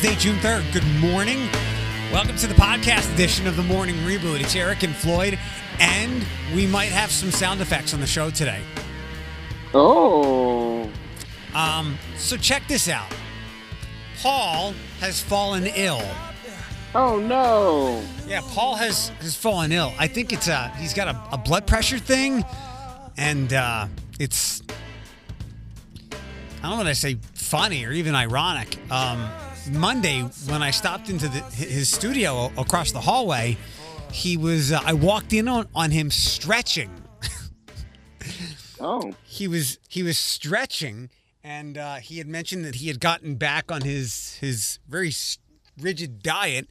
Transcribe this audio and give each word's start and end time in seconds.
702 0.00 0.10
on 0.10 0.10
Wednesday, 0.10 0.14
June 0.16 0.38
3rd. 0.38 0.72
Good 0.72 0.86
morning. 1.00 1.48
Welcome 2.12 2.36
to 2.36 2.46
the 2.46 2.54
podcast 2.54 3.12
edition 3.14 3.46
of 3.46 3.56
the 3.56 3.62
Morning 3.62 3.96
Reboot. 3.96 4.40
It's 4.40 4.56
Eric 4.56 4.82
and 4.82 4.94
Floyd, 4.94 5.38
and 5.78 6.24
we 6.54 6.66
might 6.66 6.90
have 6.90 7.10
some 7.10 7.30
sound 7.30 7.60
effects 7.60 7.92
on 7.92 8.00
the 8.00 8.06
show 8.06 8.30
today. 8.30 8.62
Oh. 9.74 10.90
Um, 11.54 11.98
so 12.16 12.36
check 12.36 12.66
this 12.66 12.88
out. 12.88 13.12
Paul 14.22 14.74
has 15.00 15.20
fallen 15.20 15.66
ill. 15.66 16.02
Oh 16.94 17.20
no. 17.20 18.02
Yeah, 18.26 18.40
Paul 18.42 18.74
has 18.76 19.10
has 19.20 19.36
fallen 19.36 19.70
ill. 19.70 19.92
I 19.98 20.08
think 20.08 20.32
it's 20.32 20.48
a 20.48 20.68
he's 20.76 20.94
got 20.94 21.08
a, 21.08 21.34
a 21.34 21.38
blood 21.38 21.66
pressure 21.66 21.98
thing, 21.98 22.44
and 23.16 23.52
uh, 23.52 23.86
it's 24.18 24.62
I 26.10 26.62
don't 26.62 26.70
know 26.72 26.76
what 26.76 26.86
I 26.88 26.94
say 26.94 27.18
funny 27.34 27.84
or 27.84 27.92
even 27.92 28.14
ironic. 28.14 28.76
Um, 28.90 29.28
Monday 29.68 30.22
when 30.48 30.62
I 30.62 30.70
stopped 30.70 31.08
into 31.08 31.28
the, 31.28 31.40
his 31.40 31.88
studio 31.88 32.50
across 32.56 32.92
the 32.92 33.00
hallway, 33.00 33.56
he 34.12 34.36
was 34.36 34.72
uh, 34.72 34.80
I 34.84 34.92
walked 34.94 35.32
in 35.32 35.48
on, 35.48 35.68
on 35.74 35.90
him 35.90 36.10
stretching. 36.10 36.90
Oh. 38.82 39.12
he 39.26 39.46
was 39.46 39.78
he 39.90 40.02
was 40.02 40.18
stretching 40.18 41.10
and 41.44 41.76
uh, 41.76 41.96
he 41.96 42.16
had 42.16 42.26
mentioned 42.26 42.64
that 42.64 42.76
he 42.76 42.88
had 42.88 42.98
gotten 42.98 43.34
back 43.34 43.70
on 43.70 43.82
his 43.82 44.36
his 44.40 44.78
very 44.88 45.12
rigid 45.78 46.22
diet 46.22 46.66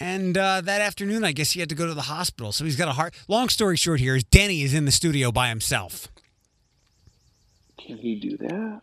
and 0.00 0.38
uh, 0.38 0.62
that 0.62 0.80
afternoon 0.80 1.24
i 1.24 1.32
guess 1.32 1.50
he 1.52 1.60
had 1.60 1.68
to 1.68 1.74
go 1.74 1.84
to 1.86 1.92
the 1.92 2.02
hospital 2.02 2.52
so 2.52 2.64
he's 2.64 2.76
got 2.76 2.88
a 2.88 2.92
heart 2.92 3.14
long 3.28 3.50
story 3.50 3.76
short 3.76 4.00
here 4.00 4.16
is 4.16 4.24
denny 4.24 4.62
is 4.62 4.72
in 4.72 4.86
the 4.86 4.90
studio 4.90 5.30
by 5.30 5.48
himself 5.50 6.08
Can 7.78 7.98
he 7.98 8.14
do 8.14 8.38
that? 8.38 8.80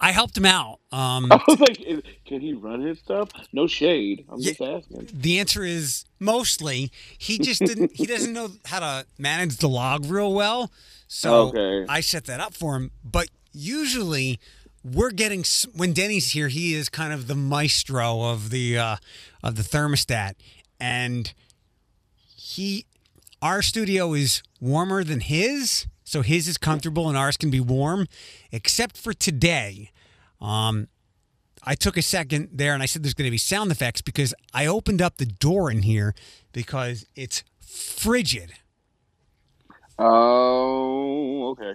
I 0.00 0.12
helped 0.12 0.36
him 0.36 0.44
out 0.46 0.78
um, 0.92 1.30
I 1.32 1.40
was 1.48 1.60
like, 1.60 1.78
can 2.26 2.40
he 2.40 2.54
run 2.54 2.80
his 2.80 2.98
stuff? 3.00 3.28
No 3.52 3.66
shade. 3.66 4.24
I'm 4.30 4.38
Yeah. 4.40 4.50
just 4.52 4.60
asking. 4.62 5.08
the 5.12 5.38
answer 5.40 5.62
is 5.64 6.04
mostly 6.20 6.90
he 7.18 7.38
just 7.38 7.64
didn't 7.64 7.92
he 7.94 8.06
doesn't 8.06 8.32
know 8.32 8.50
how 8.66 8.80
to 8.80 9.06
manage 9.18 9.56
the 9.58 9.68
log 9.68 10.06
real 10.06 10.32
well 10.32 10.70
so 11.08 11.48
Okay. 11.48 11.84
i 11.88 12.00
set 12.00 12.24
that 12.26 12.40
up 12.40 12.54
for 12.54 12.76
him 12.76 12.90
but 13.04 13.28
usually 13.52 14.38
we're 14.84 15.10
getting 15.10 15.44
when 15.74 15.92
denny's 15.92 16.30
here 16.32 16.48
he 16.48 16.74
is 16.74 16.88
kind 16.88 17.12
of 17.12 17.26
the 17.26 17.34
maestro 17.34 18.22
of 18.22 18.50
the 18.50 18.78
uh 18.78 18.96
of 19.42 19.56
the 19.56 19.62
thermostat 19.62 20.34
and 20.80 21.32
he 22.36 22.86
our 23.42 23.62
studio 23.62 24.14
is 24.14 24.42
warmer 24.60 25.02
than 25.04 25.20
his 25.20 25.86
so 26.06 26.22
his 26.22 26.48
is 26.48 26.56
comfortable 26.56 27.08
and 27.08 27.18
ours 27.18 27.36
can 27.36 27.50
be 27.50 27.60
warm 27.60 28.06
except 28.50 28.96
for 28.96 29.12
today 29.12 29.90
um 30.40 30.88
I 31.68 31.74
took 31.74 31.96
a 31.96 32.02
second 32.02 32.50
there 32.52 32.74
and 32.74 32.82
I 32.82 32.86
said 32.86 33.02
there's 33.02 33.14
going 33.14 33.26
to 33.26 33.30
be 33.32 33.38
sound 33.38 33.72
effects 33.72 34.00
because 34.00 34.32
I 34.54 34.66
opened 34.66 35.02
up 35.02 35.16
the 35.16 35.26
door 35.26 35.68
in 35.68 35.82
here 35.82 36.14
because 36.52 37.06
it's 37.16 37.42
frigid. 37.58 38.52
Oh, 39.98 41.48
okay. 41.50 41.74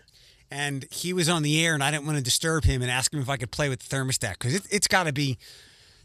And 0.49 0.85
he 0.91 1.11
was 1.11 1.27
on 1.27 1.43
the 1.43 1.63
air 1.63 1.73
and 1.73 1.83
I 1.83 1.91
didn't 1.91 2.05
want 2.05 2.17
to 2.17 2.23
disturb 2.23 2.63
him 2.63 2.81
and 2.81 2.89
ask 2.89 3.13
him 3.13 3.19
if 3.19 3.27
I 3.27 3.35
could 3.35 3.51
play 3.51 3.67
with 3.67 3.87
the 3.87 3.95
thermostat 3.95 4.33
because 4.33 4.55
it, 4.55 4.63
it's 4.71 4.87
got 4.87 5.03
to 5.03 5.13
be 5.13 5.37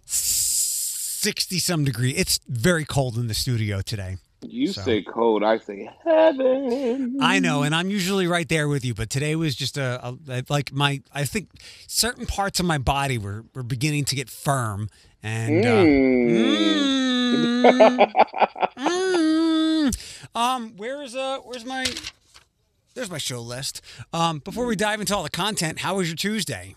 60 0.04 1.58
some 1.60 1.84
degree. 1.84 2.10
It's 2.10 2.40
very 2.48 2.84
cold 2.84 3.16
in 3.16 3.28
the 3.28 3.34
studio 3.34 3.82
today. 3.82 4.16
You 4.42 4.68
So. 4.68 4.82
say 4.82 5.02
cold, 5.02 5.42
I 5.42 5.58
say 5.58 5.90
heaven. 6.04 7.18
I 7.20 7.38
know, 7.40 7.62
and 7.62 7.74
I'm 7.74 7.90
usually 7.90 8.26
right 8.26 8.48
there 8.48 8.68
with 8.68 8.84
you, 8.84 8.94
but 8.94 9.08
today 9.10 9.34
was 9.34 9.54
just 9.56 9.76
a, 9.78 10.16
a 10.30 10.44
like 10.48 10.72
my. 10.72 11.02
I 11.12 11.24
think 11.24 11.48
certain 11.86 12.26
parts 12.26 12.60
of 12.60 12.66
my 12.66 12.78
body 12.78 13.18
were, 13.18 13.44
were 13.54 13.62
beginning 13.62 14.04
to 14.06 14.14
get 14.14 14.28
firm, 14.30 14.88
and 15.22 15.64
uh, 15.64 15.84
Mm. 17.26 17.56
Mm. 17.66 18.12
Mm. 18.76 20.36
Um, 20.36 20.74
where's 20.76 21.14
uh, 21.16 21.38
where's 21.38 21.64
my? 21.64 21.84
There's 22.94 23.10
my 23.10 23.18
show 23.18 23.40
list. 23.40 23.80
Um, 24.12 24.38
before 24.40 24.66
we 24.66 24.76
dive 24.76 25.00
into 25.00 25.14
all 25.16 25.22
the 25.22 25.30
content, 25.30 25.80
how 25.80 25.96
was 25.96 26.08
your 26.08 26.16
Tuesday? 26.16 26.76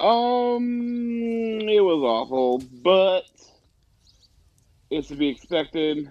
Um, 0.00 1.60
it 1.60 1.80
was 1.80 2.02
awful, 2.02 2.62
but 2.82 3.24
it's 4.90 5.08
to 5.08 5.16
be 5.16 5.28
expected. 5.28 6.08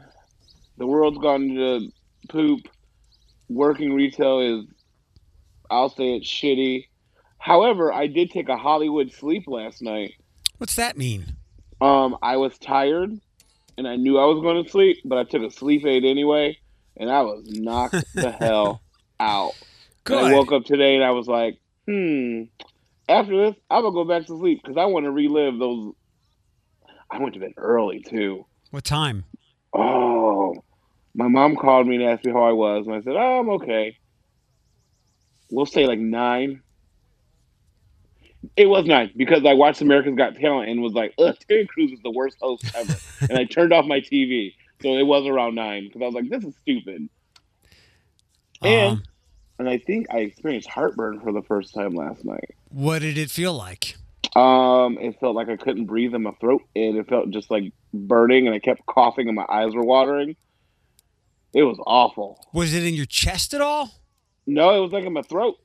The 0.77 0.87
world's 0.87 1.17
gone 1.19 1.49
to 1.55 1.89
poop. 2.29 2.61
Working 3.49 3.93
retail 3.93 4.39
is, 4.39 4.65
I'll 5.69 5.89
say 5.89 6.15
it's 6.15 6.27
shitty. 6.27 6.87
However, 7.37 7.91
I 7.91 8.07
did 8.07 8.31
take 8.31 8.49
a 8.49 8.57
Hollywood 8.57 9.11
sleep 9.11 9.43
last 9.47 9.81
night. 9.81 10.13
What's 10.57 10.75
that 10.75 10.97
mean? 10.97 11.35
Um, 11.81 12.17
I 12.21 12.37
was 12.37 12.57
tired, 12.57 13.11
and 13.77 13.87
I 13.87 13.97
knew 13.97 14.17
I 14.17 14.25
was 14.25 14.41
going 14.41 14.63
to 14.63 14.69
sleep, 14.69 14.99
but 15.03 15.17
I 15.17 15.23
took 15.25 15.41
a 15.41 15.51
sleep 15.51 15.85
aid 15.85 16.05
anyway, 16.05 16.57
and 16.95 17.11
I 17.11 17.21
was 17.21 17.45
knocked 17.45 17.95
the 18.15 18.31
hell 18.31 18.81
out. 19.19 19.53
And 20.09 20.19
I 20.19 20.33
woke 20.33 20.51
up 20.51 20.65
today 20.65 20.95
and 20.95 21.03
I 21.03 21.11
was 21.11 21.27
like, 21.27 21.59
hmm. 21.87 22.43
After 23.09 23.37
this, 23.37 23.55
I'm 23.69 23.83
gonna 23.83 23.93
go 23.93 24.05
back 24.05 24.27
to 24.27 24.37
sleep 24.37 24.61
because 24.63 24.77
I 24.77 24.85
want 24.85 25.05
to 25.05 25.11
relive 25.11 25.59
those. 25.59 25.93
I 27.11 27.19
went 27.19 27.33
to 27.33 27.39
bed 27.39 27.53
early 27.57 27.99
too. 28.01 28.45
What 28.71 28.85
time? 28.85 29.25
Oh, 29.73 30.12
my 31.15 31.27
mom 31.27 31.55
called 31.55 31.87
me 31.87 31.95
and 31.95 32.05
asked 32.05 32.25
me 32.25 32.31
how 32.31 32.43
I 32.43 32.51
was, 32.53 32.87
and 32.87 32.95
I 32.95 33.01
said, 33.01 33.13
oh, 33.15 33.39
I'm 33.39 33.49
okay. 33.51 33.97
We'll 35.51 35.65
say 35.65 35.85
like 35.85 35.99
nine. 35.99 36.61
It 38.57 38.65
was 38.67 38.85
nine 38.85 39.11
because 39.15 39.45
I 39.45 39.53
watched 39.53 39.81
America's 39.81 40.15
Got 40.15 40.35
Talent 40.35 40.69
and 40.69 40.81
was 40.81 40.93
like, 40.93 41.13
ugh, 41.17 41.35
Terry 41.47 41.65
Crews 41.65 41.91
is 41.91 41.99
the 42.03 42.11
worst 42.11 42.37
host 42.41 42.65
ever. 42.75 42.95
and 43.21 43.37
I 43.37 43.45
turned 43.45 43.71
off 43.71 43.85
my 43.85 44.01
TV. 44.01 44.53
So 44.81 44.89
it 44.97 45.03
was 45.03 45.25
around 45.25 45.55
nine 45.55 45.85
because 45.85 46.01
I 46.01 46.05
was 46.05 46.13
like, 46.15 46.29
this 46.29 46.43
is 46.43 46.53
stupid. 46.61 47.07
And 48.61 48.91
Um, 48.91 49.03
and 49.59 49.69
I 49.69 49.77
think 49.77 50.07
I 50.11 50.19
experienced 50.19 50.67
heartburn 50.69 51.21
for 51.21 51.31
the 51.31 51.41
first 51.43 51.73
time 51.73 51.95
last 51.95 52.25
night. 52.25 52.55
what 52.69 52.99
did 52.99 53.17
it 53.17 53.29
feel 53.31 53.53
like? 53.53 53.95
Um, 54.35 54.97
it 54.99 55.19
felt 55.19 55.35
like 55.35 55.47
I 55.47 55.57
couldn't 55.57 55.85
breathe 55.85 56.15
in 56.15 56.23
my 56.23 56.31
throat, 56.41 56.63
and 56.75 56.97
it 56.97 57.07
felt 57.07 57.29
just 57.29 57.51
like 57.51 57.71
burning, 57.93 58.47
and 58.47 58.55
I 58.55 58.59
kept 58.59 58.83
coughing, 58.87 59.27
and 59.27 59.35
my 59.35 59.45
eyes 59.47 59.75
were 59.75 59.83
watering. 59.83 60.35
It 61.53 61.63
was 61.63 61.77
awful. 61.85 62.43
Was 62.53 62.73
it 62.73 62.83
in 62.83 62.93
your 62.93 63.05
chest 63.05 63.53
at 63.53 63.61
all? 63.61 63.91
No, 64.47 64.75
it 64.75 64.79
was 64.79 64.91
like 64.91 65.05
in 65.05 65.13
my 65.13 65.21
throat. 65.21 65.57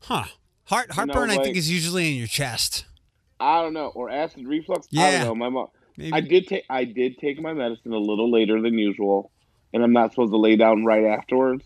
Huh. 0.00 0.24
Heart 0.64 0.88
know, 0.90 0.94
heartburn, 0.94 1.30
I 1.30 1.36
think, 1.42 1.56
is 1.56 1.70
usually 1.70 2.10
in 2.10 2.16
your 2.18 2.26
chest. 2.26 2.84
I 3.40 3.62
don't 3.62 3.72
know, 3.72 3.86
or 3.88 4.10
acid 4.10 4.46
reflux. 4.46 4.86
I 4.92 4.96
Yeah. 5.00 5.18
don't 5.18 5.26
know. 5.28 5.34
My 5.36 5.48
mom. 5.48 5.68
Maybe. 5.96 6.12
I 6.12 6.20
did 6.20 6.46
take. 6.46 6.64
I 6.70 6.84
did 6.84 7.18
take 7.18 7.40
my 7.40 7.52
medicine 7.54 7.92
a 7.92 7.98
little 7.98 8.30
later 8.30 8.60
than 8.60 8.74
usual, 8.78 9.30
and 9.72 9.82
I'm 9.82 9.92
not 9.92 10.10
supposed 10.10 10.32
to 10.32 10.36
lay 10.36 10.56
down 10.56 10.84
right 10.84 11.04
afterwards. 11.04 11.64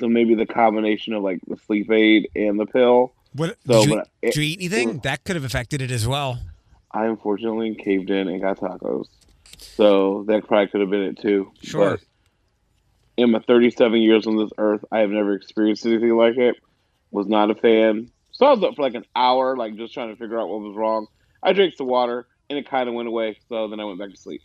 So 0.00 0.08
maybe 0.08 0.34
the 0.34 0.46
combination 0.46 1.12
of 1.14 1.22
like 1.22 1.40
the 1.46 1.56
sleep 1.56 1.90
aid 1.90 2.28
and 2.36 2.58
the 2.58 2.66
pill. 2.66 3.14
What, 3.32 3.56
So, 3.66 3.80
did, 3.82 3.90
you, 3.90 3.98
it- 4.22 4.34
did 4.34 4.36
you 4.36 4.42
eat 4.42 4.58
anything? 4.60 4.88
was- 4.88 4.98
that 5.00 5.24
could 5.24 5.36
have 5.36 5.44
affected 5.44 5.82
it 5.82 5.90
as 5.90 6.06
well. 6.06 6.38
I 6.92 7.06
unfortunately 7.06 7.74
caved 7.74 8.10
in 8.10 8.28
and 8.28 8.40
got 8.40 8.58
tacos. 8.58 9.06
So 9.58 10.24
that 10.28 10.46
probably 10.46 10.68
could 10.68 10.80
have 10.80 10.90
been 10.90 11.02
it 11.02 11.18
too. 11.18 11.50
Sure. 11.62 11.90
But 11.92 12.00
in 13.16 13.30
my 13.30 13.38
37 13.40 14.00
years 14.02 14.26
on 14.26 14.36
this 14.36 14.50
earth, 14.58 14.84
I 14.90 14.98
have 15.00 15.10
never 15.10 15.34
experienced 15.34 15.86
anything 15.86 16.16
like 16.16 16.36
it. 16.36 16.56
Was 17.10 17.26
not 17.28 17.50
a 17.50 17.54
fan. 17.54 18.10
So 18.32 18.46
I 18.46 18.50
was 18.50 18.62
up 18.64 18.74
for 18.74 18.82
like 18.82 18.94
an 18.94 19.04
hour, 19.14 19.56
like 19.56 19.76
just 19.76 19.94
trying 19.94 20.08
to 20.08 20.16
figure 20.16 20.38
out 20.40 20.48
what 20.48 20.60
was 20.60 20.76
wrong. 20.76 21.06
I 21.42 21.52
drank 21.52 21.74
some 21.76 21.86
water 21.86 22.26
and 22.50 22.58
it 22.58 22.68
kind 22.68 22.88
of 22.88 22.94
went 22.94 23.06
away. 23.08 23.38
So 23.48 23.68
then 23.68 23.78
I 23.78 23.84
went 23.84 23.98
back 24.00 24.10
to 24.10 24.16
sleep. 24.16 24.42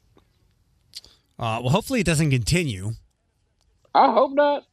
Uh, 1.39 1.59
well, 1.63 1.69
hopefully 1.69 2.01
it 2.01 2.05
doesn't 2.05 2.29
continue. 2.29 2.91
I 3.95 4.11
hope 4.11 4.33
not. 4.33 4.65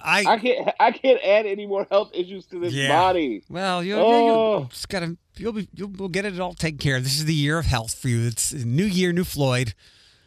I, 0.00 0.24
I 0.26 0.38
can't. 0.38 0.70
I 0.80 0.90
can't 0.92 1.20
add 1.24 1.46
any 1.46 1.66
more 1.66 1.86
health 1.90 2.10
issues 2.12 2.44
to 2.46 2.58
this 2.58 2.74
Yeah. 2.74 2.88
body. 2.88 3.42
well, 3.48 3.82
you'll, 3.82 4.00
Oh. 4.00 4.26
you'll 4.58 4.64
just 4.64 4.88
gotta 4.90 5.16
you'll 5.38 5.52
be 5.54 5.68
you'll 5.74 5.88
we'll 5.96 6.08
get 6.10 6.26
it 6.26 6.38
all 6.40 6.52
taken 6.52 6.78
care 6.78 6.96
of. 6.96 7.04
This 7.04 7.16
is 7.16 7.24
the 7.24 7.32
year 7.34 7.58
of 7.58 7.64
health 7.66 7.94
for 7.94 8.08
you. 8.08 8.26
It's 8.26 8.52
a 8.52 8.66
new 8.66 8.84
year, 8.84 9.12
new 9.12 9.24
Floyd. 9.24 9.72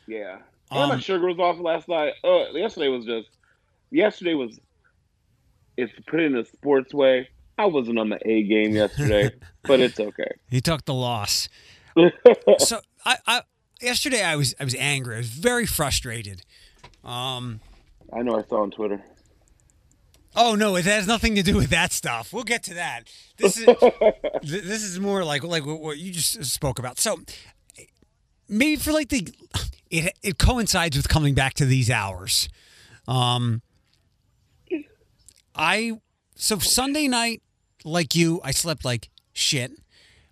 Yeah. 0.07 0.37
And 0.71 0.89
my 0.89 0.95
Um, 0.95 0.99
sugar 0.99 1.27
was 1.27 1.39
off 1.39 1.59
last 1.59 1.87
night. 1.87 2.13
Uh, 2.23 2.51
yesterday 2.53 2.89
was 2.89 3.05
just. 3.05 3.29
Yesterday 3.91 4.33
was. 4.33 4.59
If 5.77 5.91
put 6.07 6.19
it 6.19 6.25
in 6.25 6.35
a 6.35 6.45
sports 6.45 6.93
way, 6.93 7.29
I 7.57 7.65
wasn't 7.67 7.99
on 7.99 8.09
the 8.09 8.19
A 8.27 8.43
game 8.43 8.73
yesterday, 8.73 9.29
but 9.63 9.79
it's 9.79 9.99
okay. 9.99 10.31
He 10.49 10.59
took 10.59 10.85
the 10.85 10.93
loss. 10.93 11.49
so 12.57 12.81
I, 13.05 13.17
I 13.27 13.41
yesterday 13.81 14.23
I 14.23 14.35
was 14.35 14.55
I 14.59 14.63
was 14.63 14.75
angry. 14.75 15.15
I 15.15 15.19
was 15.19 15.29
very 15.29 15.65
frustrated. 15.65 16.41
Um. 17.03 17.59
I 18.13 18.21
know 18.21 18.39
I 18.39 18.43
saw 18.43 18.61
on 18.61 18.71
Twitter. 18.71 19.03
Oh 20.35 20.55
no, 20.55 20.75
it 20.75 20.85
has 20.85 21.07
nothing 21.07 21.35
to 21.35 21.43
do 21.43 21.55
with 21.55 21.69
that 21.71 21.91
stuff. 21.91 22.31
We'll 22.31 22.43
get 22.43 22.63
to 22.63 22.75
that. 22.75 23.03
This 23.37 23.57
is 23.57 23.65
th- 23.79 23.83
this 24.41 24.83
is 24.83 24.99
more 24.99 25.23
like 25.23 25.43
like 25.43 25.65
what 25.65 25.79
what 25.81 25.97
you 25.97 26.11
just 26.11 26.43
spoke 26.45 26.79
about. 26.79 26.99
So 26.99 27.17
maybe 28.47 28.75
for 28.77 28.91
like 28.91 29.09
the 29.09 29.27
it 29.89 30.17
it 30.21 30.37
coincides 30.37 30.95
with 30.97 31.07
coming 31.09 31.33
back 31.33 31.53
to 31.55 31.65
these 31.65 31.89
hours. 31.89 32.49
Um 33.07 33.61
I 35.55 35.93
so 36.35 36.59
Sunday 36.59 37.07
night 37.07 37.41
like 37.83 38.15
you 38.15 38.41
I 38.43 38.51
slept 38.51 38.85
like 38.85 39.09
shit. 39.33 39.71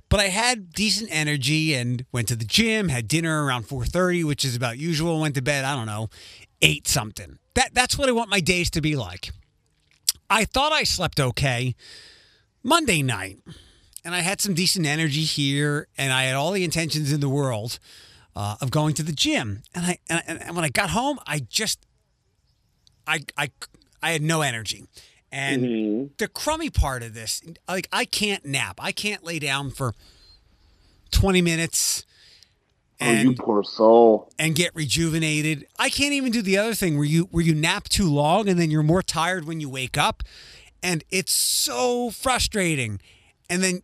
but 0.10 0.20
I 0.20 0.28
had 0.28 0.72
decent 0.72 1.10
energy 1.12 1.74
and 1.74 2.06
went 2.12 2.28
to 2.30 2.36
the 2.36 2.46
gym, 2.46 2.90
had 2.90 3.08
dinner 3.08 3.44
around 3.44 3.68
4:30, 3.68 4.24
which 4.24 4.46
is 4.46 4.56
about 4.56 4.78
usual, 4.78 5.20
went 5.20 5.36
to 5.36 5.42
bed, 5.42 5.66
I 5.66 5.76
don't 5.76 5.88
know, 5.88 6.10
8 6.62 6.88
something. 6.88 7.38
That 7.56 7.74
that's 7.74 7.98
what 7.98 8.10
I 8.10 8.12
want 8.12 8.30
my 8.30 8.40
days 8.40 8.70
to 8.72 8.82
be 8.82 8.96
like. 8.96 9.32
I 10.30 10.46
thought 10.46 10.72
I 10.72 10.84
slept 10.84 11.20
okay 11.20 11.76
Monday 12.64 13.02
night, 13.04 13.40
and 14.04 14.16
I 14.16 14.22
had 14.22 14.42
some 14.42 14.54
decent 14.54 14.86
energy 14.86 15.24
here, 15.24 15.88
and 15.98 16.12
I 16.12 16.24
had 16.24 16.36
all 16.36 16.52
the 16.52 16.64
intentions 16.64 17.12
in 17.12 17.20
the 17.20 17.30
world 17.30 17.80
uh, 18.36 18.56
of 18.62 18.72
going 18.72 18.94
to 18.96 19.04
the 19.04 19.12
gym. 19.14 19.64
And 19.74 19.86
I 19.86 19.98
and, 20.10 20.42
and 20.42 20.56
when 20.56 20.66
I 20.66 20.70
got 20.70 20.90
home, 20.92 21.20
I 21.26 21.40
just 21.40 21.86
I 23.08 23.22
I 23.38 23.50
I 24.02 24.12
had 24.12 24.22
no 24.22 24.42
energy. 24.42 24.86
And 25.32 25.64
Mhm. 25.64 26.18
the 26.18 26.28
crummy 26.28 26.70
part 26.70 27.04
of 27.04 27.14
this, 27.14 27.42
like 27.68 27.88
I 27.92 28.06
can't 28.06 28.46
nap. 28.46 28.80
I 28.82 28.92
can't 28.92 29.24
lay 29.24 29.40
down 29.40 29.72
for 29.72 29.94
20 31.12 31.42
minutes 31.42 32.06
Oh, 33.02 33.12
you 33.12 33.30
and 33.30 33.38
poor 33.38 33.62
soul. 33.64 34.32
and 34.40 34.56
get 34.56 34.74
rejuvenated. 34.74 35.68
I 35.78 35.90
can't 35.90 36.14
even 36.14 36.32
do 36.32 36.42
the 36.42 36.58
other 36.58 36.74
thing 36.74 36.96
where 36.96 37.06
you 37.06 37.24
where 37.26 37.44
you 37.44 37.54
nap 37.54 37.90
too 37.90 38.10
long 38.10 38.48
and 38.48 38.58
then 38.58 38.72
you're 38.72 38.84
more 38.84 39.02
tired 39.02 39.46
when 39.46 39.60
you 39.60 39.68
wake 39.70 39.98
up. 39.98 40.24
And 40.82 41.04
it's 41.10 41.34
so 41.34 42.10
frustrating. 42.12 43.02
And 43.50 43.62
then 43.62 43.82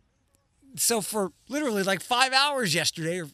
so 0.76 1.02
for 1.02 1.32
literally 1.48 1.82
like 1.82 2.00
5 2.00 2.32
hours 2.32 2.74
yesterday 2.74 3.20
or 3.20 3.28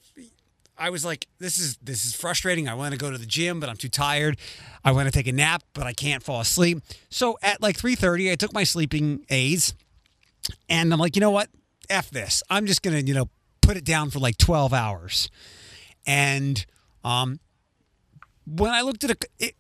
I 0.79 0.91
was 0.91 1.05
like, 1.05 1.27
this 1.39 1.59
is 1.59 1.77
this 1.79 2.05
is 2.05 2.15
frustrating. 2.15 2.69
I 2.69 2.75
want 2.75 2.93
to 2.93 2.99
go 2.99 3.11
to 3.11 3.19
the 3.19 3.27
gym, 3.27 3.61
but 3.61 3.69
I'm 3.69 3.77
too 3.77 3.89
tired. 3.89 4.39
I 4.85 4.93
want 4.93 5.07
to 5.07 5.13
take 5.13 5.27
a 5.27 5.33
nap, 5.33 5.63
but 5.75 5.87
I 5.87 5.93
can't 5.93 6.23
fall 6.23 6.41
asleep. 6.41 6.81
So 7.11 7.39
at 7.43 7.61
like 7.61 7.77
3:30, 7.77 8.31
I 8.31 8.37
took 8.37 8.53
my 8.53 8.65
sleeping 8.65 9.25
aids, 9.29 9.75
and 10.69 10.93
I'm 10.93 11.01
like, 11.01 11.17
you 11.17 11.21
know 11.21 11.31
what? 11.31 11.49
F 11.91 12.11
this. 12.11 12.43
I'm 12.49 12.67
just 12.67 12.83
gonna, 12.83 13.01
you 13.01 13.15
know, 13.15 13.29
put 13.61 13.77
it 13.77 13.85
down 13.85 14.11
for 14.11 14.19
like 14.19 14.39
12 14.39 14.73
hours. 14.73 15.31
And 16.07 16.65
um, 17.05 17.41
when 18.47 18.71
I 18.71 18.83
looked 18.83 19.05
at 19.05 19.11
it, 19.11 19.25
it 19.39 19.55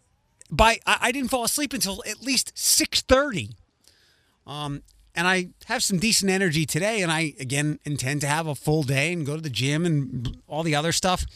by 0.50 0.78
I, 0.86 0.98
I 1.00 1.12
didn't 1.12 1.30
fall 1.30 1.44
asleep 1.44 1.72
until 1.72 2.02
at 2.06 2.22
least 2.22 2.54
6:30. 2.54 3.54
Um, 4.46 4.82
and 5.18 5.26
I 5.26 5.48
have 5.66 5.82
some 5.82 5.98
decent 5.98 6.30
energy 6.30 6.64
today, 6.64 7.02
and 7.02 7.10
I 7.10 7.34
again 7.40 7.80
intend 7.84 8.20
to 8.20 8.28
have 8.28 8.46
a 8.46 8.54
full 8.54 8.84
day 8.84 9.12
and 9.12 9.26
go 9.26 9.34
to 9.34 9.42
the 9.42 9.50
gym 9.50 9.84
and 9.84 10.38
all 10.46 10.62
the 10.62 10.76
other 10.76 10.92
stuff. 10.92 11.26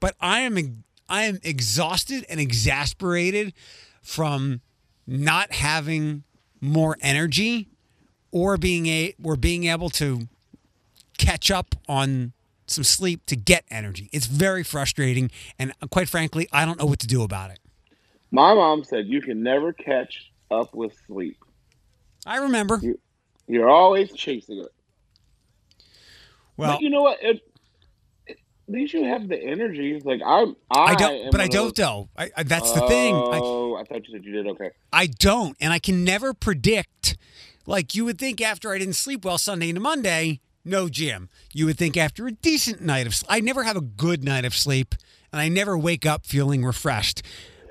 But 0.00 0.16
I 0.18 0.40
am 0.40 0.84
I 1.10 1.24
am 1.24 1.38
exhausted 1.42 2.24
and 2.30 2.40
exasperated 2.40 3.52
from 4.00 4.62
not 5.06 5.52
having 5.52 6.24
more 6.62 6.96
energy 7.02 7.68
or 8.32 8.56
being 8.56 8.86
a 8.86 9.14
or 9.22 9.36
being 9.36 9.64
able 9.64 9.90
to 9.90 10.26
catch 11.18 11.50
up 11.50 11.74
on 11.86 12.32
some 12.66 12.84
sleep 12.84 13.26
to 13.26 13.36
get 13.36 13.64
energy. 13.70 14.08
It's 14.10 14.26
very 14.26 14.62
frustrating, 14.62 15.30
and 15.58 15.74
quite 15.90 16.08
frankly, 16.08 16.48
I 16.50 16.64
don't 16.64 16.78
know 16.78 16.86
what 16.86 17.00
to 17.00 17.06
do 17.06 17.22
about 17.22 17.50
it. 17.50 17.58
My 18.30 18.54
mom 18.54 18.84
said 18.84 19.06
you 19.06 19.20
can 19.20 19.42
never 19.42 19.74
catch 19.74 20.32
up 20.50 20.74
with 20.74 20.94
sleep. 21.06 21.36
I 22.24 22.38
remember. 22.38 22.80
You're 23.48 23.68
always 23.70 24.12
chasing 24.12 24.58
it. 24.58 24.68
Well, 26.56 26.74
but 26.74 26.80
you 26.82 26.90
know 26.90 27.02
what? 27.02 27.18
It, 27.22 27.40
at 28.28 28.36
least 28.68 28.92
you 28.92 29.04
have 29.04 29.28
the 29.28 29.40
energy. 29.40 30.00
Like 30.04 30.20
I, 30.24 30.42
I, 30.70 30.80
I 30.80 30.94
don't, 30.94 31.30
but 31.30 31.40
I 31.40 31.48
don't 31.48 31.74
though. 31.74 32.08
I, 32.16 32.30
I, 32.36 32.42
that's 32.42 32.72
the 32.72 32.86
thing. 32.86 33.14
I, 33.14 33.40
Oh, 33.42 33.76
I 33.76 33.84
thought 33.84 34.06
you 34.06 34.12
said 34.12 34.24
you 34.24 34.32
did. 34.32 34.46
Okay. 34.48 34.70
I 34.92 35.06
don't, 35.06 35.56
and 35.60 35.72
I 35.72 35.78
can 35.78 36.04
never 36.04 36.34
predict. 36.34 37.16
Like 37.66 37.94
you 37.94 38.04
would 38.04 38.18
think 38.18 38.40
after 38.40 38.72
I 38.72 38.78
didn't 38.78 38.94
sleep 38.94 39.24
well 39.24 39.38
Sunday 39.38 39.68
into 39.68 39.80
Monday, 39.80 40.40
no 40.64 40.88
gym. 40.88 41.28
You 41.52 41.66
would 41.66 41.78
think 41.78 41.96
after 41.96 42.26
a 42.26 42.32
decent 42.32 42.82
night 42.82 43.06
of 43.06 43.14
sleep. 43.14 43.30
I 43.30 43.40
never 43.40 43.62
have 43.62 43.76
a 43.76 43.80
good 43.80 44.22
night 44.24 44.44
of 44.44 44.54
sleep, 44.54 44.94
and 45.32 45.40
I 45.40 45.48
never 45.48 45.78
wake 45.78 46.04
up 46.04 46.26
feeling 46.26 46.64
refreshed. 46.64 47.22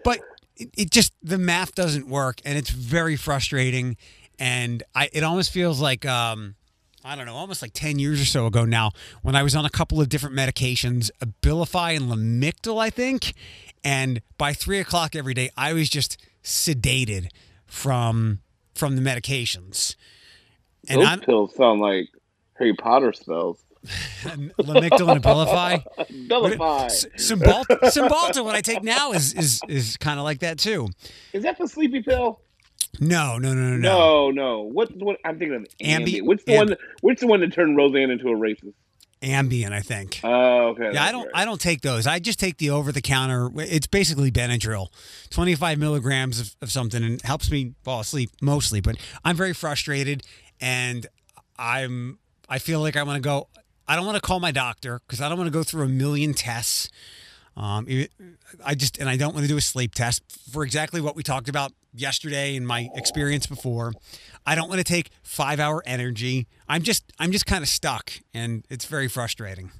But 0.03 0.21
it, 0.56 0.69
it 0.77 0.91
just 0.91 1.13
the 1.21 1.38
math 1.38 1.75
doesn't 1.75 2.07
work, 2.07 2.41
and 2.45 2.57
it's 2.57 2.69
very 2.69 3.15
frustrating. 3.15 3.97
And 4.39 4.83
I, 4.93 5.09
it 5.13 5.23
almost 5.23 5.51
feels 5.51 5.81
like 5.81 6.05
um, 6.05 6.55
I 7.03 7.15
don't 7.15 7.25
know, 7.25 7.35
almost 7.35 7.61
like 7.61 7.71
10 7.73 7.99
years 7.99 8.21
or 8.21 8.25
so 8.25 8.47
ago 8.47 8.65
now, 8.65 8.91
when 9.21 9.35
I 9.35 9.41
was 9.41 9.55
on 9.55 9.65
a 9.65 9.69
couple 9.69 10.01
of 10.01 10.09
different 10.09 10.35
medications, 10.35 11.09
Abilify 11.21 11.95
and 11.95 12.11
Lamictal, 12.11 12.81
I 12.81 12.89
think. 12.89 13.33
And 13.83 14.21
by 14.37 14.51
three 14.53 14.79
o'clock 14.79 15.15
every 15.15 15.33
day, 15.33 15.49
I 15.55 15.71
was 15.71 15.89
just 15.89 16.17
sedated 16.43 17.29
from 17.65 18.39
from 18.75 18.95
the 18.95 19.01
medications. 19.01 19.95
And 20.89 21.01
Those 21.01 21.07
I'm 21.07 21.19
pills 21.21 21.55
sound 21.55 21.79
like 21.79 22.09
Harry 22.57 22.73
Potter 22.73 23.13
spells. 23.13 23.63
Lamictal 24.23 25.09
and 25.11 25.23
Abilify. 25.23 25.83
Cymbalta, 27.15 27.79
Cymbalta, 27.83 28.43
what 28.43 28.55
I 28.55 28.61
take 28.61 28.83
now 28.83 29.13
is 29.13 29.33
is 29.33 29.61
is 29.69 29.95
kind 29.97 30.19
of 30.19 30.25
like 30.25 30.39
that 30.39 30.59
too. 30.59 30.89
Is 31.31 31.43
that 31.43 31.57
the 31.57 31.67
sleepy 31.67 32.01
pill? 32.01 32.41
No, 32.99 33.38
no, 33.38 33.53
no, 33.53 33.61
no, 33.61 33.77
no. 33.77 33.77
No, 33.77 34.31
no. 34.31 34.61
What? 34.61 34.95
What? 34.97 35.17
I'm 35.25 35.38
thinking 35.39 35.55
of 35.55 35.63
Ambi- 35.81 36.05
Ambien. 36.05 36.21
What's 36.23 36.44
the 36.44 36.53
Amb- 36.53 36.57
one? 36.69 36.77
What's 37.01 37.21
the 37.21 37.27
one 37.27 37.41
that 37.41 37.53
turned 37.53 37.77
Roseanne 37.77 38.09
into 38.11 38.27
a 38.29 38.35
racist? 38.35 38.73
Ambien, 39.21 39.71
I 39.71 39.79
think. 39.81 40.19
Oh, 40.23 40.67
okay. 40.69 40.91
Yeah, 40.94 41.03
I 41.03 41.11
don't. 41.11 41.23
right. 41.23 41.31
I 41.33 41.45
don't 41.45 41.59
take 41.59 41.81
those. 41.81 42.05
I 42.05 42.19
just 42.19 42.39
take 42.39 42.57
the 42.57 42.69
over 42.69 42.91
the 42.91 43.01
counter. 43.01 43.49
It's 43.57 43.88
basically 43.88 44.31
Benadryl, 44.31 44.88
twenty 45.29 45.55
five 45.55 45.79
milligrams 45.79 46.39
of, 46.39 46.55
of 46.61 46.71
something, 46.71 47.03
and 47.03 47.21
helps 47.23 47.49
me 47.49 47.73
fall 47.83 48.01
asleep 48.01 48.29
mostly. 48.41 48.79
But 48.79 48.97
I'm 49.25 49.35
very 49.35 49.53
frustrated, 49.53 50.23
and 50.61 51.07
I'm. 51.57 52.19
I 52.49 52.59
feel 52.59 52.79
like 52.79 52.95
I 52.95 53.03
want 53.03 53.15
to 53.17 53.27
go. 53.27 53.47
I 53.88 53.95
don't 53.95 54.05
want 54.05 54.15
to 54.17 54.21
call 54.21 54.39
my 54.39 54.51
doctor 54.51 54.99
because 55.07 55.19
I 55.19 55.29
don't 55.29 55.38
want 55.38 55.47
to 55.47 55.53
go 55.57 55.63
through 55.63 55.85
a 55.85 55.89
million 55.89 56.33
tests. 56.33 56.89
Um, 57.55 57.88
I 58.63 58.75
just 58.75 58.99
and 58.99 59.09
I 59.09 59.17
don't 59.17 59.33
want 59.33 59.45
to 59.45 59.47
do 59.47 59.57
a 59.57 59.61
sleep 59.61 59.95
test 59.95 60.21
for 60.51 60.63
exactly 60.63 61.01
what 61.01 61.15
we 61.15 61.23
talked 61.23 61.49
about 61.49 61.73
yesterday 61.99 62.55
and 62.55 62.67
my 62.67 62.89
experience 62.95 63.47
before. 63.47 63.94
I 64.45 64.55
don't 64.55 64.69
want 64.69 64.79
to 64.79 64.83
take 64.83 65.09
five 65.23 65.59
hour 65.59 65.83
energy. 65.85 66.47
I'm 66.69 66.81
just 66.81 67.11
I'm 67.19 67.31
just 67.31 67.45
kind 67.45 67.63
of 67.63 67.69
stuck, 67.69 68.11
and 68.33 68.65
it's 68.69 68.85
very 68.85 69.07
frustrating. 69.07 69.71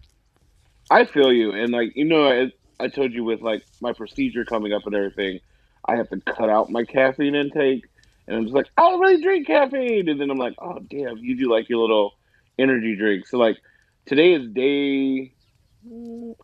I 0.90 1.06
feel 1.06 1.32
you, 1.32 1.52
and 1.52 1.72
like 1.72 1.96
you 1.96 2.06
know, 2.06 2.30
I, 2.30 2.52
I 2.84 2.88
told 2.88 3.14
you 3.14 3.24
with 3.24 3.42
like 3.42 3.64
my 3.82 3.94
procedure 3.94 4.46
coming 4.46 4.74
up 4.74 4.86
and 4.86 4.96
everything, 4.96 5.40
I 5.86 5.96
have 5.96 6.10
to 6.10 6.20
cut 6.22 6.50
out 6.50 6.70
my 6.70 6.84
caffeine 6.84 7.36
intake, 7.36 7.86
and 8.28 8.38
I'm 8.38 8.44
just 8.44 8.56
like, 8.56 8.68
I 8.78 8.90
don't 8.90 9.00
really 9.00 9.22
drink 9.22 9.48
caffeine, 9.48 10.10
and 10.10 10.20
then 10.20 10.30
I'm 10.30 10.38
like, 10.38 10.56
oh 10.60 10.80
damn, 10.80 11.18
you 11.18 11.38
do 11.38 11.52
like 11.52 11.70
your 11.70 11.80
little 11.80 12.14
energy 12.58 12.96
drink. 12.96 13.28
So 13.28 13.38
like, 13.38 13.58
today 14.06 14.34
is 14.34 14.50
day. 14.50 15.34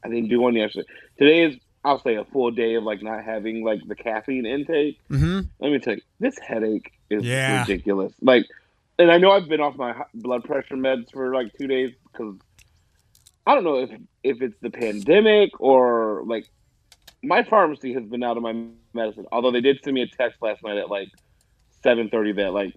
I 0.03 0.07
didn't 0.07 0.29
do 0.29 0.39
one 0.39 0.55
yesterday. 0.55 0.87
Today 1.17 1.43
is 1.43 1.57
I'll 1.85 2.01
say 2.01 2.15
a 2.15 2.23
full 2.25 2.51
day 2.51 2.75
of 2.75 2.83
like 2.83 3.01
not 3.03 3.23
having 3.23 3.63
like 3.63 3.85
the 3.87 3.95
caffeine 3.95 4.45
intake. 4.45 4.99
Mm-hmm. 5.09 5.41
Let 5.59 5.71
me 5.71 5.79
tell 5.79 5.95
you, 5.95 6.01
this 6.19 6.37
headache 6.39 6.93
is 7.09 7.23
Yeah. 7.25 7.61
ridiculous. 7.61 8.13
Like, 8.21 8.45
and 8.97 9.11
I 9.11 9.17
know 9.17 9.31
I've 9.31 9.49
been 9.49 9.59
off 9.59 9.75
my 9.75 9.93
blood 10.13 10.43
pressure 10.45 10.75
meds 10.75 11.11
for 11.11 11.33
like 11.33 11.51
two 11.59 11.67
days 11.67 11.93
because 12.11 12.35
I 13.45 13.55
don't 13.55 13.63
know 13.65 13.79
if 13.79 13.89
if 14.23 14.41
it's 14.41 14.57
the 14.61 14.69
pandemic 14.69 15.59
or 15.59 16.23
like 16.25 16.47
my 17.21 17.43
pharmacy 17.43 17.93
has 17.93 18.03
been 18.03 18.23
out 18.23 18.37
of 18.37 18.43
my 18.43 18.53
medicine. 18.93 19.25
Although 19.31 19.51
they 19.51 19.61
did 19.61 19.79
send 19.83 19.95
me 19.95 20.01
a 20.03 20.07
text 20.07 20.41
last 20.41 20.63
night 20.63 20.77
at 20.77 20.89
like 20.89 21.09
seven 21.83 22.09
thirty 22.09 22.31
that 22.33 22.53
like 22.53 22.73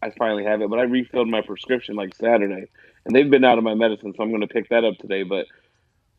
I 0.00 0.10
finally 0.18 0.44
have 0.44 0.60
it, 0.62 0.68
but 0.70 0.78
I 0.78 0.82
refilled 0.82 1.28
my 1.28 1.40
prescription 1.40 1.94
like 1.96 2.14
Saturday, 2.14 2.66
and 3.04 3.14
they've 3.14 3.30
been 3.30 3.44
out 3.44 3.56
of 3.58 3.64
my 3.64 3.74
medicine, 3.74 4.12
so 4.14 4.22
I'm 4.22 4.28
going 4.30 4.42
to 4.42 4.46
pick 4.46 4.68
that 4.68 4.84
up 4.84 4.96
today. 4.98 5.22
But 5.22 5.46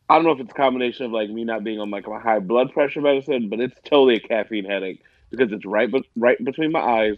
I 0.08 0.16
don't 0.16 0.26
know 0.26 0.32
if 0.32 0.40
it's 0.40 0.52
a 0.52 0.56
combination 0.56 1.08
of 1.08 1.12
like 1.12 1.30
me 1.30 1.44
not 1.44 1.64
being 1.64 1.80
on 1.80 1.90
like 1.90 2.08
my 2.08 2.20
high 2.20 2.40
blood 2.40 2.72
pressure 2.74 3.02
medicine, 3.02 3.50
but 3.50 3.60
it's 3.60 3.80
totally 3.86 4.16
a 4.16 4.20
caffeine 4.20 4.66
headache 4.66 5.02
because 5.32 5.52
it's 5.52 5.66
right, 5.66 5.90
but 5.90 6.04
right 6.16 6.38
between 6.44 6.72
my 6.72 6.82
eyes, 6.82 7.18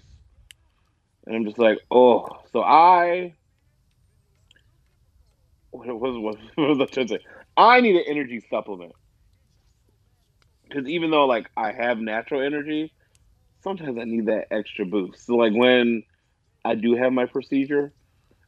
and 1.25 1.35
I'm 1.35 1.45
just 1.45 1.59
like, 1.59 1.79
oh. 1.91 2.27
So 2.53 2.61
I, 2.61 3.35
what 5.71 5.87
was 5.87 6.37
what, 6.57 6.67
was 6.69 6.79
I 6.81 6.85
to 7.03 7.07
say? 7.07 7.19
I 7.57 7.81
need 7.81 7.95
an 7.95 8.05
energy 8.07 8.41
supplement 8.49 8.93
because 10.69 10.87
even 10.87 11.11
though 11.11 11.25
like 11.25 11.49
I 11.57 11.71
have 11.71 11.97
natural 11.97 12.41
energy, 12.41 12.93
sometimes 13.63 13.97
I 13.99 14.05
need 14.05 14.27
that 14.27 14.47
extra 14.51 14.85
boost. 14.85 15.25
So 15.25 15.35
like 15.35 15.53
when 15.53 16.03
I 16.63 16.75
do 16.75 16.95
have 16.95 17.13
my 17.13 17.25
procedure 17.25 17.93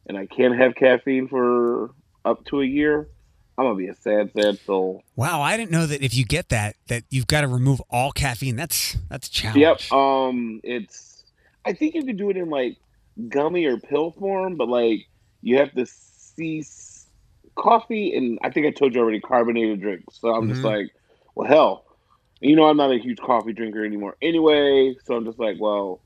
and 0.06 0.16
I 0.16 0.26
can't 0.26 0.56
have 0.58 0.74
caffeine 0.74 1.28
for 1.28 1.90
up 2.24 2.44
to 2.46 2.60
a 2.60 2.66
year, 2.66 3.08
I'm 3.60 3.66
gonna 3.66 3.76
be 3.76 3.88
a 3.88 3.94
sad, 3.94 4.32
sad 4.32 4.58
soul. 4.64 5.02
Wow, 5.16 5.42
I 5.42 5.58
didn't 5.58 5.70
know 5.70 5.84
that 5.84 6.02
if 6.02 6.14
you 6.14 6.24
get 6.24 6.48
that, 6.48 6.76
that 6.88 7.04
you've 7.10 7.26
got 7.26 7.42
to 7.42 7.46
remove 7.46 7.82
all 7.90 8.10
caffeine. 8.10 8.56
That's 8.56 8.96
that's 9.10 9.28
a 9.28 9.30
challenge. 9.30 9.60
Yep. 9.60 9.92
Um, 9.92 10.60
it's. 10.64 11.24
I 11.66 11.74
think 11.74 11.94
you 11.94 12.02
could 12.02 12.16
do 12.16 12.30
it 12.30 12.38
in 12.38 12.48
like 12.48 12.78
gummy 13.28 13.66
or 13.66 13.76
pill 13.76 14.12
form, 14.12 14.56
but 14.56 14.68
like 14.68 15.06
you 15.42 15.58
have 15.58 15.72
to 15.74 15.84
cease 15.84 17.06
coffee, 17.54 18.16
and 18.16 18.38
I 18.42 18.48
think 18.48 18.66
I 18.66 18.70
told 18.70 18.94
you 18.94 19.02
already 19.02 19.20
carbonated 19.20 19.82
drinks. 19.82 20.18
So 20.18 20.34
I'm 20.34 20.48
just 20.48 20.62
Mhm. 20.62 20.64
like, 20.64 20.86
well, 21.34 21.46
hell, 21.46 21.84
you 22.40 22.56
know, 22.56 22.64
I'm 22.64 22.78
not 22.78 22.90
a 22.92 22.98
huge 22.98 23.18
coffee 23.18 23.52
drinker 23.52 23.84
anymore 23.84 24.16
anyway. 24.22 24.94
So 25.04 25.16
I'm 25.16 25.26
just 25.26 25.38
like, 25.38 25.58
well, 25.60 26.00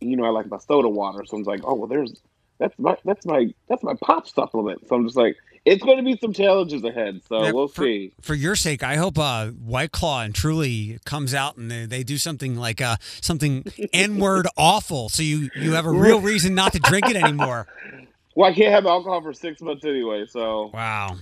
you 0.00 0.16
know, 0.16 0.22
I 0.24 0.28
like 0.28 0.46
my 0.46 0.58
soda 0.58 0.88
water. 0.88 1.24
So 1.26 1.36
I'm 1.36 1.42
like, 1.42 1.62
oh 1.64 1.74
well, 1.74 1.88
there's 1.88 2.20
that's 2.60 2.78
my 2.78 2.96
that's 3.04 3.26
my 3.26 3.52
that's 3.68 3.82
my 3.82 3.94
pop 4.00 4.28
supplement. 4.28 4.86
So 4.86 4.94
I'm 4.94 5.04
just 5.04 5.16
like, 5.16 5.36
it's 5.64 5.82
going 5.82 5.96
to 5.96 6.02
be 6.02 6.16
some 6.18 6.32
challenges 6.32 6.84
ahead. 6.84 7.22
So 7.28 7.42
Yeah, 7.42 7.52
we'll 7.52 7.68
for, 7.68 7.84
see. 7.84 8.12
For 8.20 8.34
your 8.34 8.54
sake, 8.56 8.82
I 8.82 8.96
hope 8.96 9.18
uh, 9.18 9.48
White 9.48 9.92
Claw 9.92 10.22
and 10.22 10.34
Truly 10.34 10.98
comes 11.04 11.32
out 11.34 11.56
and 11.56 11.70
they, 11.70 11.86
they 11.86 12.02
do 12.02 12.18
something 12.18 12.56
like 12.56 12.80
uh, 12.80 12.96
something 13.20 13.64
N 13.92 14.18
word 14.18 14.46
awful, 14.56 15.08
so 15.08 15.22
you 15.22 15.50
you 15.56 15.72
have 15.72 15.86
a 15.86 15.90
real 15.90 16.20
reason 16.20 16.54
not 16.54 16.72
to 16.72 16.78
drink 16.80 17.08
it 17.08 17.16
anymore. 17.16 17.66
Well, 18.36 18.50
I 18.50 18.52
can't 18.52 18.72
have 18.74 18.84
alcohol 18.84 19.22
for 19.22 19.32
six 19.32 19.60
months 19.60 19.84
anyway. 19.84 20.26
So 20.28 20.72
Wow. 20.74 21.18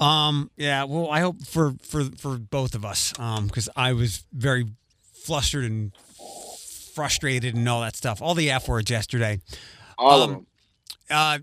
Um. 0.00 0.50
Yeah. 0.56 0.82
Well, 0.82 1.08
I 1.08 1.20
hope 1.20 1.44
for 1.44 1.74
for 1.80 2.02
for 2.18 2.36
both 2.36 2.74
of 2.74 2.84
us. 2.84 3.16
Um. 3.16 3.46
Because 3.46 3.68
I 3.76 3.92
was 3.92 4.24
very 4.32 4.66
flustered 5.14 5.64
and 5.64 5.92
frustrated 6.94 7.54
and 7.54 7.68
all 7.68 7.80
that 7.82 7.94
stuff. 7.94 8.20
All 8.20 8.34
the 8.34 8.50
f 8.50 8.66
words 8.66 8.90
yesterday. 8.90 9.40
all 9.96 10.20
Um, 10.20 10.22
of 10.22 10.30
them. 10.36 10.46
Uh. 11.10 11.38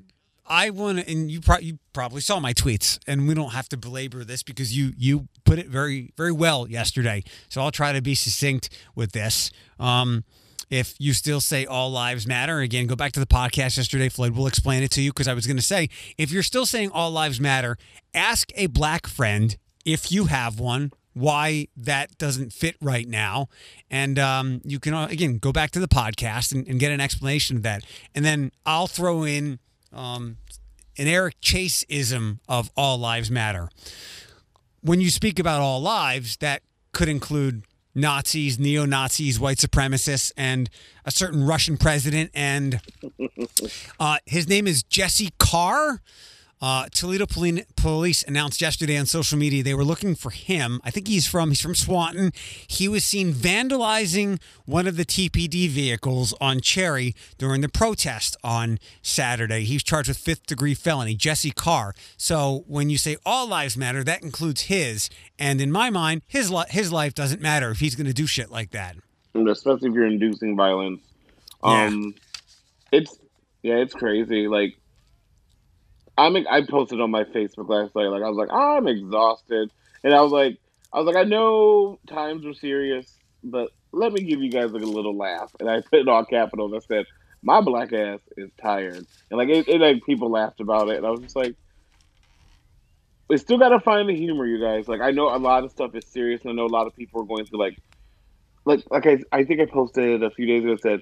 I 0.46 0.70
want 0.70 1.00
to, 1.00 1.10
and 1.10 1.32
you, 1.32 1.42
pro- 1.42 1.60
you 1.60 1.80
probably 1.94 2.22
saw 2.22 2.40
my 2.40 2.54
tweets, 2.54 3.00
and 3.08 3.28
we 3.28 3.34
don't 3.34 3.52
have 3.52 3.70
to 3.70 3.78
belabor 3.78 4.24
this 4.24 4.44
because 4.44 4.76
you 4.76 4.94
you 4.98 5.28
put 5.46 5.60
it 5.60 5.68
very 5.68 6.14
very 6.18 6.32
well 6.32 6.68
yesterday. 6.68 7.24
So 7.50 7.62
I'll 7.62 7.72
try 7.72 7.94
to 7.94 8.02
be 8.02 8.16
succinct 8.16 8.70
with 8.96 9.14
this. 9.14 9.52
Um, 9.80 10.24
if 10.70 10.96
you 10.98 11.14
still 11.14 11.40
say 11.40 11.66
all 11.66 11.92
lives 11.92 12.26
matter, 12.26 12.60
again, 12.60 12.88
go 12.88 12.96
back 12.96 13.12
to 13.14 13.20
the 13.20 13.28
podcast 13.28 13.78
yesterday. 13.78 14.10
Floyd 14.10 14.36
will 14.36 14.48
explain 14.48 14.82
it 14.84 14.92
to 14.92 15.02
you 15.02 15.12
because 15.12 15.28
I 15.28 15.34
was 15.34 15.46
going 15.46 15.58
to 15.58 15.64
say 15.64 15.90
if 16.18 16.32
you're 16.32 16.44
still 16.44 16.66
saying 16.66 16.90
all 16.92 17.12
lives 17.12 17.40
matter, 17.40 17.78
ask 18.14 18.52
a 18.56 18.68
black 18.68 19.08
friend 19.08 19.56
if 19.86 20.12
you 20.12 20.26
have 20.26 20.60
one 20.60 20.92
why 21.14 21.68
that 21.78 22.18
doesn't 22.18 22.52
fit 22.52 22.76
right 22.82 23.08
now. 23.08 23.48
And 23.90 24.18
um, 24.18 24.62
you 24.64 24.80
can, 24.80 24.94
uh, 24.94 25.08
again, 25.10 25.38
go 25.38 25.52
back 25.52 25.72
to 25.72 25.80
the 25.80 25.88
podcast 25.88 26.52
and, 26.52 26.68
and 26.68 26.80
get 26.80 26.92
an 26.92 27.00
explanation 27.00 27.58
of 27.58 27.64
that. 27.64 27.84
And 28.16 28.26
then 28.26 28.52
I'll 28.66 28.88
throw 28.88 29.24
in 29.24 29.60
um, 29.94 30.38
an 30.98 31.08
Eric 31.08 31.36
Chase 31.42 31.84
ism 31.90 32.40
of 32.48 32.70
all 32.76 32.98
lives 32.98 33.32
matter. 33.32 33.70
When 34.82 35.02
you 35.02 35.10
speak 35.10 35.40
about 35.40 35.62
all 35.62 35.82
lives, 35.82 36.38
that 36.38 36.62
could 36.92 37.10
include 37.10 37.64
Nazis, 37.96 38.60
neo 38.60 38.86
Nazis, 38.86 39.40
white 39.40 39.58
supremacists, 39.58 40.32
and 40.36 40.70
a 41.06 41.12
certain 41.12 41.46
Russian 41.46 41.78
president. 41.78 42.32
And 42.34 42.82
uh, 44.00 44.18
his 44.26 44.48
name 44.48 44.68
is 44.68 44.84
Jesse 44.84 45.32
Carr. 45.40 46.02
Uh, 46.64 46.88
Toledo 46.94 47.26
Poli- 47.26 47.66
Police 47.76 48.24
announced 48.24 48.62
yesterday 48.62 48.96
on 48.96 49.06
social 49.06 49.38
media 49.38 49.62
they 49.62 49.74
were 49.74 49.84
looking 49.84 50.16
for 50.16 50.30
him. 50.30 50.80
I 50.86 50.92
think 50.92 51.10
he's 51.10 51.28
from 51.28 51.50
he's 51.50 51.60
from 51.60 51.76
Swanton. 51.76 52.32
He 52.68 52.88
was 52.88 53.04
seen 53.04 53.34
vandalizing 53.34 54.42
one 54.66 54.88
of 54.88 54.96
the 54.96 55.04
TPD 55.04 55.68
vehicles 55.68 56.34
on 56.40 56.62
Cherry 56.62 57.16
during 57.38 57.60
the 57.60 57.68
protest 57.68 58.38
on 58.46 58.80
Saturday. 59.02 59.66
He's 59.66 59.84
charged 59.84 60.08
with 60.08 60.18
fifth 60.18 60.46
degree 60.46 60.74
felony. 60.74 61.16
Jesse 61.16 61.52
Carr. 61.52 61.94
So 62.16 62.64
when 62.66 62.90
you 62.90 62.98
say 62.98 63.18
all 63.26 63.46
lives 63.46 63.76
matter, 63.76 64.02
that 64.06 64.24
includes 64.24 64.62
his. 64.62 65.10
And 65.38 65.60
in 65.60 65.70
my 65.70 65.90
mind, 65.90 66.22
his 66.28 66.50
li- 66.50 66.64
his 66.70 66.94
life 66.94 67.14
doesn't 67.14 67.42
matter 67.42 67.72
if 67.72 67.82
he's 67.82 67.96
going 67.96 68.08
to 68.08 68.14
do 68.14 68.26
shit 68.26 68.50
like 68.50 68.72
that. 68.72 68.96
Especially 69.36 69.90
if 69.90 69.96
you're 69.96 70.08
inducing 70.08 70.56
violence. 70.56 71.02
Yeah. 71.62 71.88
Um, 71.88 72.16
it's 72.94 73.20
yeah, 73.64 73.76
it's 73.76 73.94
crazy. 73.94 74.48
Like, 74.48 74.78
I'm 76.18 76.36
I 76.50 76.62
posted 76.62 77.02
on 77.02 77.12
my 77.12 77.24
Facebook 77.24 77.70
last 77.70 77.96
night. 77.96 78.08
Like, 78.08 78.24
I 78.24 78.30
was 78.30 78.38
like, 78.38 78.52
I'm 78.52 78.88
exhausted, 78.88 79.72
and 80.04 80.14
I 80.14 80.22
was 80.22 80.32
like, 80.32 80.58
I 80.92 81.00
was 81.00 81.08
like, 81.08 81.16
I 81.16 81.24
know 81.24 82.00
times 82.08 82.46
are 82.46 82.54
serious, 82.54 83.18
but 83.44 83.70
let 83.92 84.14
me 84.14 84.22
give 84.22 84.42
you 84.42 84.50
guys 84.50 84.72
like 84.72 84.84
a 84.84 84.88
little 84.88 85.16
laugh. 85.16 85.56
And 85.60 85.70
I 85.70 85.82
put 85.82 86.00
it 86.00 86.08
all 86.08 86.26
capitals. 86.26 86.74
I 86.74 86.80
said, 86.88 87.06
my 87.42 87.62
black 87.62 87.94
ass 87.94 88.20
is 88.38 88.52
tired, 88.62 89.06
and 89.30 89.38
like 89.38 89.50
it, 89.50 89.68
it 89.68 89.82
like 89.82 90.04
people 90.06 90.30
laughed 90.30 90.60
about 90.60 90.90
it, 90.90 90.98
and 90.98 91.06
I 91.06 91.10
was 91.10 91.22
just 91.22 91.36
like. 91.36 91.56
We 93.30 93.38
still 93.38 93.58
gotta 93.58 93.80
find 93.80 94.08
the 94.08 94.16
humor, 94.16 94.46
you 94.46 94.62
guys. 94.62 94.88
Like 94.88 95.02
I 95.02 95.12
know 95.12 95.34
a 95.34 95.40
lot 95.40 95.64
of 95.64 95.72
stuff 95.72 95.96
is 95.96 96.06
serious, 96.06 96.42
and 96.42 96.52
I 96.52 96.54
know 96.54 96.66
a 96.66 96.68
lot 96.68 96.88
of 96.88 96.96
people 96.96 97.22
are 97.22 97.26
going 97.26 97.46
through 97.46 97.58
like 97.58 97.78
like 98.66 98.84
like 98.90 99.08
I, 99.08 99.18
I 99.32 99.44
think 99.44 99.62
I 99.62 99.66
posted 99.66 100.24
a 100.24 100.30
few 100.30 100.46
days 100.46 100.64
ago 100.64 100.76
said 100.76 101.02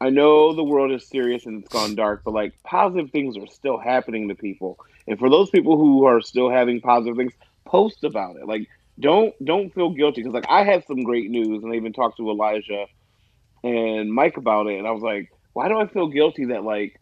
I 0.00 0.10
know 0.10 0.54
the 0.54 0.62
world 0.62 0.92
is 0.92 1.06
serious 1.06 1.46
and 1.46 1.62
it's 1.62 1.72
gone 1.72 1.96
dark, 1.96 2.22
but 2.24 2.32
like 2.32 2.54
positive 2.62 3.10
things 3.10 3.36
are 3.36 3.46
still 3.48 3.78
happening 3.78 4.28
to 4.28 4.34
people. 4.34 4.78
And 5.06 5.18
for 5.18 5.28
those 5.28 5.50
people 5.50 5.76
who 5.76 6.04
are 6.04 6.20
still 6.20 6.50
having 6.50 6.80
positive 6.80 7.16
things, 7.16 7.32
post 7.68 8.02
about 8.02 8.36
it. 8.36 8.46
Like 8.46 8.68
don't 8.98 9.32
don't 9.44 9.72
feel 9.72 9.90
guilty 9.90 10.22
because 10.22 10.34
like 10.34 10.48
I 10.48 10.64
had 10.64 10.84
some 10.86 11.02
great 11.04 11.30
news 11.30 11.62
and 11.62 11.72
I 11.72 11.76
even 11.76 11.92
talked 11.92 12.16
to 12.16 12.30
Elijah 12.30 12.86
and 13.62 14.12
Mike 14.12 14.36
about 14.36 14.66
it 14.66 14.78
and 14.78 14.86
I 14.86 14.90
was 14.90 15.02
like, 15.02 15.30
why 15.52 15.68
do 15.68 15.78
I 15.78 15.86
feel 15.86 16.08
guilty 16.08 16.46
that 16.46 16.64
like 16.64 17.00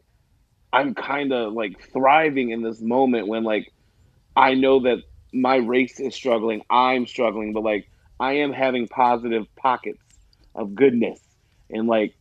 I'm 0.72 0.94
kind 0.94 1.32
of 1.32 1.52
like 1.52 1.80
thriving 1.92 2.50
in 2.50 2.62
this 2.62 2.80
moment 2.80 3.28
when 3.28 3.44
like 3.44 3.72
I 4.34 4.54
know 4.54 4.80
that 4.80 4.98
my 5.32 5.56
race 5.56 6.00
is 6.00 6.14
struggling, 6.14 6.62
I'm 6.68 7.06
struggling, 7.06 7.52
but 7.52 7.62
like 7.62 7.88
I 8.18 8.34
am 8.38 8.52
having 8.52 8.88
positive 8.88 9.46
pockets 9.56 10.02
of 10.54 10.74
goodness 10.74 11.20
and 11.70 11.86
like 11.86 12.15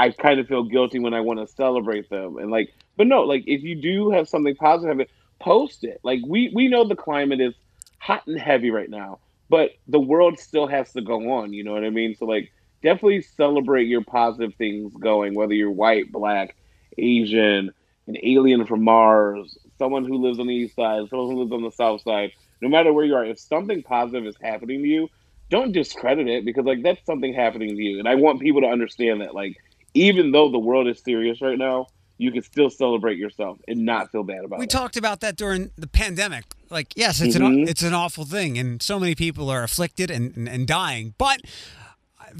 I 0.00 0.10
kind 0.12 0.40
of 0.40 0.48
feel 0.48 0.62
guilty 0.64 0.98
when 0.98 1.12
I 1.12 1.20
want 1.20 1.40
to 1.40 1.46
celebrate 1.46 2.08
them 2.08 2.38
and 2.38 2.50
like 2.50 2.72
but 2.96 3.06
no 3.06 3.20
like 3.20 3.44
if 3.46 3.62
you 3.62 3.74
do 3.74 4.10
have 4.10 4.30
something 4.30 4.56
positive 4.56 5.06
post 5.40 5.84
it. 5.84 6.00
Like 6.02 6.20
we 6.26 6.50
we 6.54 6.68
know 6.68 6.88
the 6.88 6.96
climate 6.96 7.40
is 7.40 7.54
hot 7.98 8.26
and 8.26 8.40
heavy 8.40 8.70
right 8.70 8.88
now 8.88 9.18
but 9.50 9.72
the 9.88 10.00
world 10.00 10.38
still 10.38 10.66
has 10.66 10.90
to 10.94 11.02
go 11.02 11.32
on 11.32 11.52
you 11.52 11.62
know 11.64 11.74
what 11.74 11.84
I 11.84 11.90
mean? 11.90 12.16
So 12.16 12.24
like 12.24 12.50
definitely 12.82 13.20
celebrate 13.20 13.88
your 13.88 14.02
positive 14.02 14.54
things 14.54 14.94
going 14.94 15.34
whether 15.34 15.52
you're 15.52 15.70
white 15.70 16.10
black 16.10 16.56
Asian 16.96 17.70
an 18.06 18.16
alien 18.22 18.64
from 18.64 18.82
Mars 18.82 19.58
someone 19.78 20.06
who 20.06 20.16
lives 20.16 20.38
on 20.38 20.46
the 20.46 20.54
east 20.54 20.76
side 20.76 21.10
someone 21.10 21.30
who 21.30 21.40
lives 21.40 21.52
on 21.52 21.62
the 21.62 21.72
south 21.72 22.00
side 22.00 22.32
no 22.62 22.70
matter 22.70 22.90
where 22.90 23.04
you 23.04 23.14
are 23.14 23.26
if 23.26 23.38
something 23.38 23.82
positive 23.82 24.26
is 24.26 24.36
happening 24.40 24.82
to 24.82 24.88
you 24.88 25.08
don't 25.50 25.72
discredit 25.72 26.26
it 26.28 26.44
because 26.46 26.64
like 26.64 26.82
that's 26.82 27.04
something 27.04 27.34
happening 27.34 27.76
to 27.76 27.82
you 27.82 27.98
and 27.98 28.08
i 28.08 28.14
want 28.14 28.40
people 28.40 28.62
to 28.62 28.66
understand 28.66 29.20
that 29.20 29.34
like 29.34 29.56
even 29.94 30.30
though 30.32 30.50
the 30.50 30.58
world 30.58 30.86
is 30.88 31.00
serious 31.02 31.40
right 31.40 31.58
now 31.58 31.86
you 32.18 32.30
can 32.30 32.42
still 32.42 32.68
celebrate 32.68 33.16
yourself 33.16 33.58
and 33.66 33.84
not 33.84 34.12
feel 34.12 34.22
bad 34.22 34.44
about 34.44 34.58
We 34.58 34.64
it 34.66 34.68
We 34.68 34.78
talked 34.78 34.98
about 34.98 35.20
that 35.20 35.36
during 35.36 35.70
the 35.78 35.86
pandemic. 35.86 36.44
Like, 36.68 36.92
yes, 36.94 37.20
it's 37.22 37.34
an 37.34 37.40
Mhm. 37.42 37.68
it's 37.68 37.82
an 37.82 37.94
awful 37.94 38.26
thing, 38.26 38.58
and 38.58 38.82
so 38.82 39.00
many 39.00 39.14
people 39.14 39.48
are 39.48 39.62
afflicted 39.62 40.10
and, 40.10 40.36
and, 40.36 40.46
and 40.46 40.66
dying. 40.66 41.14
But 41.16 41.40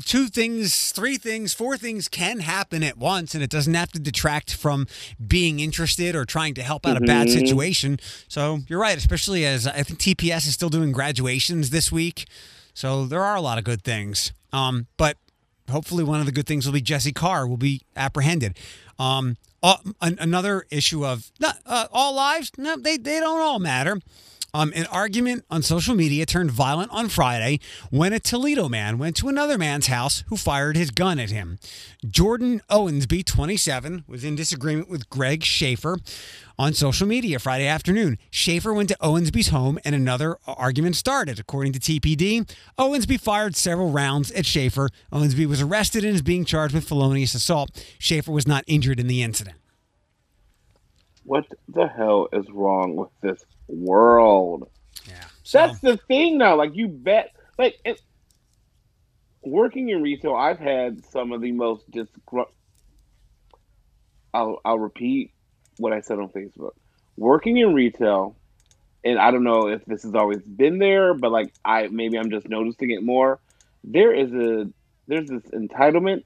two 0.04 0.28
things, 0.28 0.92
three 0.92 1.16
things, 1.16 1.52
four 1.54 1.76
things 1.78 2.08
can 2.08 2.40
happen 2.40 2.82
at 2.82 2.98
once, 2.98 3.34
and 3.34 3.42
it 3.42 3.48
doesn't 3.50 3.72
have 3.74 3.90
to 3.92 3.98
detract 3.98 4.54
from 4.54 4.86
being 5.26 5.60
interested 5.60 6.14
or 6.14 6.24
trying 6.26 6.52
to 6.54 6.62
help 6.62 6.86
out 6.86 6.96
a 6.96 7.00
bad 7.00 7.28
Mhm. 7.28 7.32
situation. 7.32 7.98
So 8.28 8.60
you're 8.68 8.78
right, 8.78 8.96
especially 8.98 9.44
as 9.46 9.66
I 9.66 9.82
think 9.82 9.98
TPS 9.98 10.46
is 10.46 10.52
still 10.54 10.68
doing 10.68 10.92
graduations 10.92 11.70
this 11.70 11.90
week. 11.90 12.26
So 12.74 13.06
there 13.06 13.24
are 13.24 13.34
a 13.34 13.40
lot 13.40 13.56
of 13.58 13.64
good 13.64 13.82
things. 13.82 14.32
Um, 14.52 14.86
but 14.96 15.16
hopefully 15.70 16.04
one 16.04 16.20
of 16.20 16.26
the 16.26 16.32
good 16.32 16.46
things 16.46 16.66
will 16.66 16.72
be 16.72 16.80
Jesse 16.80 17.12
Carr 17.12 17.46
will 17.46 17.56
be 17.56 17.82
apprehended. 17.96 18.58
Um, 18.98 19.36
uh, 19.62 19.76
an, 20.00 20.16
another 20.20 20.66
issue 20.70 21.06
of 21.06 21.30
uh, 21.42 21.86
all 21.92 22.14
lives, 22.14 22.50
no, 22.56 22.76
they, 22.76 22.96
they 22.96 23.20
don't 23.20 23.40
all 23.40 23.58
matter. 23.58 24.00
Um, 24.52 24.72
an 24.74 24.86
argument 24.86 25.44
on 25.50 25.62
social 25.62 25.94
media 25.94 26.26
turned 26.26 26.50
violent 26.50 26.90
on 26.90 27.08
Friday 27.08 27.60
when 27.90 28.12
a 28.12 28.18
Toledo 28.18 28.68
man 28.68 28.98
went 28.98 29.16
to 29.16 29.28
another 29.28 29.56
man's 29.56 29.86
house 29.86 30.24
who 30.28 30.36
fired 30.36 30.76
his 30.76 30.90
gun 30.90 31.18
at 31.20 31.30
him. 31.30 31.58
Jordan 32.04 32.60
Owensby, 32.68 33.24
27, 33.24 34.04
was 34.08 34.24
in 34.24 34.34
disagreement 34.34 34.88
with 34.88 35.08
Greg 35.08 35.44
Schaefer 35.44 35.98
on 36.58 36.74
social 36.74 37.06
media 37.06 37.38
Friday 37.38 37.66
afternoon. 37.66 38.18
Schaefer 38.30 38.74
went 38.74 38.88
to 38.88 38.96
Owensby's 39.00 39.48
home 39.48 39.78
and 39.84 39.94
another 39.94 40.36
argument 40.46 40.96
started. 40.96 41.38
According 41.38 41.72
to 41.74 41.78
TPD, 41.80 42.50
Owensby 42.78 43.20
fired 43.20 43.54
several 43.56 43.90
rounds 43.90 44.30
at 44.32 44.46
Schaefer. 44.46 44.88
Owensby 45.12 45.46
was 45.46 45.62
arrested 45.62 46.04
and 46.04 46.14
is 46.14 46.22
being 46.22 46.44
charged 46.44 46.74
with 46.74 46.88
felonious 46.88 47.34
assault. 47.34 47.70
Schaefer 47.98 48.32
was 48.32 48.46
not 48.48 48.64
injured 48.66 48.98
in 48.98 49.06
the 49.06 49.22
incident. 49.22 49.56
what 51.24 51.46
the 51.68 51.86
hell 51.86 52.28
is 52.32 52.46
wrong 52.50 52.96
with 52.96 53.10
this 53.20 53.44
world. 53.70 54.68
Yeah. 55.08 55.14
that's 55.52 55.80
the 55.80 55.96
thing 55.96 56.38
now 56.38 56.56
like 56.56 56.74
you 56.74 56.88
bet. 56.88 57.32
Like 57.58 57.78
it, 57.84 58.00
working 59.42 59.88
in 59.88 60.02
retail 60.02 60.34
i've 60.34 60.58
had 60.58 61.04
some 61.06 61.32
of 61.32 61.40
the 61.40 61.52
most 61.52 61.90
disgru- 61.90 62.50
I'll, 64.34 64.60
I'll 64.64 64.78
repeat 64.78 65.32
what 65.78 65.92
i 65.92 66.00
said 66.00 66.18
on 66.18 66.28
facebook. 66.28 66.72
Working 67.16 67.56
in 67.56 67.74
retail 67.74 68.36
and 69.02 69.18
i 69.18 69.30
don't 69.30 69.44
know 69.44 69.68
if 69.68 69.84
this 69.86 70.02
has 70.02 70.14
always 70.14 70.42
been 70.42 70.78
there 70.78 71.14
but 71.14 71.32
like 71.32 71.52
i 71.64 71.88
maybe 71.88 72.18
i'm 72.18 72.30
just 72.30 72.48
noticing 72.48 72.90
it 72.90 73.02
more. 73.02 73.40
There 73.82 74.12
is 74.14 74.32
a 74.32 74.68
there's 75.08 75.28
this 75.28 75.42
entitlement 75.52 76.24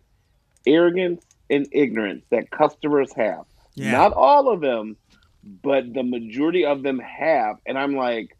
arrogance 0.67 1.25
and 1.49 1.69
ignorance 1.73 2.25
that 2.31 2.51
customers 2.51 3.13
have. 3.15 3.45
Yeah. 3.77 3.93
not 3.93 4.13
all 4.13 4.53
of 4.53 4.61
them 4.61 4.97
but 5.63 5.93
the 5.93 6.03
majority 6.03 6.65
of 6.65 6.83
them 6.83 6.99
have 6.99 7.57
and 7.67 7.79
i'm 7.79 7.97
like 7.97 8.37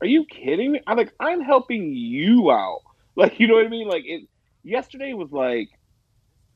are 0.00 0.06
you 0.06 0.24
kidding 0.24 0.72
me 0.72 0.80
i'm 0.86 0.96
like 0.96 1.12
i'm 1.20 1.40
helping 1.40 1.92
you 1.94 2.50
out 2.50 2.80
like 3.16 3.40
you 3.40 3.48
know 3.48 3.54
what 3.54 3.66
i 3.66 3.68
mean 3.68 3.88
like 3.88 4.04
it 4.06 4.22
yesterday 4.62 5.12
was 5.12 5.32
like 5.32 5.68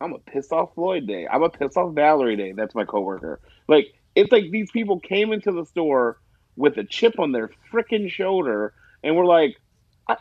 I'm 0.02 0.14
a 0.14 0.18
piss 0.18 0.50
off 0.50 0.74
Floyd 0.74 1.06
day. 1.06 1.28
I'm 1.30 1.44
a 1.44 1.48
piss 1.48 1.76
off 1.76 1.94
Valerie 1.94 2.36
day. 2.36 2.52
That's 2.52 2.74
my 2.74 2.84
coworker. 2.84 3.40
Like 3.68 3.86
it's 4.16 4.32
like 4.32 4.50
these 4.50 4.70
people 4.70 4.98
came 4.98 5.32
into 5.32 5.52
the 5.52 5.64
store 5.64 6.18
with 6.56 6.76
a 6.76 6.84
chip 6.84 7.18
on 7.20 7.32
their 7.32 7.50
freaking 7.72 8.10
shoulder, 8.10 8.74
and 9.04 9.16
we're 9.16 9.26
like, 9.26 9.56
I, 10.08 10.16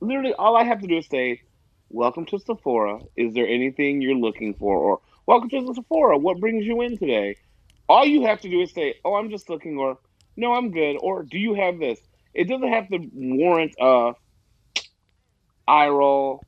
literally, 0.00 0.32
all 0.32 0.56
I 0.56 0.64
have 0.64 0.80
to 0.80 0.86
do 0.86 0.96
is 0.96 1.06
say, 1.06 1.42
"Welcome 1.90 2.24
to 2.26 2.38
Sephora. 2.38 3.00
Is 3.16 3.34
there 3.34 3.46
anything 3.46 4.00
you're 4.00 4.14
looking 4.14 4.54
for?" 4.54 4.76
Or 4.76 5.00
"Welcome 5.26 5.50
to 5.50 5.66
the 5.66 5.74
Sephora. 5.74 6.16
What 6.16 6.40
brings 6.40 6.64
you 6.64 6.80
in 6.80 6.96
today?" 6.96 7.36
All 7.90 8.06
you 8.06 8.24
have 8.24 8.40
to 8.42 8.48
do 8.48 8.60
is 8.60 8.70
say, 8.70 8.94
"Oh, 9.04 9.16
I'm 9.16 9.30
just 9.30 9.50
looking," 9.50 9.76
or 9.76 9.98
"No, 10.36 10.54
I'm 10.54 10.70
good," 10.70 10.96
or 11.00 11.24
"Do 11.24 11.38
you 11.38 11.54
have 11.54 11.80
this?" 11.80 11.98
It 12.32 12.44
doesn't 12.44 12.68
have 12.68 12.88
to 12.90 13.00
warrant 13.12 13.74
a 13.80 14.12
eye 15.66 15.88
roll. 15.88 16.44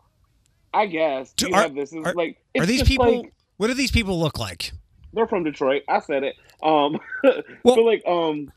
I 0.73 0.87
guess. 0.87 1.33
Do 1.33 1.49
you 1.49 1.55
are, 1.55 1.63
have 1.63 1.75
this? 1.75 1.93
Is 1.93 2.07
are, 2.07 2.15
like, 2.15 2.41
are 2.57 2.65
these 2.65 2.85
people? 2.85 3.23
Like, 3.23 3.33
what 3.57 3.67
do 3.67 3.75
these 3.75 3.91
people 3.91 4.21
look 4.21 4.39
like? 4.39 4.71
They're 5.13 5.27
from 5.27 5.43
Detroit. 5.43 5.83
I 5.89 5.99
said 5.99 6.23
it. 6.23 6.37
Um, 6.63 7.01
well, 7.25 7.43
but 7.65 7.83
like, 7.83 8.07
um, 8.07 8.53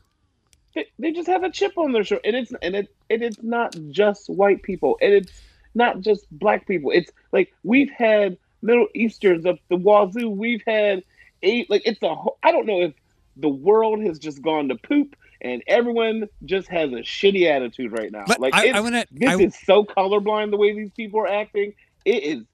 they, 0.76 0.86
they 1.00 1.10
just 1.10 1.26
have 1.26 1.42
a 1.42 1.50
chip 1.50 1.76
on 1.76 1.90
their 1.90 2.04
shoulder, 2.04 2.22
and 2.24 2.36
it's 2.36 2.52
and 2.62 2.76
it 2.76 2.94
and 3.10 3.20
it's 3.20 3.42
not 3.42 3.76
just 3.90 4.30
white 4.30 4.62
people, 4.62 4.96
and 5.02 5.12
it's 5.12 5.32
not 5.74 6.02
just 6.02 6.24
black 6.30 6.68
people. 6.68 6.92
It's 6.92 7.10
like 7.32 7.52
we've 7.64 7.90
had 7.90 8.38
Middle 8.62 8.86
Easterns 8.94 9.44
up 9.44 9.56
the 9.70 9.76
wazoo. 9.76 10.30
We've 10.30 10.62
had 10.64 11.02
eight. 11.42 11.70
Like 11.70 11.82
it's 11.84 12.02
a. 12.02 12.14
I 12.42 12.52
don't 12.52 12.66
know 12.66 12.82
if 12.82 12.94
the 13.36 13.48
world 13.48 14.02
has 14.02 14.18
just 14.18 14.42
gone 14.42 14.68
to 14.68 14.76
poop 14.76 15.16
and 15.40 15.62
everyone 15.66 16.28
just 16.44 16.68
has 16.68 16.90
a 16.92 16.96
shitty 16.96 17.46
attitude 17.48 17.92
right 17.92 18.10
now. 18.10 18.24
But 18.26 18.40
like 18.40 18.54
I, 18.54 18.70
I 18.70 18.80
wanna, 18.80 19.04
this 19.10 19.30
I, 19.30 19.42
is 19.42 19.58
so 19.64 19.84
colorblind 19.84 20.50
the 20.50 20.56
way 20.56 20.74
these 20.74 20.90
people 20.92 21.20
are 21.20 21.28
acting. 21.28 21.74
It 22.04 22.22
is. 22.22 22.44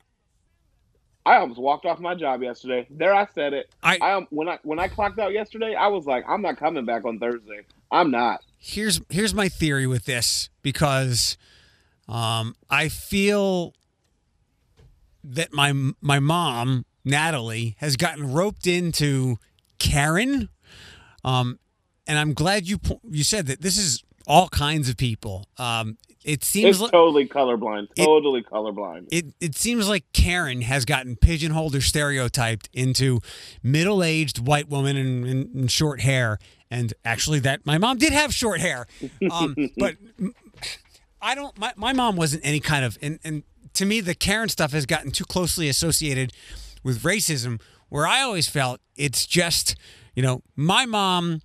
I 1.24 1.36
almost 1.36 1.60
walked 1.60 1.86
off 1.86 2.00
my 2.00 2.16
job 2.16 2.42
yesterday. 2.42 2.86
There, 2.90 3.14
I 3.14 3.28
said 3.32 3.52
it. 3.52 3.72
I, 3.82 3.98
I 4.00 4.26
when 4.30 4.48
I 4.48 4.58
when 4.64 4.78
I 4.80 4.88
clocked 4.88 5.18
out 5.20 5.32
yesterday, 5.32 5.74
I 5.74 5.86
was 5.86 6.04
like, 6.04 6.24
I'm 6.28 6.42
not 6.42 6.56
coming 6.56 6.84
back 6.84 7.04
on 7.04 7.18
Thursday. 7.18 7.60
I'm 7.90 8.10
not. 8.10 8.42
Here's 8.58 9.00
here's 9.08 9.32
my 9.32 9.48
theory 9.48 9.86
with 9.86 10.04
this 10.04 10.50
because 10.62 11.36
um, 12.08 12.56
I 12.68 12.88
feel 12.88 13.74
that 15.22 15.52
my 15.52 15.72
my 16.00 16.18
mom 16.18 16.84
Natalie 17.04 17.76
has 17.78 17.96
gotten 17.96 18.32
roped 18.32 18.66
into 18.66 19.36
Karen, 19.78 20.48
um, 21.24 21.58
and 22.06 22.18
I'm 22.18 22.34
glad 22.34 22.68
you 22.68 22.78
you 23.08 23.24
said 23.24 23.46
that 23.46 23.60
this 23.60 23.76
is 23.76 24.02
all 24.26 24.48
kinds 24.48 24.88
of 24.88 24.96
people. 24.96 25.46
Um, 25.58 25.98
it 26.24 26.44
seems 26.44 26.76
it's 26.76 26.80
like, 26.80 26.92
totally 26.92 27.26
colorblind. 27.26 27.88
Totally 27.96 28.40
it, 28.40 28.46
colorblind. 28.46 29.08
It 29.10 29.34
it 29.40 29.56
seems 29.56 29.88
like 29.88 30.04
Karen 30.12 30.62
has 30.62 30.84
gotten 30.84 31.16
pigeonholed 31.16 31.74
or 31.74 31.80
stereotyped 31.80 32.68
into 32.72 33.20
middle-aged 33.62 34.46
white 34.46 34.68
woman 34.68 34.96
and, 34.96 35.26
and, 35.26 35.54
and 35.54 35.70
short 35.70 36.00
hair. 36.00 36.38
And 36.70 36.94
actually, 37.04 37.40
that 37.40 37.66
my 37.66 37.76
mom 37.76 37.98
did 37.98 38.12
have 38.12 38.32
short 38.32 38.60
hair, 38.60 38.86
um, 39.30 39.54
but 39.76 39.96
I 41.20 41.34
don't. 41.34 41.56
My, 41.58 41.72
my 41.76 41.92
mom 41.92 42.16
wasn't 42.16 42.46
any 42.46 42.60
kind 42.60 42.84
of 42.84 42.96
and 43.02 43.18
and 43.24 43.42
to 43.74 43.84
me, 43.84 44.00
the 44.00 44.14
Karen 44.14 44.48
stuff 44.48 44.72
has 44.72 44.86
gotten 44.86 45.10
too 45.10 45.24
closely 45.24 45.68
associated 45.68 46.32
with 46.82 47.02
racism. 47.02 47.60
Where 47.88 48.06
I 48.06 48.22
always 48.22 48.48
felt 48.48 48.80
it's 48.96 49.26
just 49.26 49.76
you 50.14 50.22
know 50.22 50.42
my 50.56 50.86
mom 50.86 51.40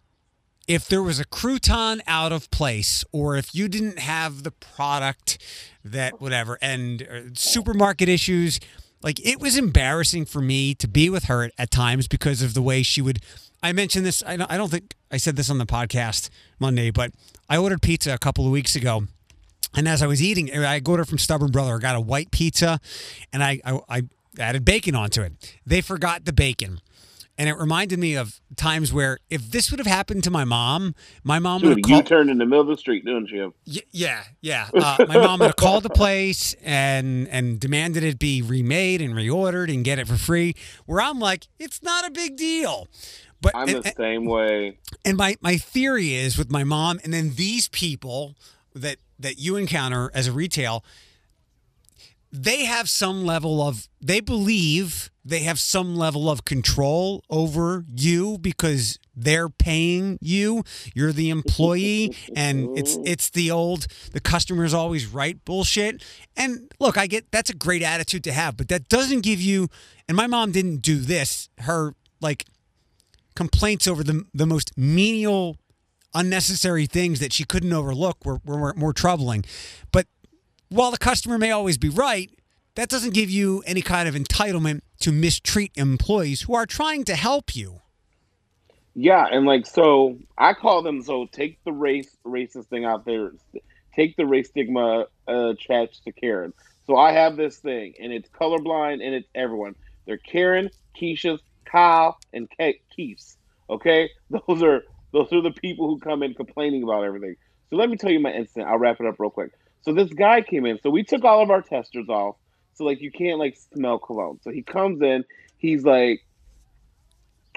if 0.67 0.87
there 0.87 1.01
was 1.01 1.19
a 1.19 1.25
crouton 1.25 2.01
out 2.07 2.31
of 2.31 2.51
place 2.51 3.05
or 3.13 3.37
if 3.37 3.55
you 3.55 3.69
didn't 3.69 3.99
have 3.99 4.43
the 4.43 4.51
product 4.51 5.37
that 5.83 6.19
whatever 6.19 6.57
and 6.61 7.01
uh, 7.03 7.21
supermarket 7.33 8.09
issues 8.09 8.59
like 9.01 9.25
it 9.25 9.39
was 9.39 9.57
embarrassing 9.57 10.25
for 10.25 10.41
me 10.41 10.75
to 10.75 10.87
be 10.87 11.09
with 11.09 11.25
her 11.25 11.49
at 11.57 11.71
times 11.71 12.07
because 12.07 12.41
of 12.41 12.53
the 12.53 12.61
way 12.61 12.83
she 12.83 13.01
would 13.01 13.19
i 13.63 13.71
mentioned 13.71 14.05
this 14.05 14.21
i 14.25 14.35
don't, 14.35 14.51
I 14.51 14.57
don't 14.57 14.69
think 14.69 14.95
i 15.11 15.17
said 15.17 15.35
this 15.35 15.49
on 15.49 15.57
the 15.57 15.65
podcast 15.65 16.29
monday 16.59 16.91
but 16.91 17.11
i 17.49 17.57
ordered 17.57 17.81
pizza 17.81 18.13
a 18.13 18.17
couple 18.17 18.45
of 18.45 18.51
weeks 18.51 18.75
ago 18.75 19.03
and 19.75 19.87
as 19.87 20.01
i 20.01 20.07
was 20.07 20.21
eating 20.21 20.53
i 20.53 20.81
ordered 20.85 21.07
from 21.07 21.17
stubborn 21.17 21.51
brother 21.51 21.75
i 21.75 21.79
got 21.79 21.95
a 21.95 22.01
white 22.01 22.31
pizza 22.31 22.79
and 23.31 23.43
i, 23.43 23.59
I, 23.63 23.79
I 23.89 24.01
added 24.39 24.63
bacon 24.65 24.95
onto 24.95 25.21
it 25.21 25.33
they 25.65 25.81
forgot 25.81 26.25
the 26.25 26.33
bacon 26.33 26.79
and 27.37 27.49
it 27.49 27.57
reminded 27.57 27.99
me 27.99 28.15
of 28.15 28.41
times 28.55 28.91
where 28.91 29.19
if 29.29 29.51
this 29.51 29.69
would 29.69 29.79
have 29.79 29.87
happened 29.87 30.23
to 30.23 30.31
my 30.31 30.43
mom, 30.43 30.95
my 31.23 31.37
mom 31.37 31.61
would 31.61 31.77
have 31.77 31.81
called. 31.83 32.03
You 32.03 32.17
turned 32.17 32.29
in 32.31 32.39
the 32.39 32.45
middle 32.45 32.61
of 32.61 32.67
the 32.67 32.77
street, 32.77 33.05
didn't 33.05 33.29
you? 33.29 33.53
Y- 33.67 33.81
yeah, 33.91 34.23
yeah. 34.41 34.69
Uh, 34.73 35.05
my 35.07 35.17
mom 35.17 35.39
would 35.39 35.47
have 35.47 35.55
called 35.55 35.83
the 35.83 35.89
place 35.89 36.55
and 36.63 37.27
and 37.27 37.59
demanded 37.59 38.03
it 38.03 38.17
be 38.17 38.41
remade 38.41 39.01
and 39.01 39.13
reordered 39.13 39.71
and 39.71 39.83
get 39.83 39.99
it 39.99 40.07
for 40.07 40.17
free. 40.17 40.55
Where 40.85 40.99
I'm 40.99 41.19
like, 41.19 41.47
it's 41.59 41.83
not 41.83 42.07
a 42.07 42.11
big 42.11 42.37
deal. 42.37 42.87
But 43.39 43.55
I'm 43.55 43.69
and, 43.69 43.83
the 43.83 43.93
same 43.95 44.25
way. 44.25 44.79
And 45.05 45.15
my 45.15 45.37
my 45.41 45.57
theory 45.57 46.15
is 46.15 46.37
with 46.37 46.49
my 46.49 46.63
mom, 46.63 46.99
and 47.03 47.13
then 47.13 47.33
these 47.35 47.69
people 47.69 48.35
that 48.73 48.97
that 49.19 49.37
you 49.37 49.57
encounter 49.57 50.09
as 50.13 50.27
a 50.27 50.31
retail 50.31 50.83
they 52.37 52.65
have 52.65 52.89
some 52.89 53.25
level 53.25 53.61
of 53.61 53.87
they 54.01 54.19
believe 54.19 55.09
they 55.25 55.39
have 55.39 55.59
some 55.59 55.95
level 55.95 56.29
of 56.29 56.45
control 56.45 57.23
over 57.29 57.83
you 57.93 58.37
because 58.37 58.97
they're 59.15 59.49
paying 59.49 60.17
you. 60.21 60.63
You're 60.93 61.11
the 61.11 61.29
employee 61.29 62.15
and 62.35 62.77
it's 62.77 62.95
mm. 62.95 63.07
it's 63.07 63.29
the 63.29 63.51
old 63.51 63.87
the 64.11 64.19
customer's 64.19 64.73
always 64.73 65.07
right 65.07 65.43
bullshit. 65.45 66.03
And 66.35 66.71
look 66.79 66.97
i 66.97 67.07
get 67.07 67.31
that's 67.31 67.49
a 67.49 67.55
great 67.55 67.81
attitude 67.83 68.23
to 68.25 68.31
have 68.31 68.55
but 68.55 68.67
that 68.69 68.87
doesn't 68.89 69.21
give 69.21 69.41
you 69.41 69.67
and 70.07 70.15
my 70.15 70.27
mom 70.27 70.51
didn't 70.51 70.77
do 70.77 70.97
this 70.97 71.49
her 71.59 71.93
like 72.21 72.45
complaints 73.35 73.87
over 73.87 74.03
the 74.03 74.23
the 74.33 74.45
most 74.45 74.77
menial 74.77 75.57
unnecessary 76.13 76.85
things 76.85 77.19
that 77.19 77.31
she 77.31 77.43
couldn't 77.43 77.71
overlook 77.73 78.17
were, 78.25 78.39
were 78.43 78.73
more 78.73 78.93
troubling. 78.93 79.43
But 79.91 80.07
while 80.69 80.91
the 80.91 80.97
customer 80.97 81.37
may 81.37 81.51
always 81.51 81.77
be 81.77 81.89
right, 81.89 82.29
that 82.75 82.89
doesn't 82.89 83.13
give 83.13 83.29
you 83.29 83.63
any 83.65 83.81
kind 83.81 84.07
of 84.07 84.15
entitlement 84.15 84.81
to 84.99 85.11
mistreat 85.11 85.71
employees 85.75 86.41
who 86.41 86.53
are 86.53 86.65
trying 86.65 87.03
to 87.05 87.15
help 87.15 87.55
you. 87.55 87.81
Yeah, 88.93 89.25
and 89.29 89.45
like 89.45 89.65
so, 89.65 90.17
I 90.37 90.53
call 90.53 90.81
them 90.81 91.03
so. 91.03 91.27
Take 91.31 91.63
the 91.63 91.71
race 91.71 92.15
racist 92.25 92.65
thing 92.65 92.83
out 92.83 93.05
there. 93.05 93.31
Take 93.95 94.15
the 94.15 94.25
race 94.25 94.49
stigma 94.49 95.05
uh, 95.27 95.49
attached 95.49 96.03
to 96.05 96.11
Karen. 96.11 96.53
So 96.87 96.95
I 96.97 97.11
have 97.11 97.35
this 97.35 97.57
thing, 97.57 97.93
and 97.99 98.11
it's 98.11 98.29
colorblind, 98.29 99.05
and 99.05 99.13
it's 99.13 99.27
everyone. 99.35 99.75
They're 100.05 100.17
Karen, 100.17 100.69
Keisha's, 100.99 101.41
Kyle, 101.65 102.17
and 102.33 102.49
Ke- 102.49 102.81
Keith's. 102.95 103.37
Okay, 103.69 104.09
those 104.29 104.63
are 104.63 104.83
those 105.13 105.31
are 105.31 105.41
the 105.41 105.51
people 105.51 105.87
who 105.87 105.99
come 105.99 106.23
in 106.23 106.33
complaining 106.33 106.83
about 106.83 107.03
everything. 107.03 107.35
So 107.69 107.75
let 107.75 107.89
me 107.89 107.97
tell 107.97 108.11
you 108.11 108.19
my 108.19 108.31
incident. 108.31 108.67
I'll 108.67 108.79
wrap 108.79 108.99
it 108.99 109.05
up 109.05 109.15
real 109.19 109.29
quick. 109.29 109.51
So 109.87 109.93
this 109.93 110.11
guy 110.11 110.41
came 110.41 110.65
in. 110.65 110.79
So 110.83 110.89
we 110.89 111.03
took 111.03 111.23
all 111.23 111.41
of 111.41 111.49
our 111.49 111.61
testers 111.61 112.09
off. 112.09 112.35
So 112.73 112.83
like 112.83 112.99
you 112.99 113.09
can't 113.09 113.39
like 113.39 113.55
smell 113.73 113.97
cologne. 113.97 114.37
So 114.43 114.51
he 114.51 114.61
comes 114.61 115.01
in. 115.01 115.23
He's 115.55 115.85
like, 115.85 116.25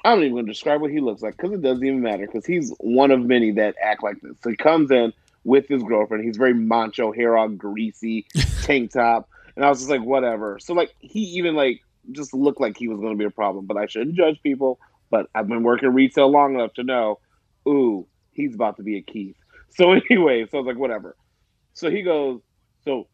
I 0.05 0.15
don't 0.15 0.23
even 0.23 0.35
want 0.37 0.47
to 0.47 0.53
describe 0.53 0.81
what 0.81 0.93
he 0.93 1.01
looks 1.01 1.23
like 1.23 1.37
because 1.37 1.53
it 1.53 1.61
doesn't 1.61 1.85
even 1.85 2.03
matter 2.03 2.27
because 2.27 2.47
he's 2.47 2.73
one 2.79 3.11
of 3.11 3.21
many 3.21 3.51
that 3.53 3.75
act 3.83 4.05
like 4.05 4.21
this. 4.21 4.37
So 4.45 4.51
he 4.51 4.55
comes 4.55 4.93
in 4.93 5.13
with 5.43 5.67
his 5.67 5.83
girlfriend. 5.83 6.23
He's 6.25 6.37
very 6.37 6.55
macho, 6.55 7.11
hair 7.11 7.37
all 7.37 7.49
greasy, 7.49 8.27
tank 8.63 8.93
top, 8.93 9.29
and 9.57 9.65
I 9.65 9.69
was 9.69 9.79
just 9.79 9.91
like, 9.91 10.05
whatever. 10.05 10.61
So 10.61 10.73
like 10.73 10.95
he 11.01 11.23
even 11.23 11.57
like 11.57 11.81
just 12.13 12.33
looked 12.33 12.61
like 12.61 12.77
he 12.79 12.87
was 12.87 13.01
going 13.01 13.13
to 13.13 13.19
be 13.19 13.25
a 13.25 13.31
problem. 13.31 13.67
But 13.67 13.77
I 13.77 13.87
shouldn't 13.87 14.15
judge 14.15 14.41
people. 14.41 14.79
But 15.11 15.29
I've 15.35 15.49
been 15.49 15.65
working 15.65 15.93
retail 15.93 16.31
long 16.31 16.55
enough 16.55 16.75
to 16.75 16.85
know, 16.85 17.19
ooh, 17.67 18.07
he's 18.31 18.55
about 18.55 18.77
to 18.77 18.85
be 18.85 18.99
a 18.99 19.03
Keith. 19.03 19.35
So 19.71 19.93
anyway, 20.11 20.47
so 20.49 20.59
I 20.59 20.61
was 20.61 20.69
like, 20.69 20.79
whatever. 20.79 21.17
So 21.75 21.91
he 21.91 22.03
goes, 22.03 22.41
so, 22.85 23.07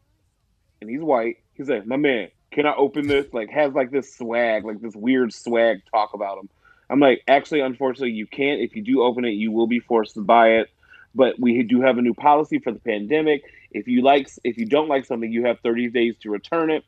and 0.81 0.89
he's 0.89 1.01
white. 1.01 1.37
He's 1.53 1.69
like, 1.69 1.85
my 1.85 1.97
man, 1.97 2.29
can 2.51 2.65
I 2.65 2.75
open 2.75 3.07
this? 3.07 3.33
Like, 3.33 3.49
has 3.49 3.73
like 3.73 3.91
this 3.91 4.15
swag, 4.15 4.65
like 4.65 4.81
this 4.81 4.95
weird 4.95 5.33
swag 5.33 5.81
talk 5.91 6.13
about 6.13 6.39
him. 6.39 6.49
I'm 6.89 6.99
like, 6.99 7.23
actually, 7.27 7.59
unfortunately, 7.61 8.11
you 8.11 8.27
can't. 8.27 8.61
If 8.61 8.75
you 8.75 8.81
do 8.81 9.03
open 9.03 9.25
it, 9.25 9.31
you 9.31 9.51
will 9.51 9.67
be 9.67 9.79
forced 9.79 10.13
to 10.15 10.21
buy 10.21 10.59
it. 10.59 10.69
But 11.13 11.39
we 11.39 11.63
do 11.63 11.81
have 11.81 11.97
a 11.97 12.01
new 12.01 12.13
policy 12.13 12.59
for 12.59 12.71
the 12.71 12.79
pandemic. 12.79 13.43
If 13.71 13.87
you 13.87 14.01
like, 14.01 14.29
if 14.43 14.57
you 14.57 14.65
don't 14.65 14.87
like 14.87 15.05
something, 15.05 15.31
you 15.31 15.45
have 15.45 15.59
30 15.61 15.89
days 15.89 16.15
to 16.21 16.29
return 16.29 16.69
it. 16.69 16.85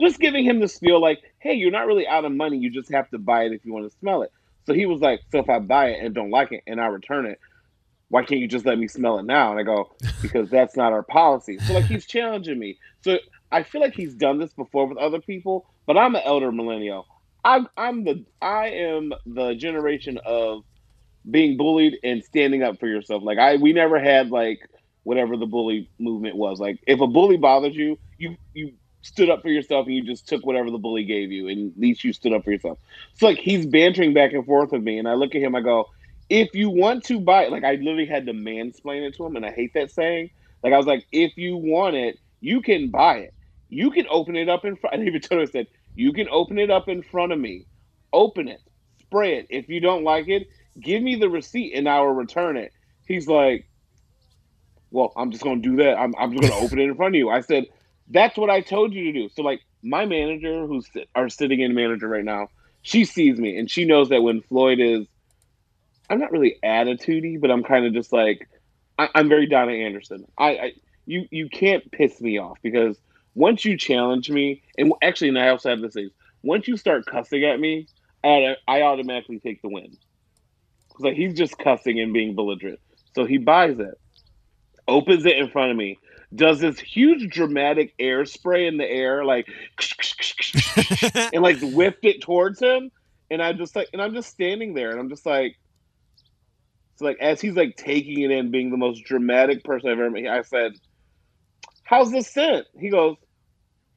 Just 0.00 0.20
giving 0.20 0.44
him 0.44 0.60
this 0.60 0.78
feel 0.78 1.00
like, 1.00 1.22
hey, 1.38 1.54
you're 1.54 1.70
not 1.70 1.86
really 1.86 2.06
out 2.06 2.24
of 2.24 2.32
money. 2.32 2.58
You 2.58 2.70
just 2.70 2.90
have 2.92 3.10
to 3.10 3.18
buy 3.18 3.44
it 3.44 3.52
if 3.52 3.64
you 3.64 3.72
want 3.72 3.90
to 3.90 3.98
smell 3.98 4.22
it. 4.22 4.32
So 4.66 4.74
he 4.74 4.86
was 4.86 5.00
like, 5.00 5.20
so 5.30 5.38
if 5.38 5.48
I 5.48 5.58
buy 5.58 5.88
it 5.90 6.04
and 6.04 6.14
don't 6.14 6.30
like 6.30 6.52
it 6.52 6.62
and 6.66 6.80
I 6.80 6.86
return 6.86 7.26
it, 7.26 7.40
why 8.08 8.24
can't 8.24 8.40
you 8.40 8.48
just 8.48 8.66
let 8.66 8.78
me 8.78 8.88
smell 8.88 9.18
it 9.18 9.24
now? 9.24 9.50
And 9.50 9.58
I 9.58 9.62
go, 9.62 9.92
because 10.22 10.48
that's 10.48 10.76
not 10.76 10.92
our 10.92 11.02
policy. 11.02 11.58
So 11.58 11.74
like 11.74 11.86
he's 11.86 12.06
challenging 12.06 12.58
me. 12.58 12.78
So 13.02 13.18
I 13.50 13.62
feel 13.62 13.80
like 13.80 13.94
he's 13.94 14.14
done 14.14 14.38
this 14.38 14.52
before 14.52 14.86
with 14.86 14.98
other 14.98 15.20
people, 15.20 15.66
but 15.86 15.96
I'm 15.96 16.14
an 16.14 16.22
elder 16.24 16.52
millennial. 16.52 17.06
I'm 17.44 17.68
I'm 17.76 18.04
the 18.04 18.24
I 18.42 18.68
am 18.68 19.12
the 19.24 19.54
generation 19.54 20.18
of 20.24 20.64
being 21.28 21.56
bullied 21.56 21.98
and 22.02 22.24
standing 22.24 22.62
up 22.62 22.78
for 22.80 22.86
yourself. 22.86 23.22
Like 23.22 23.38
I 23.38 23.56
we 23.56 23.72
never 23.72 23.98
had 23.98 24.30
like 24.30 24.68
whatever 25.04 25.36
the 25.36 25.46
bully 25.46 25.88
movement 25.98 26.36
was. 26.36 26.58
Like 26.58 26.80
if 26.86 27.00
a 27.00 27.06
bully 27.06 27.36
bothers 27.36 27.76
you, 27.76 27.98
you 28.18 28.36
you 28.54 28.72
stood 29.02 29.30
up 29.30 29.42
for 29.42 29.48
yourself 29.48 29.86
and 29.86 29.94
you 29.94 30.02
just 30.02 30.26
took 30.26 30.44
whatever 30.44 30.70
the 30.70 30.78
bully 30.78 31.04
gave 31.04 31.30
you, 31.30 31.48
and 31.48 31.72
at 31.72 31.78
least 31.78 32.02
you 32.02 32.12
stood 32.12 32.32
up 32.32 32.44
for 32.44 32.50
yourself. 32.50 32.78
So 33.14 33.26
like 33.26 33.38
he's 33.38 33.64
bantering 33.64 34.12
back 34.12 34.32
and 34.32 34.44
forth 34.44 34.72
with 34.72 34.82
me, 34.82 34.98
and 34.98 35.08
I 35.08 35.14
look 35.14 35.34
at 35.36 35.40
him, 35.40 35.54
I 35.54 35.60
go, 35.60 35.88
if 36.28 36.54
you 36.54 36.70
want 36.70 37.04
to 37.04 37.20
buy 37.20 37.44
it, 37.44 37.52
like 37.52 37.64
I 37.64 37.72
literally 37.72 38.06
had 38.06 38.26
to 38.26 38.32
mansplain 38.32 39.06
it 39.06 39.16
to 39.16 39.26
him, 39.26 39.36
and 39.36 39.46
I 39.46 39.52
hate 39.52 39.74
that 39.74 39.90
saying. 39.90 40.30
Like 40.62 40.72
I 40.72 40.78
was 40.78 40.86
like, 40.86 41.06
if 41.12 41.36
you 41.36 41.56
want 41.56 41.96
it, 41.96 42.18
you 42.40 42.60
can 42.60 42.90
buy 42.90 43.18
it. 43.18 43.34
You 43.68 43.90
can 43.90 44.06
open 44.10 44.36
it 44.36 44.48
up 44.48 44.64
in 44.64 44.76
front. 44.76 44.96
I 45.00 45.04
even 45.04 45.20
told 45.20 45.40
him, 45.40 45.48
I 45.48 45.50
said, 45.50 45.66
you 45.94 46.12
can 46.12 46.28
open 46.30 46.58
it 46.58 46.70
up 46.70 46.88
in 46.88 47.02
front 47.02 47.32
of 47.32 47.38
me. 47.38 47.66
Open 48.12 48.48
it, 48.48 48.60
spray 49.00 49.38
it. 49.38 49.46
If 49.50 49.68
you 49.68 49.80
don't 49.80 50.04
like 50.04 50.28
it, 50.28 50.48
give 50.80 51.02
me 51.02 51.16
the 51.16 51.28
receipt 51.28 51.74
and 51.74 51.88
I 51.88 52.00
will 52.00 52.08
return 52.12 52.56
it. 52.56 52.72
He's 53.06 53.26
like, 53.26 53.68
well, 54.90 55.12
I'm 55.16 55.30
just 55.30 55.42
going 55.42 55.62
to 55.62 55.68
do 55.68 55.76
that. 55.76 55.98
I'm, 55.98 56.14
I'm 56.18 56.30
just 56.30 56.40
going 56.40 56.52
to 56.52 56.56
open 56.56 56.78
it 56.78 56.84
in 56.84 56.94
front 56.94 57.14
of 57.14 57.18
you. 57.18 57.28
I 57.30 57.40
said, 57.40 57.66
that's 58.08 58.36
what 58.36 58.50
I 58.50 58.60
told 58.60 58.94
you 58.94 59.04
to 59.04 59.12
do. 59.12 59.28
So, 59.28 59.42
like, 59.42 59.60
my 59.82 60.06
manager, 60.06 60.66
who's 60.66 60.88
our 61.14 61.28
sitting 61.28 61.60
in 61.60 61.74
manager 61.74 62.08
right 62.08 62.24
now, 62.24 62.48
she 62.82 63.04
sees 63.04 63.38
me 63.38 63.58
and 63.58 63.70
she 63.70 63.84
knows 63.84 64.08
that 64.10 64.22
when 64.22 64.42
Floyd 64.42 64.78
is, 64.80 65.06
I'm 66.08 66.18
not 66.18 66.32
really 66.32 66.56
attitudey, 66.64 67.40
but 67.40 67.50
I'm 67.50 67.62
kind 67.62 67.84
of 67.86 67.92
just 67.92 68.12
like, 68.12 68.48
I, 68.98 69.08
am 69.14 69.28
very 69.28 69.46
Donna 69.46 69.72
Anderson. 69.72 70.26
I, 70.38 70.48
I, 70.48 70.72
you 71.06 71.26
you 71.30 71.48
can't 71.48 71.90
piss 71.92 72.20
me 72.20 72.38
off 72.38 72.58
because 72.62 72.98
once 73.34 73.64
you 73.64 73.76
challenge 73.76 74.30
me, 74.30 74.62
and 74.78 74.92
actually, 75.02 75.28
and 75.28 75.38
I 75.38 75.48
also 75.48 75.70
have 75.70 75.80
this 75.80 75.94
thing, 75.94 76.10
once 76.42 76.66
you 76.66 76.76
start 76.76 77.06
cussing 77.06 77.44
at 77.44 77.60
me, 77.60 77.86
I, 78.24 78.56
I 78.66 78.82
automatically 78.82 79.38
take 79.38 79.62
the 79.62 79.68
win. 79.68 79.96
Because 80.88 81.04
like 81.04 81.16
he's 81.16 81.34
just 81.34 81.58
cussing 81.58 82.00
and 82.00 82.12
being 82.12 82.34
belligerent. 82.34 82.80
So 83.14 83.24
he 83.24 83.38
buys 83.38 83.78
it, 83.78 84.00
opens 84.88 85.26
it 85.26 85.36
in 85.36 85.50
front 85.50 85.70
of 85.70 85.76
me, 85.76 85.98
does 86.34 86.60
this 86.60 86.78
huge 86.78 87.30
dramatic 87.30 87.94
air 87.98 88.24
spray 88.24 88.66
in 88.66 88.78
the 88.78 88.88
air, 88.88 89.24
like 89.24 89.46
and 91.32 91.42
like 91.42 91.58
whipped 91.60 92.04
it 92.04 92.22
towards 92.22 92.60
him. 92.60 92.90
And 93.30 93.42
I'm 93.42 93.58
just 93.58 93.74
like, 93.76 93.88
and 93.92 94.00
I'm 94.00 94.14
just 94.14 94.30
standing 94.30 94.74
there, 94.74 94.90
and 94.90 95.00
I'm 95.00 95.08
just 95.08 95.26
like, 95.26 95.56
so 96.96 97.04
like 97.04 97.18
as 97.20 97.40
he's 97.40 97.54
like 97.54 97.76
taking 97.76 98.22
it 98.22 98.30
in, 98.30 98.50
being 98.50 98.70
the 98.70 98.76
most 98.76 99.04
dramatic 99.04 99.62
person 99.64 99.90
I've 99.90 99.98
ever 99.98 100.10
met, 100.10 100.26
I 100.26 100.42
said, 100.42 100.72
"How's 101.84 102.10
the 102.10 102.22
scent?" 102.22 102.66
He 102.78 102.88
goes, 102.88 103.16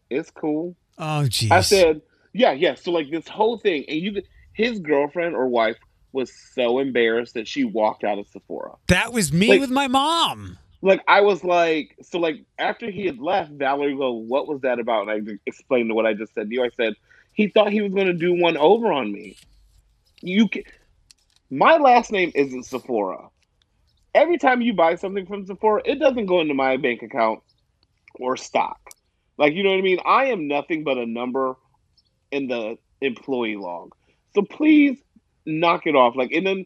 "It's 0.09 0.29
cool." 0.31 0.75
Oh, 0.97 1.25
geez. 1.27 1.49
I 1.49 1.61
said, 1.61 2.01
"Yeah, 2.33 2.51
yeah." 2.51 2.75
So 2.75 2.91
like 2.91 3.09
this 3.09 3.27
whole 3.27 3.57
thing, 3.57 3.85
and 3.87 3.97
you, 3.97 4.21
his 4.53 4.79
girlfriend 4.79 5.35
or 5.35 5.47
wife 5.47 5.77
was 6.11 6.31
so 6.53 6.79
embarrassed 6.79 7.35
that 7.35 7.47
she 7.47 7.63
walked 7.63 8.03
out 8.03 8.19
of 8.19 8.27
Sephora. 8.27 8.75
That 8.87 9.13
was 9.13 9.31
me 9.31 9.47
like, 9.47 9.61
with 9.61 9.69
my 9.69 9.87
mom. 9.87 10.57
Like 10.81 11.01
I 11.07 11.21
was 11.21 11.43
like, 11.43 11.95
so 12.01 12.19
like 12.19 12.43
after 12.57 12.91
he 12.91 13.05
had 13.05 13.19
left, 13.19 13.51
Valerie 13.51 13.95
go, 13.95 14.11
"What 14.11 14.47
was 14.47 14.61
that 14.61 14.77
about?" 14.79 15.07
And 15.07 15.29
I 15.29 15.39
explained 15.45 15.89
to 15.89 15.95
what 15.95 16.05
I 16.05 16.13
just 16.13 16.33
said 16.33 16.49
to 16.49 16.53
you. 16.53 16.63
I 16.65 16.69
said 16.75 16.95
he 17.31 17.47
thought 17.47 17.71
he 17.71 17.81
was 17.81 17.93
going 17.93 18.07
to 18.07 18.13
do 18.13 18.33
one 18.33 18.57
over 18.57 18.91
on 18.91 19.09
me. 19.09 19.37
You 20.21 20.49
can. 20.49 20.63
My 21.51 21.77
last 21.77 22.11
name 22.11 22.31
isn't 22.35 22.65
Sephora. 22.65 23.29
Every 24.13 24.37
time 24.37 24.61
you 24.61 24.73
buy 24.73 24.95
something 24.95 25.25
from 25.25 25.45
Sephora, 25.45 25.81
it 25.83 25.99
doesn't 25.99 26.27
go 26.27 26.41
into 26.41 26.53
my 26.53 26.77
bank 26.77 27.01
account 27.01 27.41
or 28.15 28.37
stock. 28.37 28.79
Like 29.37 29.53
you 29.53 29.63
know 29.63 29.71
what 29.71 29.79
I 29.79 29.81
mean? 29.81 29.99
I 30.05 30.25
am 30.25 30.47
nothing 30.47 30.83
but 30.83 30.97
a 30.97 31.05
number 31.05 31.55
in 32.31 32.47
the 32.47 32.77
employee 33.01 33.55
log. 33.55 33.95
So 34.35 34.43
please 34.43 34.99
knock 35.45 35.87
it 35.87 35.95
off. 35.95 36.15
Like, 36.15 36.31
and 36.31 36.45
then 36.45 36.65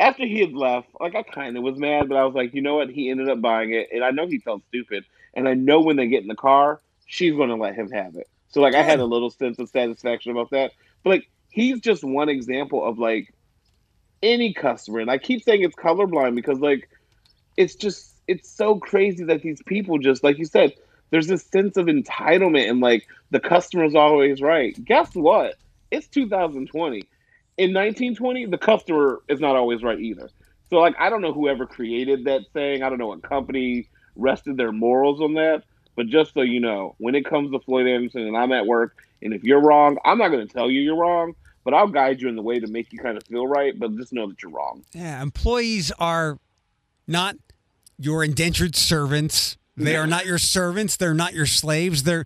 after 0.00 0.26
he 0.26 0.40
had 0.40 0.54
left, 0.54 0.88
like 0.98 1.14
I 1.14 1.22
kind 1.22 1.56
of 1.56 1.62
was 1.62 1.78
mad, 1.78 2.08
but 2.08 2.16
I 2.16 2.24
was 2.24 2.34
like, 2.34 2.52
you 2.54 2.62
know 2.62 2.76
what? 2.76 2.90
He 2.90 3.10
ended 3.10 3.28
up 3.28 3.40
buying 3.40 3.72
it, 3.72 3.88
and 3.92 4.02
I 4.02 4.10
know 4.10 4.26
he 4.26 4.38
felt 4.38 4.62
stupid, 4.68 5.04
and 5.34 5.48
I 5.48 5.54
know 5.54 5.80
when 5.80 5.96
they 5.96 6.08
get 6.08 6.22
in 6.22 6.28
the 6.28 6.34
car, 6.34 6.80
she's 7.06 7.34
going 7.36 7.50
to 7.50 7.56
let 7.56 7.76
him 7.76 7.90
have 7.90 8.16
it. 8.16 8.28
So 8.48 8.60
like, 8.60 8.74
I 8.74 8.82
had 8.82 8.98
a 8.98 9.04
little 9.04 9.30
sense 9.30 9.60
of 9.60 9.68
satisfaction 9.68 10.32
about 10.32 10.50
that. 10.50 10.72
But 11.04 11.10
like, 11.10 11.30
he's 11.50 11.78
just 11.80 12.02
one 12.02 12.28
example 12.28 12.84
of 12.84 12.98
like 12.98 13.32
any 14.22 14.52
customer, 14.52 15.00
and 15.00 15.10
I 15.10 15.18
keep 15.18 15.42
saying 15.42 15.62
it's 15.62 15.76
colorblind 15.76 16.34
because 16.34 16.60
like, 16.60 16.88
it's 17.56 17.74
just 17.74 18.14
it's 18.28 18.48
so 18.48 18.76
crazy 18.78 19.24
that 19.24 19.42
these 19.42 19.62
people 19.62 19.98
just 19.98 20.22
like 20.22 20.38
you 20.38 20.44
said, 20.44 20.72
there's 21.10 21.26
this 21.26 21.44
sense 21.44 21.76
of 21.76 21.86
entitlement 21.86 22.68
and 22.68 22.80
like 22.80 23.06
the 23.30 23.40
customer's 23.40 23.94
always 23.94 24.40
right. 24.40 24.82
Guess 24.84 25.14
what? 25.14 25.56
It's 25.90 26.06
2020 26.08 27.08
in 27.60 27.74
1920, 27.74 28.46
the 28.46 28.56
customer 28.56 29.20
is 29.28 29.38
not 29.38 29.54
always 29.54 29.82
right 29.82 30.00
either. 30.00 30.30
So, 30.70 30.76
like, 30.76 30.94
I 30.98 31.10
don't 31.10 31.20
know 31.20 31.34
whoever 31.34 31.66
created 31.66 32.24
that 32.24 32.40
saying. 32.54 32.82
I 32.82 32.88
don't 32.88 32.96
know 32.96 33.08
what 33.08 33.22
company 33.22 33.86
rested 34.16 34.56
their 34.56 34.72
morals 34.72 35.20
on 35.20 35.34
that. 35.34 35.64
But 35.94 36.06
just 36.06 36.32
so 36.32 36.40
you 36.40 36.58
know, 36.58 36.94
when 36.96 37.14
it 37.14 37.26
comes 37.26 37.50
to 37.50 37.58
Floyd 37.58 37.86
Anderson 37.86 38.22
and 38.22 38.34
I'm 38.34 38.52
at 38.52 38.64
work, 38.64 38.96
and 39.20 39.34
if 39.34 39.44
you're 39.44 39.60
wrong, 39.60 39.98
I'm 40.06 40.16
not 40.16 40.28
going 40.28 40.46
to 40.46 40.50
tell 40.50 40.70
you 40.70 40.80
you're 40.80 40.96
wrong, 40.96 41.34
but 41.64 41.74
I'll 41.74 41.88
guide 41.88 42.20
you 42.20 42.28
in 42.28 42.36
the 42.36 42.42
way 42.42 42.60
to 42.60 42.66
make 42.66 42.92
you 42.92 42.98
kind 42.98 43.16
of 43.16 43.24
feel 43.24 43.46
right. 43.46 43.78
But 43.78 43.96
just 43.96 44.12
know 44.12 44.28
that 44.28 44.42
you're 44.42 44.52
wrong. 44.52 44.84
Yeah, 44.92 45.22
employees 45.22 45.92
are 45.98 46.38
not 47.06 47.36
your 47.98 48.24
indentured 48.24 48.76
servants. 48.76 49.56
They 49.76 49.96
are 49.96 50.06
not 50.06 50.26
your 50.26 50.38
servants. 50.38 50.96
They're 50.96 51.14
not 51.14 51.32
your 51.32 51.46
slaves. 51.46 52.02
They're 52.02 52.24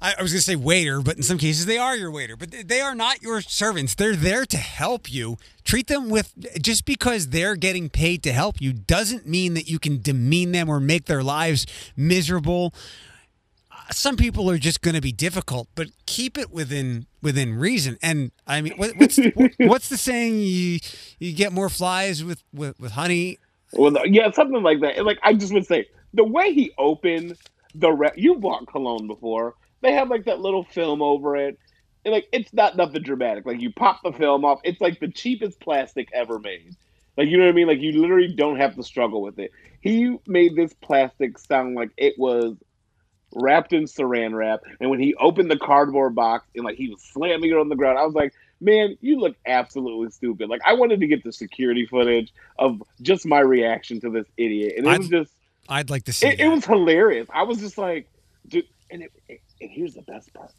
I, 0.00 0.20
was 0.20 0.32
going 0.32 0.40
to 0.40 0.44
say 0.44 0.56
waiter, 0.56 1.00
but 1.00 1.16
in 1.16 1.22
some 1.22 1.38
cases 1.38 1.66
they 1.66 1.78
are 1.78 1.96
your 1.96 2.10
waiter. 2.10 2.36
But 2.36 2.50
they 2.68 2.80
are 2.80 2.94
not 2.94 3.22
your 3.22 3.40
servants. 3.40 3.94
They're 3.94 4.16
there 4.16 4.44
to 4.44 4.56
help 4.56 5.10
you. 5.10 5.38
Treat 5.64 5.86
them 5.86 6.10
with 6.10 6.34
just 6.60 6.84
because 6.84 7.28
they're 7.28 7.56
getting 7.56 7.88
paid 7.88 8.22
to 8.24 8.32
help 8.32 8.60
you 8.60 8.72
doesn't 8.72 9.26
mean 9.26 9.54
that 9.54 9.68
you 9.68 9.78
can 9.78 10.02
demean 10.02 10.52
them 10.52 10.68
or 10.68 10.78
make 10.78 11.06
their 11.06 11.22
lives 11.22 11.66
miserable. 11.96 12.74
Some 13.92 14.16
people 14.16 14.50
are 14.50 14.58
just 14.58 14.80
going 14.80 14.94
to 14.94 15.00
be 15.00 15.12
difficult, 15.12 15.68
but 15.74 15.88
keep 16.06 16.38
it 16.38 16.50
within 16.50 17.06
within 17.22 17.54
reason. 17.54 17.98
And 18.02 18.32
I 18.46 18.60
mean, 18.60 18.74
what, 18.76 18.96
what's 18.96 19.18
what's 19.58 19.88
the 19.88 19.96
saying? 19.96 20.38
You 20.38 20.78
you 21.18 21.32
get 21.32 21.52
more 21.52 21.68
flies 21.68 22.24
with 22.24 22.42
with, 22.52 22.78
with 22.80 22.92
honey. 22.92 23.38
Well, 23.72 23.94
yeah, 24.06 24.30
something 24.30 24.62
like 24.62 24.80
that. 24.80 25.04
Like 25.04 25.18
I 25.22 25.34
just 25.34 25.52
would 25.52 25.66
say, 25.66 25.86
the 26.12 26.24
way 26.24 26.52
he 26.52 26.72
opened 26.78 27.36
the 27.74 27.90
re- 27.90 28.12
you 28.16 28.36
bought 28.36 28.66
cologne 28.68 29.06
before 29.06 29.54
they 29.84 29.92
have 29.92 30.08
like 30.08 30.24
that 30.24 30.40
little 30.40 30.64
film 30.64 31.02
over 31.02 31.36
it. 31.36 31.58
And 32.04 32.12
like 32.12 32.26
it's 32.32 32.52
not 32.52 32.76
nothing 32.76 33.02
dramatic. 33.02 33.46
Like 33.46 33.60
you 33.60 33.70
pop 33.70 34.00
the 34.02 34.12
film 34.12 34.44
off, 34.44 34.60
it's 34.64 34.80
like 34.80 34.98
the 34.98 35.08
cheapest 35.08 35.60
plastic 35.60 36.08
ever 36.12 36.38
made. 36.38 36.74
Like 37.16 37.28
you 37.28 37.36
know 37.38 37.44
what 37.44 37.50
I 37.50 37.54
mean? 37.54 37.68
Like 37.68 37.80
you 37.80 38.00
literally 38.00 38.34
don't 38.34 38.56
have 38.56 38.74
to 38.76 38.82
struggle 38.82 39.22
with 39.22 39.38
it. 39.38 39.52
He 39.80 40.16
made 40.26 40.56
this 40.56 40.72
plastic 40.72 41.38
sound 41.38 41.74
like 41.76 41.90
it 41.96 42.14
was 42.18 42.56
wrapped 43.34 43.72
in 43.72 43.84
saran 43.84 44.34
wrap. 44.34 44.62
And 44.80 44.90
when 44.90 45.00
he 45.00 45.14
opened 45.16 45.50
the 45.50 45.58
cardboard 45.58 46.14
box 46.14 46.46
and 46.54 46.64
like 46.64 46.76
he 46.76 46.88
was 46.88 47.02
slamming 47.02 47.50
it 47.50 47.56
on 47.56 47.68
the 47.68 47.76
ground, 47.76 47.98
I 47.98 48.04
was 48.04 48.14
like, 48.14 48.32
man, 48.60 48.96
you 49.00 49.20
look 49.20 49.36
absolutely 49.46 50.10
stupid. 50.10 50.48
Like 50.48 50.62
I 50.64 50.72
wanted 50.72 51.00
to 51.00 51.06
get 51.06 51.22
the 51.22 51.32
security 51.32 51.86
footage 51.86 52.32
of 52.58 52.82
just 53.02 53.26
my 53.26 53.40
reaction 53.40 54.00
to 54.00 54.10
this 54.10 54.26
idiot, 54.36 54.74
and 54.76 54.86
it 54.86 54.90
I'd, 54.90 54.98
was 54.98 55.08
just. 55.08 55.32
I'd 55.68 55.90
like 55.90 56.04
to 56.04 56.12
see. 56.12 56.28
It, 56.28 56.40
it, 56.40 56.48
was 56.48 56.64
hilarious. 56.64 57.28
I 57.32 57.42
was 57.42 57.58
just 57.58 57.78
like, 57.78 58.08
dude, 58.48 58.66
and 58.90 59.02
it, 59.02 59.12
it, 59.28 59.40
and 59.60 59.70
here's 59.70 59.94
the 59.94 60.02
best 60.02 60.32
part: 60.34 60.52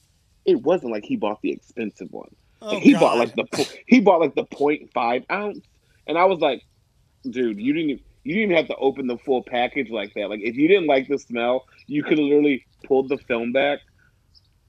it 0.45 0.61
wasn't 0.61 0.91
like 0.91 1.03
he 1.03 1.15
bought 1.15 1.41
the 1.41 1.51
expensive 1.51 2.11
one. 2.11 2.33
Oh, 2.61 2.79
he 2.79 2.93
God. 2.93 2.99
bought 2.99 3.17
like 3.17 3.35
the 3.35 3.77
he 3.87 3.99
bought 3.99 4.21
like 4.21 4.35
the 4.35 4.45
0.5 4.45 5.25
ounce, 5.31 5.59
and 6.07 6.17
I 6.17 6.25
was 6.25 6.39
like, 6.39 6.63
dude, 7.29 7.59
you 7.59 7.73
didn't 7.73 8.01
you 8.23 8.33
didn't 8.33 8.51
even 8.51 8.57
have 8.57 8.67
to 8.67 8.75
open 8.77 9.07
the 9.07 9.17
full 9.17 9.43
package 9.43 9.89
like 9.89 10.13
that. 10.15 10.29
Like 10.29 10.41
if 10.41 10.55
you 10.55 10.67
didn't 10.67 10.87
like 10.87 11.07
the 11.07 11.19
smell, 11.19 11.65
you 11.87 12.03
could 12.03 12.17
have 12.17 12.25
literally 12.25 12.65
pulled 12.85 13.09
the 13.09 13.17
film 13.17 13.51
back, 13.51 13.79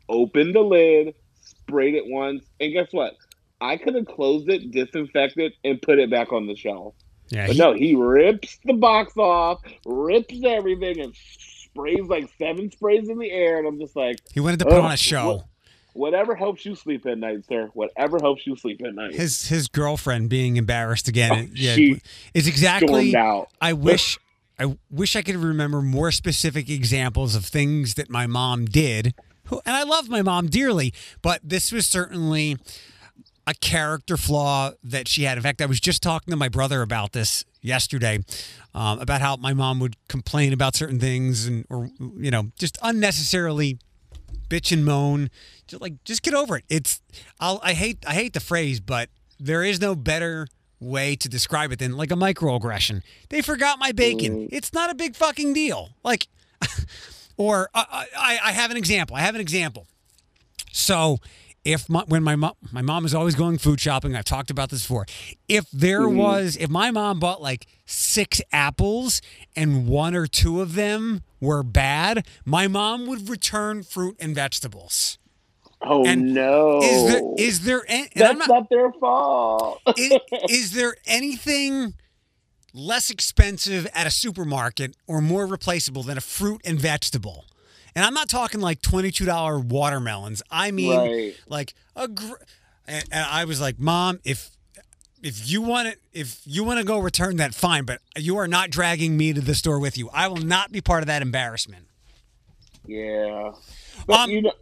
opened 0.09 0.55
the 0.55 0.61
lid, 0.61 1.15
sprayed 1.41 1.95
it 1.95 2.05
once, 2.07 2.45
and 2.61 2.73
guess 2.73 2.89
what? 2.93 3.15
I 3.61 3.77
could 3.77 3.95
have 3.95 4.07
closed 4.07 4.49
it, 4.49 4.71
disinfected, 4.71 5.53
and 5.65 5.81
put 5.81 5.99
it 5.99 6.11
back 6.11 6.33
on 6.33 6.47
the 6.47 6.57
shelf. 6.57 6.95
Yeah, 7.29 7.47
but 7.47 7.57
he... 7.57 7.59
no, 7.59 7.73
he 7.73 7.95
rips 7.95 8.59
the 8.65 8.75
box 8.75 9.17
off, 9.17 9.61
rips 9.85 10.35
everything, 10.45 11.01
and 11.01 11.15
sprays 11.17 12.07
like 12.07 12.31
seven 12.39 12.71
sprays 12.71 13.09
in 13.09 13.19
the 13.19 13.31
air, 13.31 13.59
and 13.59 13.67
I'm 13.67 13.79
just 13.79 13.97
like, 13.97 14.19
he 14.33 14.41
wanted 14.41 14.61
to 14.61 14.67
put 14.67 14.75
on 14.75 14.93
a 14.93 14.97
show. 14.97 15.27
What, 15.29 15.45
whatever 15.95 16.35
helps 16.35 16.65
you 16.65 16.75
sleep 16.75 17.07
at 17.07 17.19
night, 17.19 17.45
sir. 17.49 17.71
Whatever 17.73 18.19
helps 18.21 18.47
you 18.47 18.57
sleep 18.57 18.83
at 18.85 18.95
night. 18.95 19.15
His 19.15 19.49
his 19.49 19.69
girlfriend 19.69 20.29
being 20.29 20.57
embarrassed 20.57 21.09
again. 21.09 21.33
Oh, 21.33 21.55
yeah, 21.55 21.97
is 22.35 22.47
exactly. 22.47 23.17
I 23.61 23.73
wish. 23.73 24.19
I 24.59 24.77
wish 24.91 25.17
I 25.17 25.23
could 25.23 25.37
remember 25.37 25.83
more 25.83 26.11
specific 26.11 26.71
examples 26.71 27.35
of 27.35 27.45
things 27.45 27.95
that 27.95 28.09
my 28.09 28.27
mom 28.27 28.65
did. 28.65 29.15
And 29.51 29.77
I 29.77 29.83
love 29.83 30.09
my 30.09 30.23
mom 30.23 30.49
dearly, 30.49 30.93
but 31.23 31.41
this 31.45 31.71
was 31.71 31.87
certainly 31.87 32.57
a 33.47 33.55
character 33.55 34.17
flaw 34.17 34.73
that 34.83 35.07
she 35.07 35.23
had. 35.23 35.37
In 35.37 35.43
fact, 35.43 35.63
I 35.63 35.67
was 35.67 35.79
just 35.79 36.03
talking 36.03 36.33
to 36.33 36.37
my 36.37 36.49
brother 36.49 36.83
about 36.83 37.13
this 37.13 37.45
yesterday, 37.61 38.19
um, 38.75 38.99
about 38.99 39.21
how 39.21 39.37
my 39.37 39.53
mom 39.53 39.79
would 39.81 39.97
complain 40.09 40.53
about 40.53 40.75
certain 40.75 40.99
things 40.99 41.47
and, 41.47 41.65
or 41.71 41.91
you 42.17 42.31
know, 42.31 42.51
just 42.59 42.77
unnecessarily 42.83 43.79
bitch 44.49 44.73
and 44.73 44.85
moan. 44.85 45.31
Just 45.69 45.81
like, 45.83 46.03
just 46.05 46.23
get 46.23 46.35
over 46.35 46.57
it. 46.57 46.65
It's, 46.69 47.01
I'll, 47.39 47.61
I 47.63 47.75
hate, 47.75 47.99
I 48.07 48.15
hate 48.15 48.33
the 48.33 48.41
phrase, 48.41 48.81
but 48.81 49.11
there 49.39 49.63
is 49.63 49.81
no 49.81 49.95
better 49.95 50.49
way 50.81 51.17
to 51.17 51.29
describe 51.29 51.73
it 51.73 51.79
than 51.79 51.97
like 51.97 52.11
a 52.11 52.15
microaggression. 52.17 53.03
They 53.31 53.43
forgot 53.43 53.79
my 53.79 53.93
bacon. 53.93 54.47
Mm. 54.47 54.49
It's 54.53 54.73
not 54.73 54.91
a 54.91 54.95
big 54.95 55.17
fucking 55.17 55.53
deal. 55.55 55.91
Like. 56.05 56.27
Or 57.39 57.69
uh, 57.75 57.85
I, 57.91 58.39
I 58.45 58.53
have 58.53 58.71
an 58.71 58.79
example. 58.79 59.15
I 59.15 59.21
have 59.21 59.35
an 59.35 59.43
example. 59.43 59.87
So 60.73 61.19
if 61.67 61.87
my, 61.87 62.03
when 62.09 62.23
my 62.23 62.35
mom 62.35 62.53
my 62.73 62.81
mom 62.81 63.05
is 63.05 63.15
always 63.15 63.35
going 63.35 63.59
food 63.59 63.79
shopping, 63.79 64.17
I've 64.17 64.25
talked 64.25 64.51
about 64.51 64.71
this 64.71 64.81
before. 64.81 65.05
If 65.47 65.71
there 65.71 66.01
Mm-hmm. 66.01 66.17
was 66.17 66.57
if 66.59 66.71
my 66.71 66.91
mom 66.91 67.21
bought 67.21 67.43
like 67.43 67.67
six 67.85 68.41
apples 68.53 69.21
and 69.55 69.87
one 69.87 70.15
or 70.15 70.27
two 70.27 70.63
of 70.63 70.77
them 70.77 71.23
were 71.39 71.63
bad, 71.63 72.27
my 72.47 72.69
mom 72.69 73.07
would 73.07 73.29
return 73.29 73.83
fruit 73.83 74.17
and 74.19 74.35
vegetables. 74.35 75.19
Oh 75.89 76.05
And 76.05 76.35
no! 76.35 76.81
Is 76.83 77.07
there 77.13 77.23
is 77.39 77.61
there 77.61 77.85
an- 77.89 78.01
and 78.01 78.09
That's 78.17 78.39
not, 78.39 78.49
not- 78.49 78.71
their 78.71 78.93
fault. 78.93 79.81
is, 79.97 80.13
is 80.51 80.73
there 80.73 80.97
anything 81.07 81.95
less 82.75 83.09
expensive 83.11 83.87
at 83.95 84.07
a 84.07 84.11
supermarket 84.11 84.97
or 85.07 85.21
more 85.21 85.47
replaceable 85.47 86.03
than 86.03 86.19
a 86.19 86.21
fruit 86.21 86.61
and 86.65 86.79
vegetable? 86.79 87.45
And 87.95 88.05
I'm 88.05 88.13
not 88.15 88.29
talking 88.29 88.61
like 88.61 88.83
$22 88.83 89.65
watermelons. 89.69 90.43
I 90.51 90.71
mean 90.71 90.99
Right. 90.99 91.35
like 91.49 91.73
a 91.95 92.09
gr- 92.09 92.35
and, 92.87 93.05
and 93.11 93.25
I 93.31 93.45
was 93.47 93.61
like, 93.61 93.79
"Mom, 93.79 94.19
if 94.25 94.51
if 95.23 95.49
you 95.51 95.63
want 95.63 95.89
to 95.93 95.97
if 96.13 96.41
you 96.45 96.63
want 96.65 96.79
to 96.79 96.85
go 96.85 96.99
return 96.99 97.37
that 97.37 97.55
fine, 97.55 97.85
but 97.85 98.01
you 98.17 98.37
are 98.37 98.47
not 98.49 98.71
dragging 98.71 99.17
me 99.17 99.33
to 99.33 99.41
the 99.41 99.55
store 99.55 99.79
with 99.79 99.97
you. 99.97 100.11
I 100.13 100.29
will 100.29 100.37
not 100.37 100.73
be 100.73 100.81
part 100.81 101.03
of 101.03 101.07
that 101.07 101.23
embarrassment." 101.23 101.87
yeah, 102.87 103.53
but 104.07 104.21
Um, 104.21 104.31
you 104.31 104.43
know, 104.43 104.53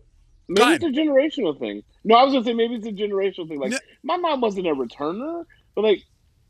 maybe 0.49 0.73
it's 0.75 0.85
a 0.85 0.89
generational 0.89 1.59
thing. 1.59 1.83
No, 2.05 2.17
I 2.17 2.25
was 2.25 2.33
gonna 2.33 2.45
say 2.45 2.53
maybe 2.55 2.75
it's 2.77 2.87
a 2.87 2.93
generational 2.93 3.49
thing. 3.49 3.59
Like 3.61 3.71
No. 3.73 3.79
my 4.03 4.17
mom 4.17 4.41
wasn't 4.41 4.67
a 4.67 4.75
returner, 4.75 5.45
but 5.75 5.83
like 5.85 6.03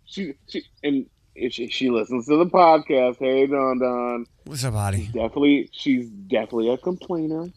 she 0.04 0.34
she 0.48 0.64
and 0.82 1.06
if 1.36 1.52
she, 1.52 1.68
she 1.68 1.90
listens 1.90 2.26
to 2.26 2.36
the 2.36 2.46
podcast, 2.46 3.16
hey 3.18 3.46
Don 3.46 3.78
Don, 3.78 4.26
What's 4.44 4.64
up, 4.64 4.74
buddy? 4.74 5.06
definitely 5.06 5.68
she's 5.72 6.08
definitely 6.08 6.70
a 6.70 6.76
complainer. 6.78 7.48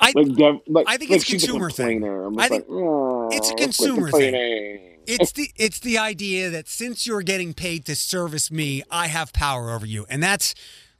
I 0.00 0.12
Like, 0.14 0.34
def, 0.34 0.56
like 0.68 0.86
I 0.88 0.96
think 0.96 1.10
like 1.10 1.16
it's 1.18 1.26
she's 1.26 1.44
a 1.44 1.46
consumer 1.48 1.70
thing. 1.70 2.02
I 2.38 2.48
think 2.48 2.66
like, 2.66 2.66
"Oh, 2.70 3.28
it's 3.30 3.50
a 3.50 3.54
consumer 3.54 4.10
thing." 4.10 4.98
it's 5.06 5.32
the 5.32 5.50
it's 5.56 5.78
the 5.80 5.98
idea 5.98 6.48
that 6.50 6.66
since 6.66 7.06
you're 7.06 7.22
getting 7.22 7.52
paid 7.52 7.84
to 7.86 7.94
service 7.94 8.50
me, 8.50 8.82
I 8.90 9.08
have 9.08 9.32
power 9.34 9.70
over 9.70 9.84
you, 9.86 10.06
and 10.08 10.22
that's 10.22 10.54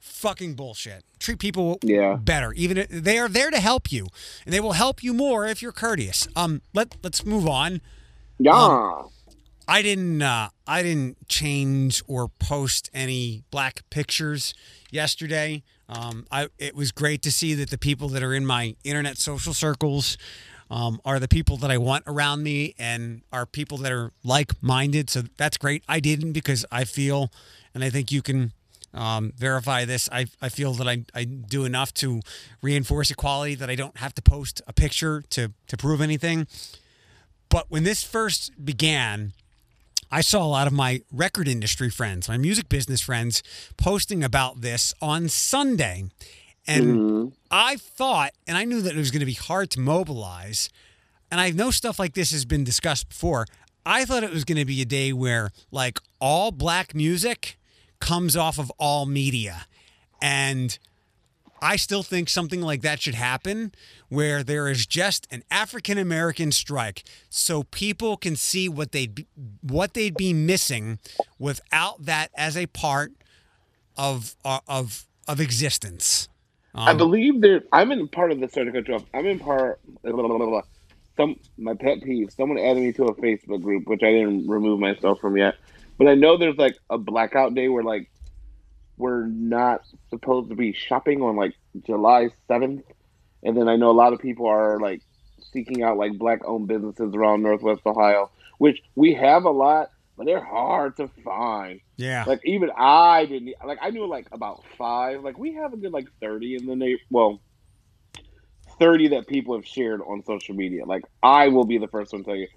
fucking 0.07 0.55
bullshit. 0.55 1.03
Treat 1.19 1.39
people 1.39 1.77
Yeah. 1.83 2.15
better. 2.15 2.53
Even 2.53 2.77
if 2.77 2.89
they 2.89 3.17
are 3.19 3.27
there 3.29 3.49
to 3.51 3.59
help 3.59 3.91
you, 3.91 4.07
and 4.45 4.53
they 4.53 4.59
will 4.59 4.73
help 4.73 5.03
you 5.03 5.13
more 5.13 5.45
if 5.47 5.61
you're 5.61 5.71
courteous. 5.71 6.27
Um, 6.35 6.61
let 6.73 6.95
let's 7.03 7.25
move 7.25 7.47
on. 7.47 7.81
Yeah. 8.39 8.51
Um, 8.53 9.09
I 9.67 9.81
didn't 9.81 10.21
uh, 10.21 10.49
I 10.65 10.81
didn't 10.83 11.27
change 11.27 12.01
or 12.07 12.29
post 12.29 12.89
any 12.93 13.43
black 13.51 13.81
pictures 13.89 14.53
yesterday. 14.91 15.63
Um, 15.89 16.25
I 16.31 16.47
it 16.57 16.75
was 16.75 16.91
great 16.91 17.21
to 17.23 17.31
see 17.31 17.53
that 17.55 17.69
the 17.69 17.77
people 17.77 18.07
that 18.09 18.23
are 18.23 18.33
in 18.33 18.45
my 18.45 18.75
internet 18.83 19.17
social 19.17 19.53
circles 19.53 20.17
um, 20.69 20.99
are 21.05 21.19
the 21.19 21.27
people 21.29 21.57
that 21.57 21.71
I 21.71 21.77
want 21.77 22.03
around 22.07 22.43
me 22.43 22.75
and 22.77 23.21
are 23.31 23.45
people 23.45 23.77
that 23.79 23.91
are 23.91 24.11
like 24.23 24.51
minded. 24.61 25.09
So 25.09 25.23
that's 25.37 25.57
great. 25.57 25.83
I 25.87 25.99
didn't 26.01 26.33
because 26.33 26.65
I 26.71 26.83
feel, 26.83 27.31
and 27.73 27.83
I 27.83 27.89
think 27.89 28.11
you 28.11 28.21
can 28.21 28.51
um, 28.97 29.31
verify 29.37 29.85
this. 29.85 30.09
I, 30.11 30.25
I 30.41 30.49
feel 30.49 30.73
that 30.73 30.87
I, 30.87 31.03
I 31.13 31.23
do 31.23 31.65
enough 31.65 31.93
to 31.95 32.21
reinforce 32.61 33.11
equality 33.11 33.55
that 33.55 33.69
I 33.69 33.75
don't 33.75 33.97
have 33.97 34.13
to 34.15 34.21
post 34.21 34.61
a 34.67 34.73
picture 34.73 35.21
to 35.29 35.53
to 35.67 35.77
prove 35.77 36.01
anything. 36.01 36.47
But 37.49 37.65
when 37.69 37.83
this 37.83 38.03
first 38.03 38.51
began, 38.63 39.33
I 40.11 40.21
saw 40.21 40.43
a 40.43 40.47
lot 40.47 40.67
of 40.67 40.73
my 40.73 41.01
record 41.11 41.47
industry 41.47 41.89
friends, 41.89 42.27
my 42.27 42.37
music 42.37 42.67
business 42.69 43.01
friends, 43.01 43.43
posting 43.77 44.23
about 44.23 44.61
this 44.61 44.93
on 45.01 45.29
Sunday. 45.29 46.09
And 46.67 46.99
Mhm. 46.99 47.33
I 47.49 47.77
thought, 47.77 48.33
and 48.45 48.57
I 48.57 48.65
knew 48.65 48.81
that 48.81 48.93
it 48.93 48.97
was 48.97 49.11
going 49.11 49.21
to 49.21 49.25
be 49.25 49.33
hard 49.33 49.69
to 49.71 49.79
mobilize, 49.79 50.69
and 51.31 51.39
I 51.39 51.51
know 51.51 51.71
stuff 51.71 51.99
like 51.99 52.13
this 52.13 52.31
has 52.31 52.43
been 52.43 52.65
discussed 52.65 53.07
before. 53.07 53.45
I 53.85 54.03
thought 54.03 54.23
it 54.23 54.31
was 54.31 54.43
going 54.43 54.57
to 54.57 54.65
be 54.65 54.81
a 54.81 54.85
day 54.85 55.13
where, 55.13 55.51
like, 55.71 55.99
all 56.19 56.51
black 56.51 56.93
music 56.93 57.57
comes 57.99 58.35
off 58.35 58.57
of 58.59 58.71
all 58.77 59.05
media. 59.05 59.65
And 60.21 60.77
I 61.61 61.75
still 61.75 62.03
think 62.03 62.29
something 62.29 62.61
like 62.61 62.81
that 62.81 63.01
should 63.01 63.15
happen 63.15 63.73
where 64.09 64.43
there 64.43 64.67
is 64.67 64.85
just 64.85 65.27
an 65.31 65.43
African 65.49 65.97
American 65.97 66.51
strike 66.51 67.03
so 67.29 67.63
people 67.63 68.17
can 68.17 68.35
see 68.35 68.69
what 68.69 68.91
they'd 68.91 69.15
be, 69.15 69.27
what 69.61 69.93
they'd 69.93 70.15
be 70.15 70.33
missing 70.33 70.99
without 71.39 72.05
that 72.05 72.29
as 72.35 72.55
a 72.55 72.67
part 72.67 73.11
of 73.97 74.35
uh, 74.45 74.59
of 74.67 75.07
of 75.27 75.39
existence. 75.41 76.29
I 76.85 76.91
Um, 76.91 76.97
believe 76.97 77.41
there. 77.41 77.61
I'm 77.73 77.91
in 77.91 78.07
part 78.07 78.31
of 78.31 78.39
the. 78.39 78.47
Sorry 78.47 78.67
to 78.67 78.71
cut 78.71 78.87
you 78.87 78.95
off. 78.95 79.05
I'm 79.13 79.25
in 79.25 79.39
part. 79.39 79.79
Blah, 80.03 80.11
blah, 80.13 80.27
blah, 80.27 80.45
blah. 80.45 80.61
Some 81.17 81.37
my 81.57 81.73
pet 81.73 82.01
peeve. 82.03 82.31
Someone 82.31 82.59
added 82.59 82.83
me 82.83 82.93
to 82.93 83.05
a 83.05 83.15
Facebook 83.15 83.63
group, 83.63 83.87
which 83.87 84.03
I 84.03 84.11
didn't 84.11 84.47
remove 84.47 84.79
myself 84.79 85.19
from 85.19 85.37
yet. 85.37 85.55
But 85.97 86.07
I 86.07 86.15
know 86.15 86.37
there's 86.37 86.57
like 86.57 86.77
a 86.89 86.97
blackout 86.97 87.55
day 87.55 87.67
where 87.69 87.83
like 87.83 88.09
we're 88.97 89.25
not 89.27 89.81
supposed 90.09 90.49
to 90.49 90.55
be 90.55 90.73
shopping 90.73 91.21
on 91.21 91.35
like 91.35 91.55
July 91.85 92.29
7th, 92.49 92.83
and 93.43 93.57
then 93.57 93.67
I 93.67 93.75
know 93.75 93.91
a 93.91 93.93
lot 93.93 94.13
of 94.13 94.19
people 94.19 94.47
are 94.47 94.79
like 94.79 95.01
seeking 95.53 95.83
out 95.83 95.97
like 95.97 96.17
black-owned 96.17 96.67
businesses 96.67 97.13
around 97.13 97.43
Northwest 97.43 97.81
Ohio, 97.85 98.31
which 98.57 98.81
we 98.95 99.13
have 99.13 99.45
a 99.45 99.51
lot, 99.51 99.91
but 100.17 100.25
they're 100.25 100.43
hard 100.43 100.97
to 100.97 101.07
find. 101.23 101.79
yeah. 101.95 102.23
Like 102.27 102.41
even 102.43 102.71
I 102.75 103.25
didn't 103.25 103.53
like 103.65 103.79
I 103.81 103.91
knew 103.91 104.07
like 104.07 104.27
about 104.31 104.63
five. 104.77 105.23
Like 105.23 105.37
we 105.37 105.53
have 105.53 105.73
a 105.73 105.77
good 105.77 105.93
like 105.93 106.07
thirty 106.19 106.55
in 106.55 106.65
the 106.65 106.75
name. 106.75 106.97
Well, 107.09 107.39
thirty 108.79 109.09
that 109.09 109.27
people 109.27 109.55
have 109.55 109.65
shared 109.65 110.01
on 110.01 110.23
social 110.25 110.55
media. 110.55 110.85
Like 110.85 111.03
I 111.21 111.49
will 111.49 111.65
be 111.65 111.77
the 111.77 111.87
first 111.87 112.13
one 112.13 112.23
to 112.23 112.29
tell 112.29 112.35
you, 112.35 112.47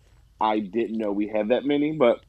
I 0.41 0.59
didn't 0.61 0.97
know 0.97 1.13
we 1.13 1.29
had 1.29 1.49
that 1.49 1.65
many, 1.65 1.93
but 1.93 2.25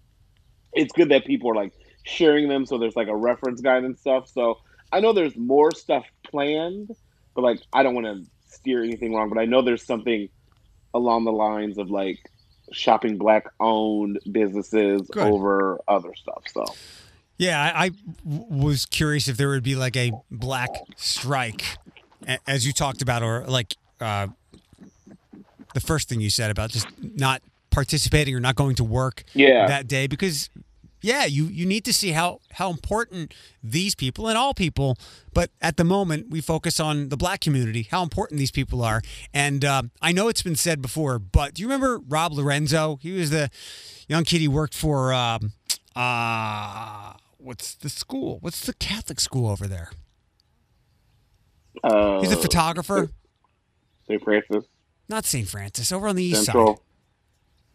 it's 0.73 0.93
good 0.93 1.09
that 1.09 1.25
people 1.25 1.51
are 1.51 1.55
like 1.55 1.73
sharing 2.03 2.47
them. 2.47 2.65
So 2.65 2.77
there's 2.77 2.95
like 2.95 3.07
a 3.07 3.15
reference 3.15 3.61
guide 3.61 3.83
and 3.83 3.97
stuff. 3.97 4.27
So 4.27 4.59
I 4.91 4.99
know 4.99 5.13
there's 5.13 5.35
more 5.35 5.71
stuff 5.71 6.05
planned, 6.23 6.89
but 7.35 7.43
like 7.43 7.61
I 7.73 7.83
don't 7.83 7.95
want 7.95 8.07
to 8.07 8.25
steer 8.47 8.83
anything 8.83 9.13
wrong. 9.13 9.29
But 9.29 9.39
I 9.39 9.45
know 9.45 9.61
there's 9.61 9.85
something 9.85 10.29
along 10.93 11.25
the 11.25 11.31
lines 11.31 11.77
of 11.77 11.89
like 11.89 12.19
shopping 12.71 13.17
black 13.17 13.45
owned 13.59 14.19
businesses 14.31 15.07
Good. 15.11 15.27
over 15.27 15.79
other 15.87 16.13
stuff. 16.15 16.43
So. 16.53 16.65
Yeah, 17.37 17.71
I 17.73 17.89
was 18.23 18.85
curious 18.85 19.27
if 19.27 19.35
there 19.35 19.49
would 19.49 19.63
be 19.63 19.73
like 19.73 19.95
a 19.95 20.11
black 20.29 20.69
strike, 20.95 21.63
as 22.45 22.67
you 22.67 22.71
talked 22.71 23.01
about, 23.01 23.23
or 23.23 23.45
like 23.47 23.75
uh, 23.99 24.27
the 25.73 25.79
first 25.79 26.07
thing 26.07 26.21
you 26.21 26.29
said 26.29 26.51
about 26.51 26.69
just 26.69 26.87
not 27.01 27.41
participating 27.71 28.35
or 28.35 28.39
not 28.39 28.55
going 28.55 28.75
to 28.75 28.83
work 28.83 29.23
Yeah. 29.33 29.65
that 29.67 29.87
day 29.87 30.05
because 30.07 30.49
yeah 31.01 31.25
you 31.25 31.45
you 31.45 31.65
need 31.65 31.83
to 31.85 31.93
see 31.93 32.11
how 32.11 32.39
how 32.51 32.69
important 32.69 33.33
these 33.63 33.95
people 33.95 34.27
and 34.27 34.37
all 34.37 34.53
people 34.53 34.97
but 35.33 35.49
at 35.59 35.75
the 35.77 35.83
moment 35.83 36.29
we 36.29 36.41
focus 36.41 36.79
on 36.79 37.09
the 37.09 37.17
black 37.17 37.41
community 37.41 37.87
how 37.89 38.03
important 38.03 38.37
these 38.37 38.51
people 38.51 38.83
are. 38.83 39.01
And 39.33 39.65
uh, 39.65 39.83
i 40.01 40.11
know 40.11 40.27
it's 40.27 40.43
been 40.43 40.55
said 40.55 40.81
before 40.81 41.17
but 41.17 41.53
do 41.55 41.61
you 41.63 41.67
remember 41.67 41.99
rob 42.07 42.33
lorenzo? 42.33 42.99
He 43.01 43.11
was 43.13 43.29
the 43.31 43.49
young 44.07 44.23
kid 44.25 44.41
he 44.41 44.47
worked 44.47 44.75
for 44.75 45.11
um, 45.13 45.53
uh 45.95 47.13
what's 47.37 47.73
the 47.73 47.89
school? 47.89 48.37
What's 48.41 48.63
the 48.65 48.73
catholic 48.73 49.19
school 49.19 49.49
over 49.49 49.67
there? 49.67 49.89
Uh, 51.83 52.19
he's 52.21 52.31
a 52.31 52.37
photographer. 52.37 53.09
St. 54.07 54.21
Francis. 54.23 54.65
Not 55.09 55.25
st 55.25 55.47
francis 55.47 55.91
over 55.91 56.07
on 56.07 56.15
the 56.15 56.23
east 56.23 56.45
side. 56.45 56.53
Central 56.53 56.83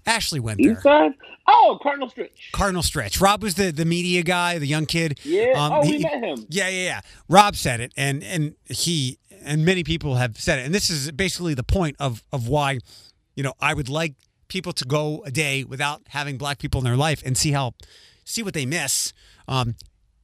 ashley 0.06 0.40
went 0.40 0.60
there 0.62 0.72
East 0.72 0.82
Side. 0.82 1.12
Oh, 1.48 1.78
Cardinal 1.82 2.08
Stritch. 2.10 2.52
Cardinal 2.52 2.82
Stritch. 2.82 3.20
Rob 3.20 3.42
was 3.42 3.54
the 3.54 3.70
the 3.70 3.84
media 3.84 4.22
guy, 4.22 4.58
the 4.58 4.66
young 4.66 4.86
kid. 4.86 5.18
Yeah. 5.24 5.52
Um, 5.56 5.72
oh, 5.72 5.82
he- 5.82 5.98
we 5.98 6.02
met 6.02 6.22
him. 6.22 6.46
Yeah, 6.48 6.68
yeah, 6.68 6.84
yeah. 6.84 7.00
Rob 7.28 7.56
said 7.56 7.80
it, 7.80 7.92
and 7.96 8.22
and 8.24 8.54
he 8.64 9.18
and 9.44 9.64
many 9.64 9.84
people 9.84 10.16
have 10.16 10.36
said 10.38 10.58
it, 10.58 10.66
and 10.66 10.74
this 10.74 10.90
is 10.90 11.12
basically 11.12 11.54
the 11.54 11.62
point 11.64 11.96
of 12.00 12.24
of 12.32 12.48
why, 12.48 12.78
you 13.34 13.42
know, 13.42 13.52
I 13.60 13.74
would 13.74 13.88
like 13.88 14.14
people 14.48 14.72
to 14.72 14.84
go 14.84 15.22
a 15.26 15.30
day 15.30 15.64
without 15.64 16.02
having 16.08 16.36
black 16.38 16.58
people 16.58 16.78
in 16.80 16.84
their 16.84 16.96
life 16.96 17.22
and 17.24 17.36
see 17.36 17.52
how 17.52 17.74
see 18.24 18.42
what 18.42 18.54
they 18.54 18.66
miss. 18.66 19.12
Um, 19.48 19.74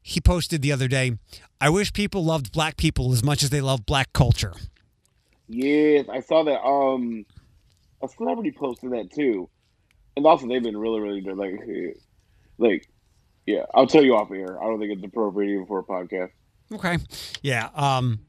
he 0.03 0.21
posted 0.21 0.63
the 0.63 0.73
other 0.73 0.89
day. 0.89 1.19
I 1.61 1.69
wish 1.71 1.93
people 1.93 2.25
loved 2.25 2.51
black 2.51 2.77
people 2.77 3.13
as 3.13 3.23
much 3.23 3.45
as 3.45 3.51
they 3.51 3.61
love 3.61 3.87
black 3.87 4.13
culture. 4.13 4.55
Yes, 5.49 6.07
I 6.09 6.21
saw 6.21 6.43
that. 6.45 6.61
Um, 6.63 7.25
a 8.03 8.09
celebrity 8.09 8.51
posted 8.51 8.91
that 8.93 9.13
too, 9.13 9.49
and 10.17 10.27
also 10.27 10.47
they've 10.47 10.63
been 10.63 10.77
really, 10.77 11.01
really 11.01 11.21
good. 11.21 11.37
Like, 11.37 11.55
like, 12.59 12.89
yeah. 13.47 13.67
I'll 13.75 13.87
tell 13.87 14.05
you 14.05 14.15
off 14.15 14.31
air. 14.31 14.63
I 14.63 14.67
don't 14.67 14.79
think 14.79 14.93
it's 14.93 15.05
appropriate 15.05 15.53
even 15.53 15.67
for 15.67 15.81
a 15.81 15.85
podcast. 15.85 16.31
Okay. 16.73 16.99
Yeah. 17.43 17.71
Um, 17.75 18.21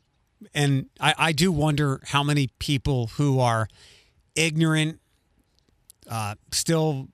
and 0.53 0.87
I, 0.99 1.13
I 1.17 1.31
do 1.31 1.51
wonder 1.51 2.01
how 2.05 2.23
many 2.23 2.49
people 2.59 3.07
who 3.15 3.39
are 3.39 3.67
ignorant, 4.35 4.99
uh, 6.09 6.35
still 6.51 7.07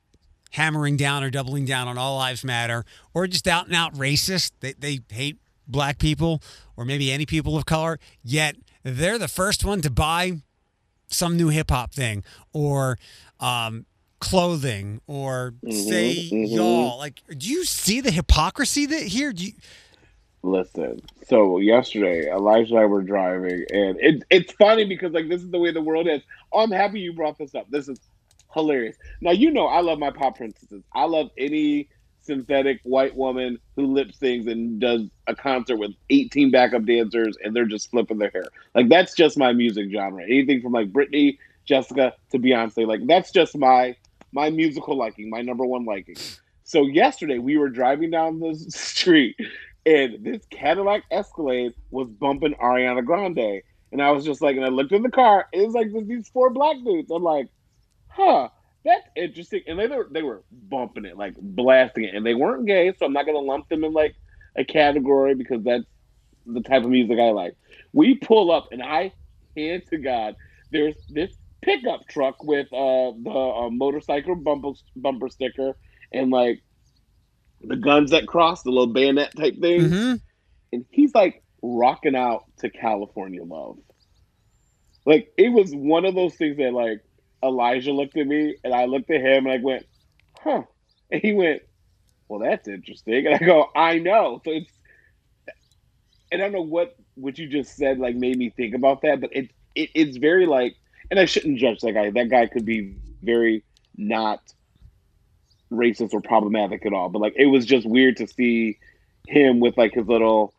hammering 0.51 0.97
down 0.97 1.23
or 1.23 1.29
doubling 1.29 1.65
down 1.65 1.88
on 1.88 1.97
all 1.97 2.15
lives 2.17 2.43
matter, 2.43 2.86
or 3.13 3.27
just 3.27 3.47
out 3.47 3.67
and 3.67 3.75
out 3.75 3.93
racist. 3.93 4.51
They, 4.62 4.73
they 4.73 4.99
hate 5.10 5.38
black 5.67 5.99
people 5.99 6.41
or 6.75 6.86
maybe 6.86 7.12
any 7.12 7.25
people 7.25 7.55
of 7.55 7.65
color, 7.65 7.99
yet 8.23 8.55
they're 8.84 9.19
the 9.19 9.27
first 9.27 9.63
one 9.63 9.82
to 9.82 9.91
buy 9.91 10.41
some 11.08 11.38
new 11.38 11.49
hip 11.49 11.69
hop 11.69 11.93
thing 11.93 12.23
or 12.53 12.97
um, 13.39 13.86
clothing 14.19 15.01
or 15.08 15.53
say 15.69 16.29
mhm. 16.32 16.49
y'all. 16.49 16.97
Like, 16.97 17.21
do 17.38 17.47
you 17.49 17.65
see 17.65 18.01
the 18.01 18.12
hypocrisy 18.12 18.86
that 18.86 19.03
here? 19.03 19.34
Do 19.34 19.45
you, 19.45 19.53
Listen, 20.41 21.01
so 21.27 21.60
yesterday 21.60 22.32
Elijah 22.32 22.75
and 22.75 22.79
I 22.79 22.86
were 22.86 23.01
driving, 23.01 23.65
and 23.71 23.99
it, 23.99 24.23
it's 24.29 24.53
funny 24.53 24.86
because 24.86 25.12
like 25.12 25.27
this 25.27 25.41
is 25.41 25.51
the 25.51 25.60
way 25.60 25.71
the 25.71 25.82
world 25.82 26.08
is. 26.08 26.21
Oh, 26.53 26.62
I'm 26.62 26.71
happy 26.71 27.01
you 27.01 27.12
brought 27.12 27.38
this 27.38 27.53
up. 27.55 27.69
This 27.69 27.89
is 27.89 27.99
hilarious. 28.53 28.95
Now 29.19 29.32
you 29.32 29.51
know 29.51 29.65
I 29.65 29.82
love 29.82 29.99
my 29.99 30.12
pop 30.12 30.38
princesses. 30.38 30.84
I 30.93 31.03
love 31.05 31.29
any 31.38 31.89
synthetic 32.21 32.79
white 32.84 33.15
woman 33.15 33.60
who 33.75 33.88
lip 33.88 34.12
syncs 34.12 34.49
and 34.49 34.79
does 34.79 35.10
a 35.27 35.36
concert 35.36 35.77
with 35.77 35.91
18 36.10 36.51
backup 36.51 36.86
dancers 36.86 37.36
and 37.43 37.55
they're 37.55 37.65
just 37.65 37.89
flipping 37.91 38.19
their 38.19 38.29
hair. 38.29 38.45
Like 38.75 38.88
that's 38.88 39.15
just 39.15 39.38
my 39.38 39.51
music 39.51 39.89
genre. 39.91 40.23
Anything 40.23 40.62
from 40.62 40.71
like 40.71 40.93
Britney, 40.93 41.38
Jessica 41.65 42.13
to 42.32 42.39
Beyonce. 42.39 42.88
Like 42.88 43.05
that's 43.08 43.32
just 43.32 43.58
my 43.58 43.95
my 44.31 44.49
musical 44.49 44.97
liking, 44.97 45.29
my 45.29 45.41
number 45.41 45.65
one 45.65 45.85
liking. 45.85 46.15
So 46.63 46.83
yesterday 46.83 47.39
we 47.39 47.57
were 47.57 47.69
driving 47.69 48.11
down 48.11 48.39
the 48.39 48.55
street 48.69 49.35
and 49.85 50.23
this 50.23 50.45
Cadillac 50.51 51.03
Escalade 51.09 51.73
was 51.89 52.09
bumping 52.09 52.53
Ariana 52.55 53.03
Grande. 53.03 53.61
And 53.91 54.01
I 54.01 54.11
was 54.11 54.23
just 54.23 54.41
like, 54.41 54.55
and 54.55 54.65
I 54.65 54.69
looked 54.69 54.91
in 54.91 55.01
the 55.01 55.09
car, 55.09 55.47
it 55.51 55.65
was 55.65 55.73
like 55.73 55.87
these 56.07 56.29
four 56.29 56.51
black 56.51 56.77
dudes. 56.83 57.09
I'm 57.09 57.23
like, 57.23 57.47
huh, 58.07 58.49
that's 58.85 59.07
interesting. 59.15 59.61
And 59.67 59.79
they 59.79 59.87
were 59.87 60.07
they 60.11 60.21
were 60.21 60.43
bumping 60.51 61.05
it, 61.05 61.17
like 61.17 61.35
blasting 61.39 62.03
it. 62.03 62.13
And 62.13 62.25
they 62.25 62.35
weren't 62.35 62.67
gay, 62.67 62.93
so 62.97 63.05
I'm 63.05 63.13
not 63.13 63.25
gonna 63.25 63.39
lump 63.39 63.67
them 63.69 63.83
in 63.83 63.93
like 63.93 64.15
a 64.55 64.63
category 64.63 65.33
because 65.33 65.63
that's 65.63 65.85
the 66.45 66.61
type 66.61 66.83
of 66.83 66.89
music 66.89 67.17
I 67.19 67.31
like. 67.31 67.55
We 67.93 68.15
pull 68.15 68.51
up 68.51 68.67
and 68.71 68.83
I 68.83 69.11
hand 69.57 69.83
to 69.89 69.97
God, 69.97 70.35
there's 70.71 70.95
this 71.09 71.35
pickup 71.61 72.07
truck 72.07 72.43
with 72.43 72.67
uh 72.73 73.11
the 73.23 73.29
uh, 73.31 73.69
motorcycle 73.69 74.35
bumper 74.35 74.71
bumper 74.95 75.29
sticker 75.29 75.77
and 76.11 76.31
like 76.31 76.63
the 77.61 77.75
guns 77.75 78.11
that 78.11 78.27
cross, 78.27 78.63
the 78.63 78.69
little 78.69 78.87
bayonet 78.93 79.35
type 79.35 79.59
thing. 79.59 79.89
Mhm. 79.89 80.21
And 80.71 80.85
he's 80.91 81.13
like 81.13 81.43
rocking 81.61 82.15
out 82.15 82.45
to 82.59 82.69
California 82.69 83.43
Love. 83.43 83.77
Like 85.05 85.31
it 85.37 85.49
was 85.49 85.73
one 85.73 86.05
of 86.05 86.15
those 86.15 86.35
things 86.35 86.57
that 86.57 86.73
like 86.73 87.01
Elijah 87.43 87.91
looked 87.91 88.17
at 88.17 88.27
me 88.27 88.55
and 88.63 88.73
I 88.73 88.85
looked 88.85 89.09
at 89.11 89.21
him 89.21 89.45
and 89.45 89.53
I 89.53 89.57
went, 89.61 89.85
huh. 90.39 90.63
And 91.11 91.21
he 91.21 91.33
went, 91.33 91.61
Well, 92.27 92.39
that's 92.39 92.67
interesting. 92.67 93.25
And 93.27 93.35
I 93.35 93.39
go, 93.39 93.67
I 93.75 93.99
know. 93.99 94.41
So 94.45 94.51
it's 94.51 94.71
and 96.31 96.41
I 96.41 96.45
don't 96.45 96.53
know 96.53 96.61
what 96.61 96.95
what 97.15 97.37
you 97.37 97.47
just 97.47 97.75
said 97.75 97.99
like 97.99 98.15
made 98.15 98.37
me 98.37 98.49
think 98.49 98.73
about 98.75 99.01
that, 99.01 99.19
but 99.21 99.29
it, 99.33 99.51
it 99.75 99.89
it's 99.93 100.17
very 100.17 100.45
like 100.45 100.75
and 101.11 101.19
I 101.19 101.25
shouldn't 101.25 101.57
judge 101.59 101.79
that 101.81 101.93
guy. 101.93 102.09
That 102.11 102.29
guy 102.29 102.47
could 102.47 102.65
be 102.65 102.95
very 103.21 103.63
not 103.97 104.41
racist 105.71 106.13
or 106.13 106.21
problematic 106.21 106.85
at 106.85 106.93
all. 106.93 107.09
But 107.09 107.19
like 107.19 107.33
it 107.35 107.45
was 107.47 107.65
just 107.65 107.87
weird 107.87 108.17
to 108.17 108.27
see 108.27 108.77
him 109.27 109.59
with 109.59 109.77
like 109.77 109.93
his 109.93 110.07
little 110.07 110.53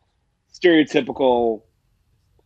stereotypical 0.53 1.61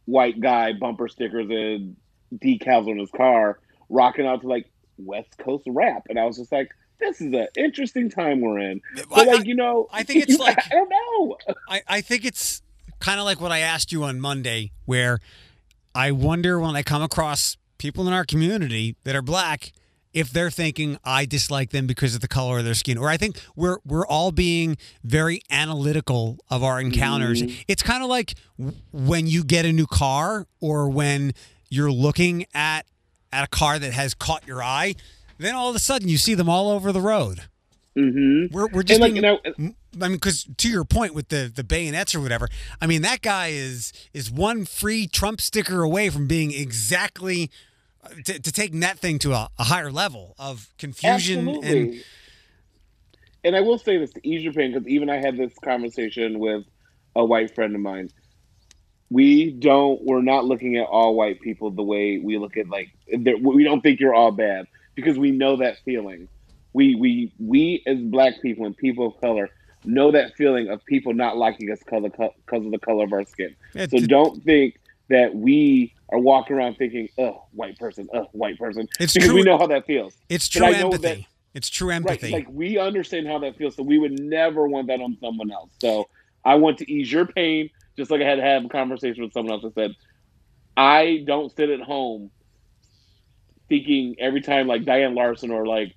white 0.06 0.40
guy 0.40 0.74
bumper 0.74 1.08
stickers 1.08 1.50
and 1.50 1.96
decals 2.36 2.90
on 2.90 2.98
his 2.98 3.12
car, 3.12 3.60
rocking 3.90 4.26
out 4.26 4.42
to 4.42 4.48
like 4.48 4.70
West 4.98 5.38
Coast 5.38 5.64
rap. 5.68 6.04
And 6.10 6.20
I 6.20 6.26
was 6.26 6.38
just 6.38 6.52
like, 6.52 6.70
this 7.00 7.20
is 7.22 7.34
an 7.34 7.48
interesting 7.58 8.10
time 8.10 8.42
we're 8.42 8.60
in. 8.60 8.82
But 9.10 9.28
like, 9.28 9.46
you 9.46 9.56
know, 9.56 9.88
I 9.92 10.04
think 10.04 10.24
it's 10.24 10.40
like- 10.40 10.58
I 10.58 10.70
don't 10.70 10.90
know. 10.90 11.38
I, 11.70 11.82
I 11.88 12.02
think 12.02 12.26
it's 12.26 12.62
kind 13.00 13.20
of 13.20 13.26
like 13.26 13.42
what 13.42 13.52
I 13.52 13.60
asked 13.60 13.92
you 13.92 14.04
on 14.04 14.20
Monday, 14.20 14.72
where 14.86 15.20
I 15.94 16.12
wonder 16.12 16.60
when 16.60 16.76
I 16.76 16.84
come 16.84 17.02
across 17.02 17.58
people 17.86 18.08
in 18.08 18.14
our 18.14 18.26
community 18.26 18.96
that 19.04 19.16
are 19.16 19.22
black 19.22 19.72
if 20.12 20.32
they're 20.32 20.50
thinking 20.50 20.98
I 21.04 21.26
dislike 21.26 21.70
them 21.70 21.86
because 21.86 22.16
of 22.16 22.22
the 22.22 22.28
color 22.28 22.58
of 22.58 22.66
their 22.66 22.74
skin, 22.74 22.98
or 22.98 23.10
I 23.10 23.18
think 23.18 23.40
we're 23.56 23.78
we're 23.86 24.08
all 24.08 24.32
being 24.32 24.78
very 25.04 25.42
analytical 25.52 26.40
of 26.50 26.64
our 26.64 26.82
encounters. 26.82 27.44
It's 27.68 27.84
kind 27.84 28.02
of 28.02 28.10
like 28.10 28.34
w- 28.58 28.76
when 28.92 29.28
you 29.28 29.44
get 29.44 29.66
a 29.66 29.72
new 29.72 29.86
car, 29.86 30.48
or 30.60 30.90
when 30.90 31.34
you're 31.70 31.92
looking 31.92 32.46
at 32.56 32.88
at 33.32 33.44
a 33.44 33.48
car 33.48 33.78
that 33.78 33.94
has 33.94 34.16
caught 34.16 34.48
your 34.48 34.64
eye, 34.64 34.96
then 35.38 35.54
all 35.54 35.70
of 35.70 35.76
a 35.76 35.80
sudden 35.80 36.08
you 36.08 36.18
see 36.18 36.34
them 36.34 36.50
all 36.50 36.72
over 36.72 36.92
the 36.92 37.02
road. 37.02 37.42
Mm-hmm. 37.96 38.54
We're, 38.54 38.68
we're 38.68 38.84
just 38.84 39.00
like, 39.00 39.14
being, 39.14 39.24
you 39.24 39.30
know, 39.30 39.40
I 40.02 40.08
mean, 40.08 40.14
because 40.14 40.48
to 40.58 40.70
your 40.70 40.86
point 40.86 41.14
with 41.14 41.28
the 41.28 41.52
the 41.54 41.64
bayonets 41.64 42.16
or 42.16 42.20
whatever, 42.20 42.48
I 42.82 42.88
mean 42.88 43.04
that 43.04 43.22
guy 43.22 43.48
is 43.48 43.94
is 44.14 44.32
one 44.32 44.66
free 44.66 45.08
Trump 45.08 45.40
sticker 45.40 45.84
away 45.84 46.10
from 46.10 46.26
being 46.26 46.52
exactly 46.52 47.52
to, 48.26 48.40
to 48.40 48.52
taking 48.52 48.82
that 48.82 49.00
thing 49.00 49.20
to 49.20 49.34
a, 49.34 49.50
a 49.58 49.64
higher 49.64 49.92
level 49.92 50.36
of 50.38 50.70
confusion 50.78 51.48
and 51.48 51.58
Absolutely. 51.58 52.04
And 53.44 53.56
I 53.56 53.62
will 53.62 53.78
say 53.78 53.98
this 53.98 54.12
to 54.14 54.28
ease 54.28 54.44
your 54.44 54.54
pain, 54.54 54.74
because 54.74 54.88
even 54.88 55.08
I 55.10 55.18
had 55.18 55.38
this 55.38 55.54
conversation 55.64 56.40
with 56.40 56.64
a 57.16 57.24
white 57.24 57.54
friend 57.54 57.76
of 57.76 57.82
mine. 57.82 58.10
We 59.12 59.52
don't. 59.52 60.04
We're 60.04 60.24
not 60.24 60.46
looking 60.46 60.78
at 60.78 60.88
all 60.88 61.16
white 61.16 61.40
people 61.42 61.70
the 61.70 61.84
way 61.84 62.18
we 62.18 62.40
look 62.40 62.58
at 62.58 62.68
like. 62.70 62.90
We 63.08 63.64
don't 63.64 63.82
think 63.82 64.00
you're 64.00 64.16
all 64.16 64.32
bad 64.32 64.66
because 64.96 65.20
we 65.20 65.30
know 65.30 65.58
that 65.58 65.78
feeling. 65.86 66.28
We 66.74 66.96
we 66.96 67.32
we 67.38 67.84
as 67.86 68.00
black 68.00 68.42
people 68.42 68.66
and 68.66 68.76
people 68.76 69.08
of 69.08 69.22
color 69.22 69.52
know 69.84 70.12
that 70.12 70.36
feeling 70.36 70.70
of 70.70 70.84
people 70.86 71.14
not 71.14 71.38
liking 71.38 71.72
us 71.72 71.84
color 71.84 72.10
because 72.10 72.66
of 72.66 72.72
the 72.72 72.80
color 72.80 73.04
of 73.04 73.14
our 73.14 73.26
skin. 73.26 73.56
Yeah, 73.76 73.84
So 73.84 74.00
t- 74.00 74.08
don't 74.08 74.44
think 74.44 74.80
that 75.10 75.36
we 75.36 75.94
are 76.10 76.20
walking 76.20 76.56
around 76.56 76.76
thinking, 76.78 77.10
"Oh, 77.18 77.46
white 77.52 77.78
person, 77.78 78.08
oh, 78.14 78.28
white 78.32 78.58
person," 78.58 78.88
It's 79.00 79.14
because 79.14 79.30
true- 79.30 79.36
we 79.36 79.44
know 79.44 79.58
how 79.58 79.68
that 79.68 79.86
feels. 79.86 80.16
it's 80.30 80.48
true 80.50 80.66
empathy. 80.68 80.98
that- 80.98 81.20
it's 81.54 81.70
true 81.70 81.88
Right, 81.90 81.96
empathy. 81.96 82.32
like 82.32 82.48
we 82.50 82.78
understand 82.78 83.28
how 83.28 83.40
that 83.40 83.56
feels, 83.56 83.76
so 83.76 83.84
we 83.84 83.98
would 83.98 84.20
never 84.20 84.68
want 84.68 84.88
that 84.88 85.00
on 85.02 85.18
someone 85.22 85.52
else. 85.52 85.70
So 85.80 86.08
I 86.44 86.56
want 86.56 86.78
to 86.80 86.92
ease 86.92 87.12
your 87.12 87.26
pain, 87.26 87.70
just 87.98 88.12
like 88.12 88.22
I 88.22 88.26
had 88.26 88.36
to 88.36 88.42
have 88.42 88.66
a 88.66 88.70
conversation 88.70 89.24
with 89.24 89.32
someone 89.34 89.54
else 89.54 89.64
that 89.64 89.74
said, 89.74 89.96
I 90.76 91.24
don't 91.26 91.50
sit 91.56 91.70
at 91.70 91.80
home 91.82 92.30
thinking 93.70 94.16
every 94.20 94.42
time 94.42 94.68
like 94.68 94.84
Diane 94.86 95.16
Larson 95.16 95.50
or 95.52 95.66
like 95.66 95.96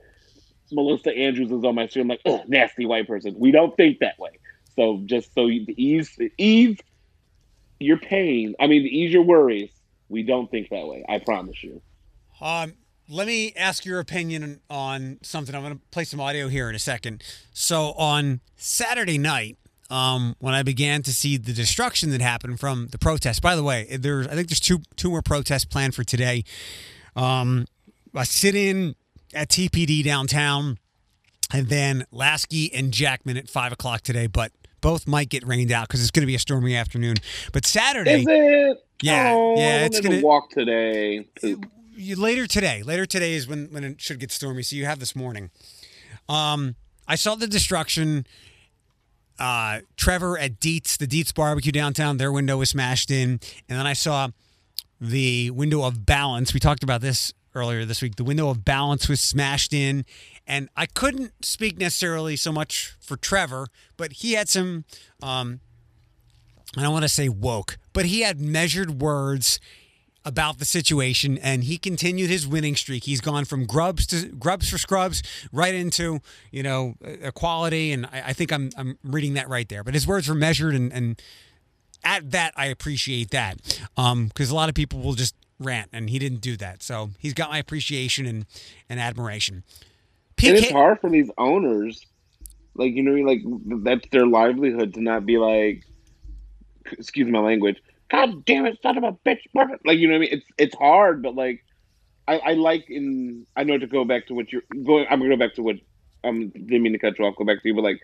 Melissa 0.71 1.11
Andrews 1.17 1.51
is 1.51 1.65
on 1.65 1.75
my 1.75 1.87
stream, 1.87 2.05
I'm 2.05 2.09
like, 2.09 2.21
oh, 2.27 2.45
nasty 2.47 2.87
white 2.87 3.07
person. 3.09 3.35
We 3.39 3.51
don't 3.51 3.77
think 3.77 3.99
that 3.99 4.19
way. 4.19 4.31
So 4.77 5.03
just 5.07 5.35
so 5.35 5.47
you 5.47 5.67
to 5.67 5.81
ease 5.81 6.15
to 6.17 6.31
ease 6.39 6.79
your 7.79 7.99
pain, 7.99 8.55
I 8.61 8.67
mean, 8.67 8.87
ease 8.87 9.13
your 9.13 9.23
worries, 9.23 9.71
we 10.09 10.23
don't 10.23 10.51
think 10.51 10.71
that 10.71 10.87
way. 10.87 11.05
I 11.09 11.19
promise 11.19 11.63
you. 11.63 11.81
Um, 12.41 12.75
let 13.09 13.27
me 13.27 13.53
ask 13.57 13.85
your 13.85 14.01
opinion 14.01 14.61
on 14.69 15.19
something. 15.23 15.55
I'm 15.55 15.63
going 15.63 15.75
to 15.75 15.81
play 15.91 16.05
some 16.05 16.21
audio 16.21 16.49
here 16.49 16.69
in 16.69 16.75
a 16.75 16.79
second. 16.79 17.23
So 17.53 17.93
on 17.93 18.41
Saturday 18.57 19.19
night, 19.19 19.57
um, 19.91 20.37
when 20.39 20.55
I 20.55 20.63
began 20.63 21.03
to 21.03 21.13
see 21.13 21.37
the 21.37 21.53
destruction 21.53 22.11
that 22.11 22.21
happened 22.21 22.61
from 22.61 22.89
the 22.89 22.99
protest. 22.99 23.41
By 23.41 23.57
the 23.57 23.63
way, 23.63 23.97
there's 23.99 24.27
I 24.27 24.35
think 24.35 24.49
there's 24.49 24.61
two 24.61 24.81
two 24.97 25.11
more 25.11 25.23
protests 25.23 25.65
planned 25.65 25.95
for 25.95 26.05
today. 26.05 26.45
Um, 27.17 27.67
I 28.15 28.25
sit 28.25 28.55
in 28.55 28.95
at 29.35 29.49
TPD 29.49 30.05
downtown, 30.05 30.79
and 31.53 31.69
then 31.69 32.05
Laskey 32.13 32.71
and 32.75 32.93
Jackman 32.93 33.37
at 33.37 33.49
five 33.49 33.73
o'clock 33.73 34.03
today. 34.03 34.27
But 34.27 34.53
both 34.81 35.07
might 35.07 35.29
get 35.29 35.47
rained 35.47 35.73
out 35.73 35.89
because 35.89 36.01
it's 36.01 36.11
going 36.11 36.23
to 36.23 36.27
be 36.27 36.35
a 36.35 36.39
stormy 36.39 36.75
afternoon. 36.77 37.17
But 37.53 37.65
Saturday, 37.67 38.21
Is 38.21 38.27
it? 38.29 38.85
Yeah, 39.03 39.33
Oh, 39.35 39.57
yeah, 39.57 39.85
it's 39.87 40.01
gonna- 40.01 40.21
walk 40.21 40.51
today. 40.51 41.27
Poop. 41.41 41.67
later 42.17 42.47
today. 42.47 42.83
Later 42.83 43.07
today 43.07 43.35
is 43.35 43.47
when 43.47 43.67
when 43.71 43.85
it 43.85 44.01
should 44.01 44.19
get 44.19 44.33
stormy. 44.33 44.63
So 44.63 44.75
you 44.77 44.85
have 44.87 44.99
this 44.99 45.15
morning. 45.15 45.51
Um, 46.29 46.75
I 47.07 47.15
saw 47.15 47.35
the 47.37 47.47
destruction. 47.47 48.27
Uh, 49.39 49.81
Trevor 49.97 50.37
at 50.37 50.59
Dietz, 50.59 50.97
the 50.97 51.07
Dietz 51.07 51.31
barbecue 51.31 51.71
downtown, 51.71 52.17
their 52.17 52.33
window 52.33 52.57
was 52.57 52.71
smashed 52.71 53.09
in, 53.11 53.39
and 53.69 53.79
then 53.79 53.87
I 53.87 53.93
saw 53.93 54.29
the 55.01 55.51
window 55.53 55.85
of 55.85 56.05
balance. 56.05 56.53
We 56.53 56.59
talked 56.59 56.83
about 56.83 57.01
this 57.03 57.33
earlier 57.55 57.85
this 57.85 58.03
week. 58.03 58.17
The 58.17 58.25
window 58.25 58.49
of 58.51 58.65
balance 58.65 59.09
was 59.09 59.21
smashed 59.21 59.73
in, 59.73 60.05
and 60.49 60.71
I 60.75 60.87
couldn't 60.87 61.45
speak 61.45 61.79
necessarily 61.79 62.35
so 62.35 62.51
much 62.51 62.97
for 63.01 63.17
Trevor, 63.17 63.69
but 63.99 64.15
he 64.15 64.33
had 64.33 64.49
some. 64.49 64.85
Um, 65.23 65.61
I 66.77 66.83
don't 66.83 66.93
want 66.93 67.05
to 67.05 67.09
say 67.09 67.29
woke, 67.29 67.79
but 67.93 68.07
he 68.07 68.23
had 68.23 68.41
measured 68.41 69.01
words 69.01 69.61
about 70.25 70.59
the 70.59 70.65
situation 70.67 71.39
and 71.39 71.65
he 71.65 71.79
continued 71.79 72.29
his 72.29 72.47
winning 72.47 72.77
streak. 72.77 73.05
He's 73.05 73.23
gone 73.23 73.47
from 73.47 73.65
grubs 73.65 74.07
to 74.09 74.27
grubs 74.29 74.69
for 74.69 74.77
scrubs 74.77 75.23
right 75.51 75.75
into, 75.75 76.21
you 76.51 76.63
know, 76.63 76.95
equality. 77.01 77.93
And 77.93 78.05
I, 78.07 78.25
I 78.27 78.33
think 78.35 78.53
I'm, 78.53 78.71
I'm 78.77 78.99
reading 79.03 79.35
that 79.35 79.49
right 79.49 79.67
there. 79.67 79.83
But 79.83 79.95
his 79.95 80.07
words 80.07 80.29
were 80.29 80.35
measured 80.35 80.75
and, 80.75 80.93
and 80.93 81.23
at 82.05 82.31
that, 82.33 82.53
I 82.57 82.67
appreciate 82.67 83.31
that. 83.31 83.81
Um, 83.97 84.27
because 84.29 84.51
a 84.51 84.55
lot 84.55 84.69
of 84.69 84.75
people 84.75 85.01
will 85.01 85.15
just 85.15 85.35
rant 85.59 85.89
and 85.95 86.11
he 86.11 86.19
didn't 86.19 86.43
do 86.43 86.59
that. 86.59 86.83
So 86.83 87.11
he's 87.19 87.33
got 87.33 87.49
my 87.49 87.59
appreciation 87.59 88.27
and, 88.27 88.45
and 88.91 89.01
admiration. 89.01 89.65
And 90.45 90.57
it's 90.57 90.71
hard 90.71 91.01
for 91.01 91.11
these 91.11 91.31
owners 91.39 92.05
like 92.75 92.95
you 92.95 93.03
know 93.03 93.13
like 93.29 93.41
that's 93.83 94.09
their 94.11 94.27
livelihood 94.27 94.95
to 94.95 95.01
not 95.01 95.27
be 95.27 95.37
like 95.37 95.85
excuse 96.93 97.29
my 97.29 97.41
language. 97.41 97.77
God 98.11 98.45
damn 98.45 98.67
it, 98.67 98.79
son 98.83 98.97
of 98.97 99.05
a 99.05 99.13
bitch! 99.13 99.41
Like 99.85 99.99
you 99.99 100.09
know 100.09 100.15
what 100.15 100.17
I 100.17 100.21
mean? 100.21 100.29
It's 100.33 100.47
it's 100.57 100.75
hard, 100.77 101.23
but 101.23 101.35
like 101.35 101.65
I, 102.27 102.39
I 102.39 102.53
like 102.55 102.89
in 102.89 103.47
I 103.57 103.65
know 103.65 103.77
to 103.79 103.87
go 103.87 104.05
back 104.05 104.27
to 104.29 104.35
what 104.35 104.53
you're 104.53 104.63
going. 104.85 105.07
I'm 105.11 105.19
gonna 105.19 105.37
go 105.37 105.45
back 105.45 105.55
to 105.57 105.63
what 105.63 105.77
um 106.25 106.49
didn't 106.49 106.83
mean 106.83 106.93
to 106.93 106.99
cut 106.99 107.19
you 107.19 107.27
off. 107.27 107.37
Go 107.37 107.45
back 107.45 107.63
to 107.63 107.69
you, 107.69 107.75
but 107.75 107.85
like 107.85 108.01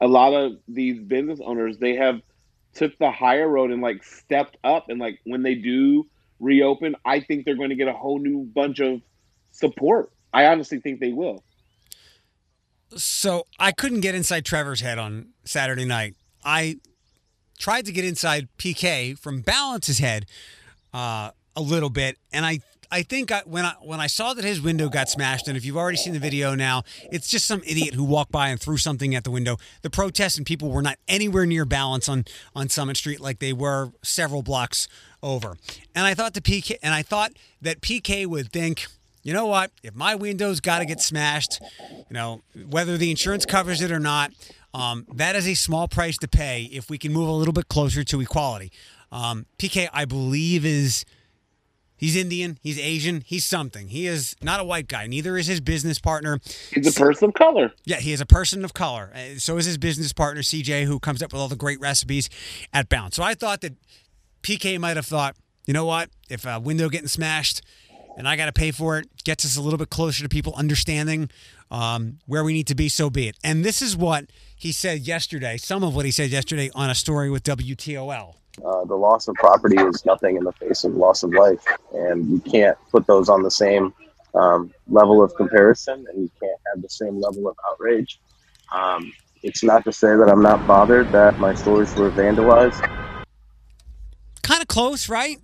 a 0.00 0.06
lot 0.06 0.32
of 0.32 0.58
these 0.68 1.00
business 1.00 1.40
owners, 1.42 1.78
they 1.78 1.96
have 1.96 2.20
took 2.74 2.96
the 2.98 3.10
higher 3.10 3.48
road 3.48 3.72
and 3.72 3.82
like 3.82 4.04
stepped 4.04 4.56
up, 4.62 4.90
and 4.90 5.00
like 5.00 5.18
when 5.24 5.42
they 5.42 5.54
do 5.54 6.06
reopen, 6.38 6.94
I 7.04 7.20
think 7.20 7.44
they're 7.44 7.56
going 7.56 7.70
to 7.70 7.74
get 7.74 7.88
a 7.88 7.92
whole 7.92 8.20
new 8.20 8.44
bunch 8.44 8.78
of 8.78 9.00
support. 9.50 10.12
I 10.32 10.46
honestly 10.46 10.78
think 10.78 11.00
they 11.00 11.12
will. 11.12 11.42
So 12.96 13.44
I 13.58 13.72
couldn't 13.72 14.00
get 14.00 14.14
inside 14.14 14.44
Trevor's 14.44 14.80
head 14.80 14.98
on 14.98 15.28
Saturday 15.44 15.84
night. 15.84 16.14
I 16.44 16.78
tried 17.58 17.84
to 17.86 17.92
get 17.92 18.04
inside 18.04 18.48
PK 18.58 19.18
from 19.18 19.42
Balance's 19.42 19.98
head 19.98 20.26
uh, 20.94 21.30
a 21.54 21.60
little 21.60 21.90
bit, 21.90 22.16
and 22.32 22.46
I 22.46 22.60
I 22.90 23.02
think 23.02 23.30
I, 23.30 23.42
when 23.44 23.64
I 23.64 23.74
when 23.82 24.00
I 24.00 24.06
saw 24.06 24.32
that 24.32 24.44
his 24.44 24.60
window 24.60 24.88
got 24.88 25.08
smashed, 25.08 25.48
and 25.48 25.56
if 25.56 25.64
you've 25.64 25.76
already 25.76 25.98
seen 25.98 26.14
the 26.14 26.18
video 26.18 26.54
now, 26.54 26.84
it's 27.12 27.28
just 27.28 27.46
some 27.46 27.60
idiot 27.66 27.94
who 27.94 28.04
walked 28.04 28.32
by 28.32 28.48
and 28.48 28.58
threw 28.58 28.78
something 28.78 29.14
at 29.14 29.24
the 29.24 29.30
window. 29.30 29.58
The 29.82 29.90
protests 29.90 30.38
and 30.38 30.46
people 30.46 30.70
were 30.70 30.82
not 30.82 30.98
anywhere 31.06 31.44
near 31.44 31.64
balance 31.64 32.08
on 32.08 32.24
on 32.54 32.68
Summit 32.68 32.96
Street 32.96 33.20
like 33.20 33.40
they 33.40 33.52
were 33.52 33.92
several 34.02 34.42
blocks 34.42 34.88
over. 35.22 35.56
And 35.94 36.06
I 36.06 36.14
thought 36.14 36.34
the 36.34 36.40
PK 36.40 36.76
and 36.82 36.94
I 36.94 37.02
thought 37.02 37.32
that 37.60 37.82
PK 37.82 38.26
would 38.26 38.50
think 38.52 38.86
you 39.22 39.32
know 39.32 39.46
what? 39.46 39.70
If 39.82 39.94
my 39.94 40.14
window's 40.14 40.60
got 40.60 40.78
to 40.78 40.84
get 40.84 41.00
smashed, 41.00 41.60
you 41.90 42.04
know, 42.10 42.42
whether 42.68 42.96
the 42.96 43.10
insurance 43.10 43.44
covers 43.46 43.80
it 43.82 43.90
or 43.90 43.98
not, 44.00 44.32
um, 44.74 45.06
that 45.14 45.34
is 45.36 45.46
a 45.48 45.54
small 45.54 45.88
price 45.88 46.16
to 46.18 46.28
pay 46.28 46.64
if 46.72 46.88
we 46.90 46.98
can 46.98 47.12
move 47.12 47.28
a 47.28 47.32
little 47.32 47.52
bit 47.54 47.68
closer 47.68 48.04
to 48.04 48.20
equality. 48.20 48.70
Um, 49.10 49.46
PK, 49.58 49.88
I 49.92 50.04
believe, 50.04 50.64
is 50.66 51.04
he's 51.96 52.14
Indian, 52.14 52.58
he's 52.62 52.78
Asian, 52.78 53.22
he's 53.26 53.44
something. 53.44 53.88
He 53.88 54.06
is 54.06 54.36
not 54.42 54.60
a 54.60 54.64
white 54.64 54.86
guy. 54.88 55.06
Neither 55.06 55.36
is 55.38 55.46
his 55.46 55.60
business 55.60 55.98
partner. 55.98 56.38
He's 56.72 56.94
a 56.96 57.00
person 57.00 57.28
of 57.30 57.34
color. 57.34 57.72
Yeah, 57.84 57.96
he 57.96 58.12
is 58.12 58.20
a 58.20 58.26
person 58.26 58.64
of 58.64 58.74
color. 58.74 59.10
Uh, 59.14 59.38
So 59.38 59.56
is 59.56 59.64
his 59.66 59.78
business 59.78 60.12
partner, 60.12 60.42
CJ, 60.42 60.84
who 60.84 61.00
comes 61.00 61.22
up 61.22 61.32
with 61.32 61.40
all 61.40 61.48
the 61.48 61.56
great 61.56 61.80
recipes 61.80 62.28
at 62.72 62.88
Balance. 62.88 63.16
So 63.16 63.22
I 63.22 63.34
thought 63.34 63.62
that 63.62 63.74
PK 64.42 64.78
might 64.78 64.96
have 64.96 65.06
thought, 65.06 65.34
you 65.66 65.74
know 65.74 65.86
what? 65.86 66.10
If 66.30 66.44
a 66.46 66.60
window 66.60 66.88
getting 66.88 67.08
smashed 67.08 67.62
and 68.18 68.28
I 68.28 68.36
got 68.36 68.46
to 68.46 68.52
pay 68.52 68.72
for 68.72 68.98
it, 68.98 69.08
gets 69.22 69.44
us 69.44 69.56
a 69.56 69.62
little 69.62 69.78
bit 69.78 69.90
closer 69.90 70.24
to 70.24 70.28
people 70.28 70.52
understanding 70.56 71.30
um, 71.70 72.18
where 72.26 72.42
we 72.42 72.52
need 72.52 72.66
to 72.66 72.74
be, 72.74 72.88
so 72.88 73.08
be 73.08 73.28
it. 73.28 73.36
And 73.44 73.64
this 73.64 73.80
is 73.80 73.96
what 73.96 74.26
he 74.56 74.72
said 74.72 75.06
yesterday, 75.06 75.56
some 75.56 75.84
of 75.84 75.94
what 75.94 76.04
he 76.04 76.10
said 76.10 76.30
yesterday 76.30 76.68
on 76.74 76.90
a 76.90 76.94
story 76.96 77.30
with 77.30 77.44
WTOL. 77.44 78.34
Uh, 78.64 78.84
the 78.86 78.96
loss 78.96 79.28
of 79.28 79.36
property 79.36 79.76
is 79.80 80.04
nothing 80.04 80.36
in 80.36 80.42
the 80.42 80.52
face 80.52 80.82
of 80.82 80.94
loss 80.94 81.22
of 81.22 81.32
life, 81.32 81.64
and 81.94 82.28
you 82.28 82.40
can't 82.40 82.76
put 82.90 83.06
those 83.06 83.28
on 83.28 83.42
the 83.42 83.50
same 83.50 83.94
um, 84.34 84.74
level 84.88 85.22
of 85.22 85.32
comparison, 85.36 86.04
and 86.12 86.22
you 86.22 86.30
can't 86.40 86.60
have 86.72 86.82
the 86.82 86.88
same 86.88 87.20
level 87.20 87.46
of 87.46 87.56
outrage. 87.70 88.18
Um, 88.72 89.12
it's 89.44 89.62
not 89.62 89.84
to 89.84 89.92
say 89.92 90.16
that 90.16 90.28
I'm 90.28 90.42
not 90.42 90.66
bothered 90.66 91.12
that 91.12 91.38
my 91.38 91.54
stores 91.54 91.94
were 91.94 92.10
vandalized. 92.10 92.82
Kind 94.42 94.60
of 94.60 94.66
close, 94.66 95.08
right? 95.08 95.38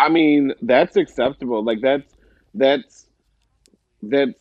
I 0.00 0.08
mean, 0.08 0.54
that's 0.62 0.96
acceptable. 0.96 1.62
Like 1.62 1.82
that's 1.82 2.10
that's 2.54 3.06
that's 4.02 4.40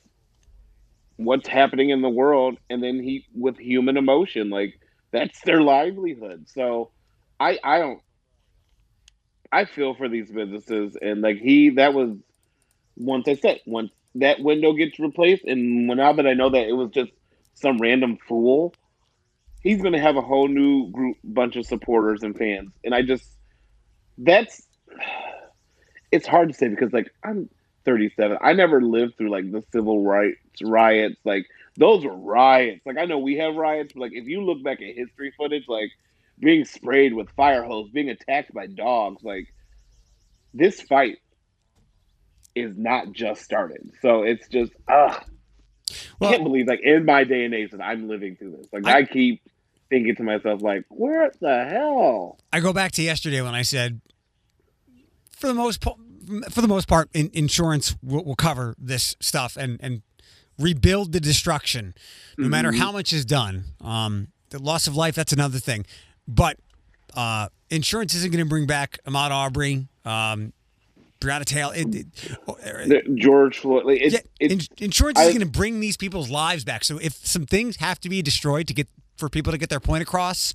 what's 1.17 1.49
happening 1.49 1.89
in 1.89 2.01
the 2.01 2.09
world, 2.09 2.57
and 2.69 2.81
then 2.81 3.03
he 3.03 3.25
with 3.35 3.57
human 3.57 3.97
emotion, 3.97 4.49
like 4.49 4.79
that's 5.11 5.41
their 5.41 5.61
livelihood. 5.61 6.47
So, 6.47 6.91
I 7.41 7.59
I 7.61 7.79
don't. 7.79 7.99
I 9.51 9.65
feel 9.65 9.95
for 9.95 10.07
these 10.07 10.31
businesses, 10.31 10.95
and 11.01 11.21
like 11.21 11.39
he, 11.39 11.71
that 11.71 11.93
was 11.93 12.15
once 12.95 13.27
I 13.27 13.33
said 13.33 13.59
once 13.65 13.91
that 14.15 14.39
window 14.39 14.71
gets 14.71 14.97
replaced, 14.97 15.43
and 15.43 15.87
now 15.87 16.13
that 16.13 16.25
I 16.25 16.35
know 16.35 16.51
that 16.51 16.69
it 16.69 16.73
was 16.73 16.91
just 16.91 17.11
some 17.55 17.79
random 17.79 18.17
fool, 18.29 18.73
he's 19.61 19.81
going 19.81 19.93
to 19.93 19.99
have 19.99 20.15
a 20.15 20.21
whole 20.21 20.47
new 20.47 20.89
group, 20.89 21.17
bunch 21.21 21.57
of 21.57 21.65
supporters 21.65 22.23
and 22.23 22.37
fans, 22.37 22.71
and 22.85 22.95
I 22.95 23.01
just 23.01 23.27
that's 24.17 24.61
it's 26.11 26.27
hard 26.27 26.49
to 26.49 26.53
say 26.53 26.67
because 26.67 26.91
like 26.93 27.11
I'm 27.23 27.49
37. 27.85 28.37
I 28.41 28.53
never 28.53 28.81
lived 28.81 29.17
through 29.17 29.29
like 29.29 29.51
the 29.51 29.63
civil 29.71 30.03
rights 30.03 30.37
riots. 30.63 31.17
Like 31.23 31.45
those 31.77 32.03
were 32.05 32.15
riots. 32.15 32.85
Like 32.85 32.97
I 32.97 33.05
know 33.05 33.19
we 33.19 33.37
have 33.37 33.55
riots, 33.55 33.93
but 33.93 34.01
like 34.01 34.13
if 34.13 34.25
you 34.25 34.41
look 34.43 34.61
back 34.63 34.81
at 34.81 34.95
history 34.95 35.33
footage, 35.37 35.63
like 35.67 35.91
being 36.39 36.65
sprayed 36.65 37.13
with 37.13 37.29
fire 37.31 37.63
hose, 37.63 37.89
being 37.91 38.09
attacked 38.09 38.53
by 38.53 38.67
dogs, 38.67 39.23
like 39.23 39.53
this 40.53 40.81
fight 40.81 41.17
is 42.55 42.77
not 42.77 43.11
just 43.11 43.41
started. 43.43 43.91
So 44.01 44.23
it's 44.23 44.47
just 44.47 44.71
ugh. 44.87 45.23
Well- 46.19 46.29
I 46.29 46.33
can't 46.33 46.43
believe 46.43 46.67
like 46.67 46.81
in 46.81 47.05
my 47.05 47.23
day 47.23 47.45
and 47.45 47.53
age 47.53 47.71
that 47.71 47.81
I'm 47.81 48.07
living 48.07 48.35
through 48.35 48.51
this. 48.57 48.67
Like 48.73 48.85
I- 48.87 48.99
I 48.99 49.03
keep 49.05 49.41
thinking 49.89 50.15
to 50.17 50.23
myself 50.23 50.61
like, 50.61 50.83
where 50.89 51.31
the 51.39 51.65
hell? 51.65 52.37
I 52.53 52.59
go 52.59 52.73
back 52.73 52.91
to 52.93 53.01
yesterday 53.01 53.41
when 53.41 53.55
I 53.55 53.61
said, 53.63 54.01
for 55.39 55.47
the 55.47 55.53
most 55.53 55.81
po- 55.81 55.97
for 56.51 56.61
the 56.61 56.67
most 56.67 56.87
part, 56.87 57.09
in, 57.13 57.29
insurance 57.33 57.95
will, 58.03 58.23
will 58.23 58.35
cover 58.35 58.75
this 58.77 59.15
stuff 59.19 59.57
and 59.57 59.79
and 59.81 60.01
rebuild 60.57 61.13
the 61.13 61.19
destruction, 61.19 61.93
no 62.37 62.49
matter 62.49 62.71
how 62.73 62.91
much 62.91 63.13
is 63.13 63.23
done. 63.25 63.63
Um, 63.81 64.27
the 64.49 64.59
loss 64.59 64.87
of 64.87 64.95
life 64.95 65.15
that's 65.15 65.31
another 65.31 65.59
thing, 65.59 65.85
but 66.27 66.57
uh, 67.15 67.47
insurance 67.69 68.13
isn't 68.15 68.31
going 68.31 68.43
to 68.43 68.49
bring 68.49 68.67
back 68.67 68.99
Ahmaud 69.05 69.31
Arbery. 69.31 69.87
um, 70.05 70.53
Breonna 71.21 71.43
Taylor. 71.43 71.73
It, 71.75 71.93
it, 71.93 73.15
George 73.15 73.57
Floyd. 73.59 73.85
Like, 73.85 73.99
yeah, 73.99 74.19
in- 74.39 74.61
insurance 74.77 75.19
I- 75.19 75.23
is 75.23 75.29
going 75.29 75.39
to 75.41 75.45
bring 75.59 75.81
these 75.81 75.97
people's 75.97 76.29
lives 76.29 76.63
back. 76.63 76.83
So 76.85 76.97
if 76.97 77.13
some 77.25 77.45
things 77.45 77.75
have 77.77 77.99
to 78.01 78.09
be 78.09 78.21
destroyed 78.21 78.67
to 78.67 78.73
get 78.73 78.87
for 79.17 79.27
people 79.27 79.51
to 79.51 79.57
get 79.57 79.69
their 79.69 79.81
point 79.81 80.01
across, 80.01 80.53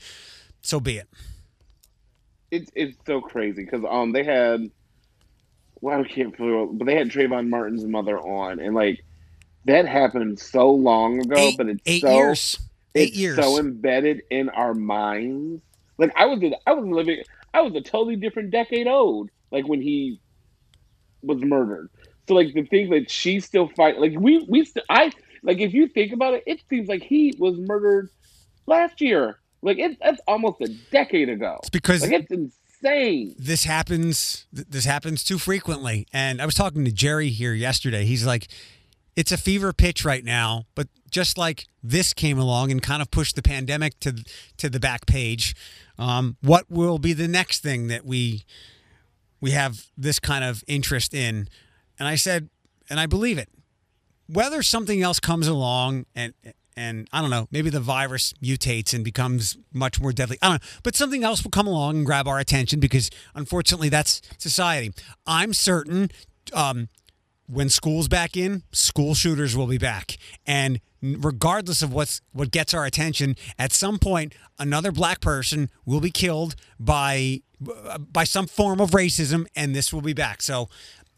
so 0.62 0.80
be 0.80 0.96
it. 0.98 1.08
It's 2.54 2.70
it's 2.74 2.96
so 3.06 3.20
crazy 3.20 3.64
because 3.64 3.84
um 3.88 4.12
they 4.12 4.22
had 4.24 4.70
well 5.80 6.00
I 6.00 6.04
can't 6.04 6.36
feel 6.36 6.66
but 6.66 6.86
they 6.86 6.94
had 6.94 7.10
Trayvon 7.10 7.48
Martin's 7.48 7.84
mother 7.84 8.18
on 8.18 8.60
and 8.60 8.74
like 8.74 9.04
that 9.66 9.86
happened 9.88 10.38
so 10.38 10.70
long 10.70 11.20
ago 11.20 11.36
eight, 11.36 11.56
but 11.56 11.68
it's 11.68 11.82
eight 11.86 12.02
so 12.02 12.14
years. 12.14 12.58
Eight 12.94 13.08
it's 13.08 13.16
years. 13.16 13.36
so 13.36 13.58
embedded 13.58 14.22
in 14.30 14.48
our 14.50 14.74
minds 14.74 15.62
like 15.98 16.12
I 16.16 16.26
was 16.26 16.40
in, 16.42 16.54
I 16.66 16.72
was 16.74 16.86
living 16.86 17.22
I 17.52 17.62
was 17.62 17.74
a 17.74 17.80
totally 17.80 18.16
different 18.16 18.50
decade 18.50 18.86
old 18.86 19.30
like 19.50 19.66
when 19.66 19.80
he 19.82 20.20
was 21.22 21.42
murdered 21.42 21.90
so 22.28 22.34
like 22.34 22.54
the 22.54 22.62
things 22.64 22.90
that 22.90 23.10
she 23.10 23.40
still 23.40 23.68
fight 23.68 23.98
like 23.98 24.12
we 24.16 24.44
we 24.48 24.64
still 24.64 24.84
I 24.88 25.10
like 25.42 25.58
if 25.58 25.74
you 25.74 25.88
think 25.88 26.12
about 26.12 26.34
it 26.34 26.44
it 26.46 26.62
seems 26.70 26.88
like 26.88 27.02
he 27.02 27.34
was 27.38 27.58
murdered 27.58 28.10
last 28.66 29.00
year 29.00 29.38
like 29.64 29.78
it's 29.78 29.96
that's 30.00 30.20
almost 30.28 30.60
a 30.60 30.68
decade 30.92 31.28
ago 31.28 31.56
It's 31.60 31.70
because 31.70 32.02
like 32.02 32.12
it's 32.12 32.30
insane. 32.30 33.34
this 33.38 33.64
happens. 33.64 34.46
This 34.52 34.84
happens 34.84 35.24
too 35.24 35.38
frequently. 35.38 36.06
And 36.12 36.40
I 36.40 36.46
was 36.46 36.54
talking 36.54 36.84
to 36.84 36.92
Jerry 36.92 37.30
here 37.30 37.54
yesterday. 37.54 38.04
He's 38.04 38.24
like, 38.26 38.46
"It's 39.16 39.32
a 39.32 39.36
fever 39.38 39.72
pitch 39.72 40.04
right 40.04 40.22
now." 40.24 40.66
But 40.74 40.88
just 41.10 41.38
like 41.38 41.66
this 41.82 42.12
came 42.12 42.38
along 42.38 42.70
and 42.70 42.82
kind 42.82 43.00
of 43.00 43.10
pushed 43.10 43.36
the 43.36 43.42
pandemic 43.42 43.98
to 44.00 44.22
to 44.58 44.68
the 44.68 44.78
back 44.80 45.06
page, 45.06 45.54
um, 45.98 46.36
what 46.42 46.70
will 46.70 46.98
be 46.98 47.12
the 47.14 47.28
next 47.28 47.60
thing 47.62 47.86
that 47.88 48.04
we 48.04 48.44
we 49.40 49.52
have 49.52 49.86
this 49.96 50.18
kind 50.20 50.44
of 50.44 50.62
interest 50.66 51.14
in? 51.14 51.48
And 51.98 52.06
I 52.06 52.16
said, 52.16 52.50
and 52.90 53.00
I 53.00 53.06
believe 53.06 53.38
it. 53.38 53.48
Whether 54.26 54.62
something 54.62 55.02
else 55.02 55.20
comes 55.20 55.46
along 55.48 56.06
and 56.14 56.34
and 56.76 57.08
I 57.12 57.20
don't 57.20 57.30
know, 57.30 57.48
maybe 57.50 57.70
the 57.70 57.80
virus 57.80 58.32
mutates 58.42 58.94
and 58.94 59.04
becomes 59.04 59.56
much 59.72 60.00
more 60.00 60.12
deadly. 60.12 60.38
I 60.42 60.48
don't 60.48 60.62
know, 60.62 60.68
but 60.82 60.96
something 60.96 61.24
else 61.24 61.42
will 61.44 61.50
come 61.50 61.66
along 61.66 61.96
and 61.96 62.06
grab 62.06 62.26
our 62.26 62.38
attention 62.38 62.80
because 62.80 63.10
unfortunately 63.34 63.88
that's 63.88 64.20
society. 64.38 64.92
I'm 65.26 65.52
certain 65.54 66.10
um, 66.52 66.88
when 67.46 67.68
school's 67.68 68.08
back 68.08 68.36
in, 68.36 68.62
school 68.72 69.14
shooters 69.14 69.56
will 69.56 69.66
be 69.66 69.78
back, 69.78 70.16
and 70.46 70.80
regardless 71.02 71.82
of 71.82 71.92
what's 71.92 72.20
what 72.32 72.50
gets 72.50 72.72
our 72.74 72.84
attention, 72.84 73.36
at 73.58 73.72
some 73.72 73.98
point 73.98 74.34
another 74.58 74.90
black 74.90 75.20
person 75.20 75.70
will 75.84 76.00
be 76.00 76.10
killed 76.10 76.56
by 76.80 77.42
by 78.12 78.24
some 78.24 78.46
form 78.46 78.80
of 78.80 78.90
racism, 78.90 79.46
and 79.54 79.74
this 79.74 79.92
will 79.92 80.02
be 80.02 80.14
back. 80.14 80.42
So. 80.42 80.68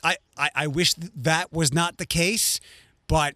I, 0.05 0.17
I, 0.37 0.51
I 0.55 0.67
wish 0.67 0.93
that 0.95 1.53
was 1.53 1.73
not 1.73 1.97
the 1.97 2.07
case, 2.07 2.61
but 3.09 3.35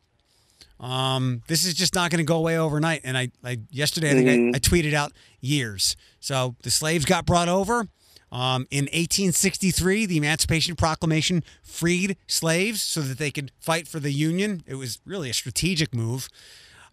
um, 0.80 1.42
this 1.46 1.66
is 1.66 1.74
just 1.74 1.94
not 1.94 2.10
going 2.10 2.18
to 2.18 2.24
go 2.24 2.36
away 2.36 2.58
overnight. 2.58 3.02
And 3.04 3.16
I, 3.16 3.30
I 3.44 3.58
yesterday 3.70 4.10
I 4.10 4.14
think 4.14 4.28
I, 4.28 4.56
I 4.56 4.60
tweeted 4.60 4.94
out 4.94 5.12
years. 5.40 5.94
So 6.20 6.56
the 6.62 6.70
slaves 6.70 7.04
got 7.04 7.26
brought 7.26 7.48
over. 7.48 7.86
Um, 8.32 8.68
in 8.70 8.84
1863, 8.84 10.06
the 10.06 10.16
Emancipation 10.16 10.76
Proclamation 10.76 11.42
freed 11.64 12.16
slaves 12.28 12.80
so 12.80 13.00
that 13.00 13.18
they 13.18 13.30
could 13.30 13.50
fight 13.58 13.88
for 13.88 13.98
the 13.98 14.12
Union. 14.12 14.62
It 14.66 14.76
was 14.76 15.00
really 15.04 15.30
a 15.30 15.34
strategic 15.34 15.92
move. 15.94 16.28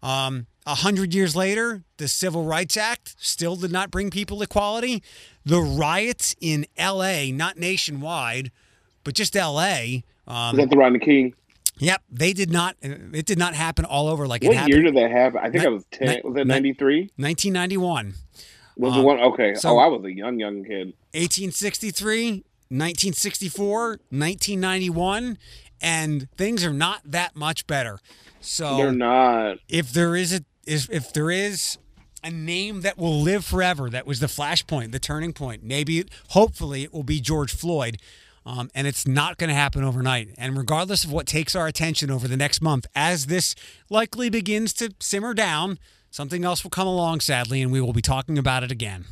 Um, 0.01 0.47
a 0.65 0.75
hundred 0.75 1.13
years 1.13 1.35
later, 1.35 1.83
the 1.97 2.07
Civil 2.07 2.43
Rights 2.43 2.75
Act 2.75 3.15
still 3.19 3.55
did 3.55 3.71
not 3.71 3.91
bring 3.91 4.09
people 4.09 4.41
equality. 4.41 5.01
The 5.45 5.61
riots 5.61 6.35
in 6.41 6.65
L.A., 6.75 7.31
not 7.31 7.57
nationwide, 7.57 8.51
but 9.03 9.13
just 9.13 9.35
L.A. 9.35 10.03
Um, 10.27 10.55
Is 10.55 10.65
that 10.65 10.69
the 10.71 10.77
Rodney 10.77 10.99
King? 10.99 11.33
Yep, 11.79 12.01
they 12.09 12.33
did 12.33 12.51
not. 12.51 12.75
It 12.81 13.25
did 13.25 13.37
not 13.37 13.53
happen 13.53 13.85
all 13.85 14.07
over 14.07 14.27
like 14.27 14.43
it 14.43 14.47
What 14.47 14.57
happened. 14.57 14.73
year 14.73 14.83
did 14.83 14.95
that 14.95 15.11
happen? 15.11 15.39
I 15.39 15.49
think 15.49 15.61
Ni- 15.63 15.65
I 15.65 15.69
was 15.69 15.85
ten. 15.91 16.07
ni- 16.07 16.21
was 16.23 16.33
that 16.35 16.47
ninety 16.47 16.73
three? 16.73 17.11
1991, 17.17 18.13
Was 18.77 18.93
Uh, 18.93 18.97
the 18.97 19.01
one? 19.03 19.19
Okay. 19.19 19.53
so- 19.55 19.69
oh, 19.69 19.77
I 19.77 19.87
was 19.87 20.03
a 20.05 20.11
young, 20.13 20.39
young 20.39 20.63
kid. 20.63 20.93
1863, 21.13 22.43
1964, 22.69 23.99
1991, 24.09 25.37
and 25.81 26.27
things 26.37 26.63
are 26.65 26.73
not 26.73 27.01
that 27.05 27.35
much 27.35 27.67
better. 27.67 27.99
So 28.41 28.77
They're 28.77 28.91
not. 28.91 29.57
if 29.69 29.91
there 29.93 30.15
is 30.15 30.33
a 30.33 30.41
is 30.65 30.87
if 30.91 31.13
there 31.13 31.31
is 31.31 31.77
a 32.23 32.29
name 32.31 32.81
that 32.81 32.97
will 32.97 33.21
live 33.21 33.45
forever, 33.45 33.89
that 33.89 34.05
was 34.05 34.19
the 34.19 34.27
flashpoint, 34.27 34.91
the 34.91 34.99
turning 34.99 35.31
point. 35.33 35.63
Maybe, 35.63 36.03
hopefully, 36.29 36.83
it 36.83 36.91
will 36.93 37.03
be 37.03 37.21
George 37.21 37.53
Floyd. 37.55 37.97
Um, 38.47 38.71
and 38.73 38.87
it's 38.87 39.05
not 39.05 39.37
going 39.37 39.49
to 39.49 39.53
happen 39.53 39.83
overnight. 39.83 40.29
And 40.37 40.57
regardless 40.57 41.03
of 41.03 41.11
what 41.11 41.27
takes 41.27 41.53
our 41.53 41.67
attention 41.67 42.09
over 42.09 42.29
the 42.29 42.37
next 42.37 42.61
month, 42.61 42.87
as 42.95 43.25
this 43.25 43.55
likely 43.89 44.29
begins 44.29 44.71
to 44.75 44.93
simmer 45.01 45.33
down, 45.33 45.77
something 46.11 46.45
else 46.45 46.63
will 46.63 46.71
come 46.71 46.87
along, 46.87 47.19
sadly, 47.19 47.61
and 47.61 47.73
we 47.73 47.81
will 47.81 47.91
be 47.91 48.01
talking 48.01 48.37
about 48.37 48.63
it 48.63 48.71
again. 48.71 49.03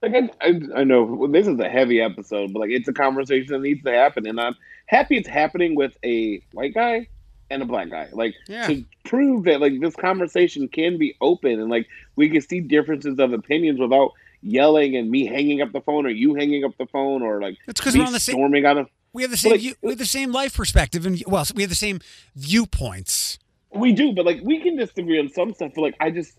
Like 0.00 0.14
I, 0.14 0.30
I, 0.40 0.60
I 0.76 0.84
know 0.84 1.26
this 1.26 1.46
is 1.46 1.58
a 1.60 1.68
heavy 1.68 2.00
episode, 2.00 2.54
but 2.54 2.60
like 2.60 2.70
it's 2.70 2.88
a 2.88 2.92
conversation 2.92 3.52
that 3.52 3.60
needs 3.60 3.82
to 3.84 3.92
happen, 3.92 4.26
and 4.26 4.40
I'm 4.40 4.56
happy 4.86 5.18
it's 5.18 5.28
happening 5.28 5.74
with 5.74 5.94
a 6.02 6.42
white 6.52 6.72
guy 6.72 7.08
and 7.50 7.62
a 7.62 7.66
black 7.66 7.90
guy. 7.90 8.08
Like 8.12 8.34
Yeah. 8.48 8.66
to 8.68 8.84
prove 9.04 9.44
that 9.44 9.60
like 9.60 9.78
this 9.80 9.96
conversation 9.96 10.68
can 10.68 10.96
be 10.96 11.16
open 11.20 11.60
and 11.60 11.68
like 11.68 11.86
we 12.16 12.30
can 12.30 12.40
see 12.40 12.60
differences 12.60 13.18
of 13.18 13.32
opinions 13.32 13.78
without 13.78 14.12
yelling 14.42 14.96
and 14.96 15.10
me 15.10 15.26
hanging 15.26 15.60
up 15.62 15.72
the 15.72 15.80
phone 15.80 16.06
or 16.06 16.10
you 16.10 16.34
hanging 16.34 16.64
up 16.64 16.76
the 16.78 16.86
phone 16.86 17.22
or 17.22 17.40
like 17.40 17.56
That's 17.66 17.80
'cause 17.80 17.92
because 17.92 17.98
we're 17.98 18.06
on 18.06 18.12
the 18.12 18.20
same- 18.20 18.34
storming 18.34 18.64
out 18.64 18.78
of. 18.78 18.88
We 19.12 19.22
have 19.22 19.30
the 19.30 19.36
same 19.36 19.52
Like- 19.52 19.60
view, 19.60 19.74
we 19.82 19.90
have 19.90 19.98
the 19.98 20.04
same 20.06 20.32
life 20.32 20.54
perspective, 20.54 21.04
and 21.06 21.22
well, 21.26 21.44
we 21.54 21.62
have 21.62 21.70
the 21.70 21.76
same 21.76 22.00
viewpoints. 22.36 23.38
We 23.74 23.92
do, 23.92 24.12
but 24.12 24.24
like 24.26 24.40
we 24.42 24.60
can 24.60 24.76
disagree 24.76 25.18
on 25.18 25.28
some 25.30 25.52
stuff. 25.54 25.72
But 25.74 25.80
like 25.82 25.96
I 26.00 26.10
just, 26.10 26.38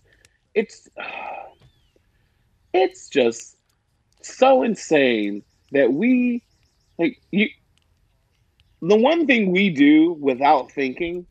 it's, 0.54 0.88
it's 2.72 3.08
just 3.08 3.56
so 4.22 4.62
insane 4.62 5.42
that 5.72 5.92
we, 5.92 6.42
like 6.98 7.20
you. 7.32 7.48
The 8.82 8.96
one 8.96 9.26
thing 9.26 9.50
we 9.52 9.68
do 9.70 10.12
without 10.14 10.72
thinking, 10.72 11.26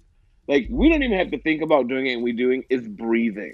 like 0.48 0.68
we 0.70 0.90
don't 0.90 1.02
even 1.04 1.18
have 1.18 1.32
to 1.32 1.40
think 1.40 1.62
about 1.62 1.88
doing 1.88 2.06
it, 2.08 2.14
and 2.14 2.24
we 2.24 2.32
doing 2.32 2.64
is 2.70 2.88
breathing. 2.88 3.54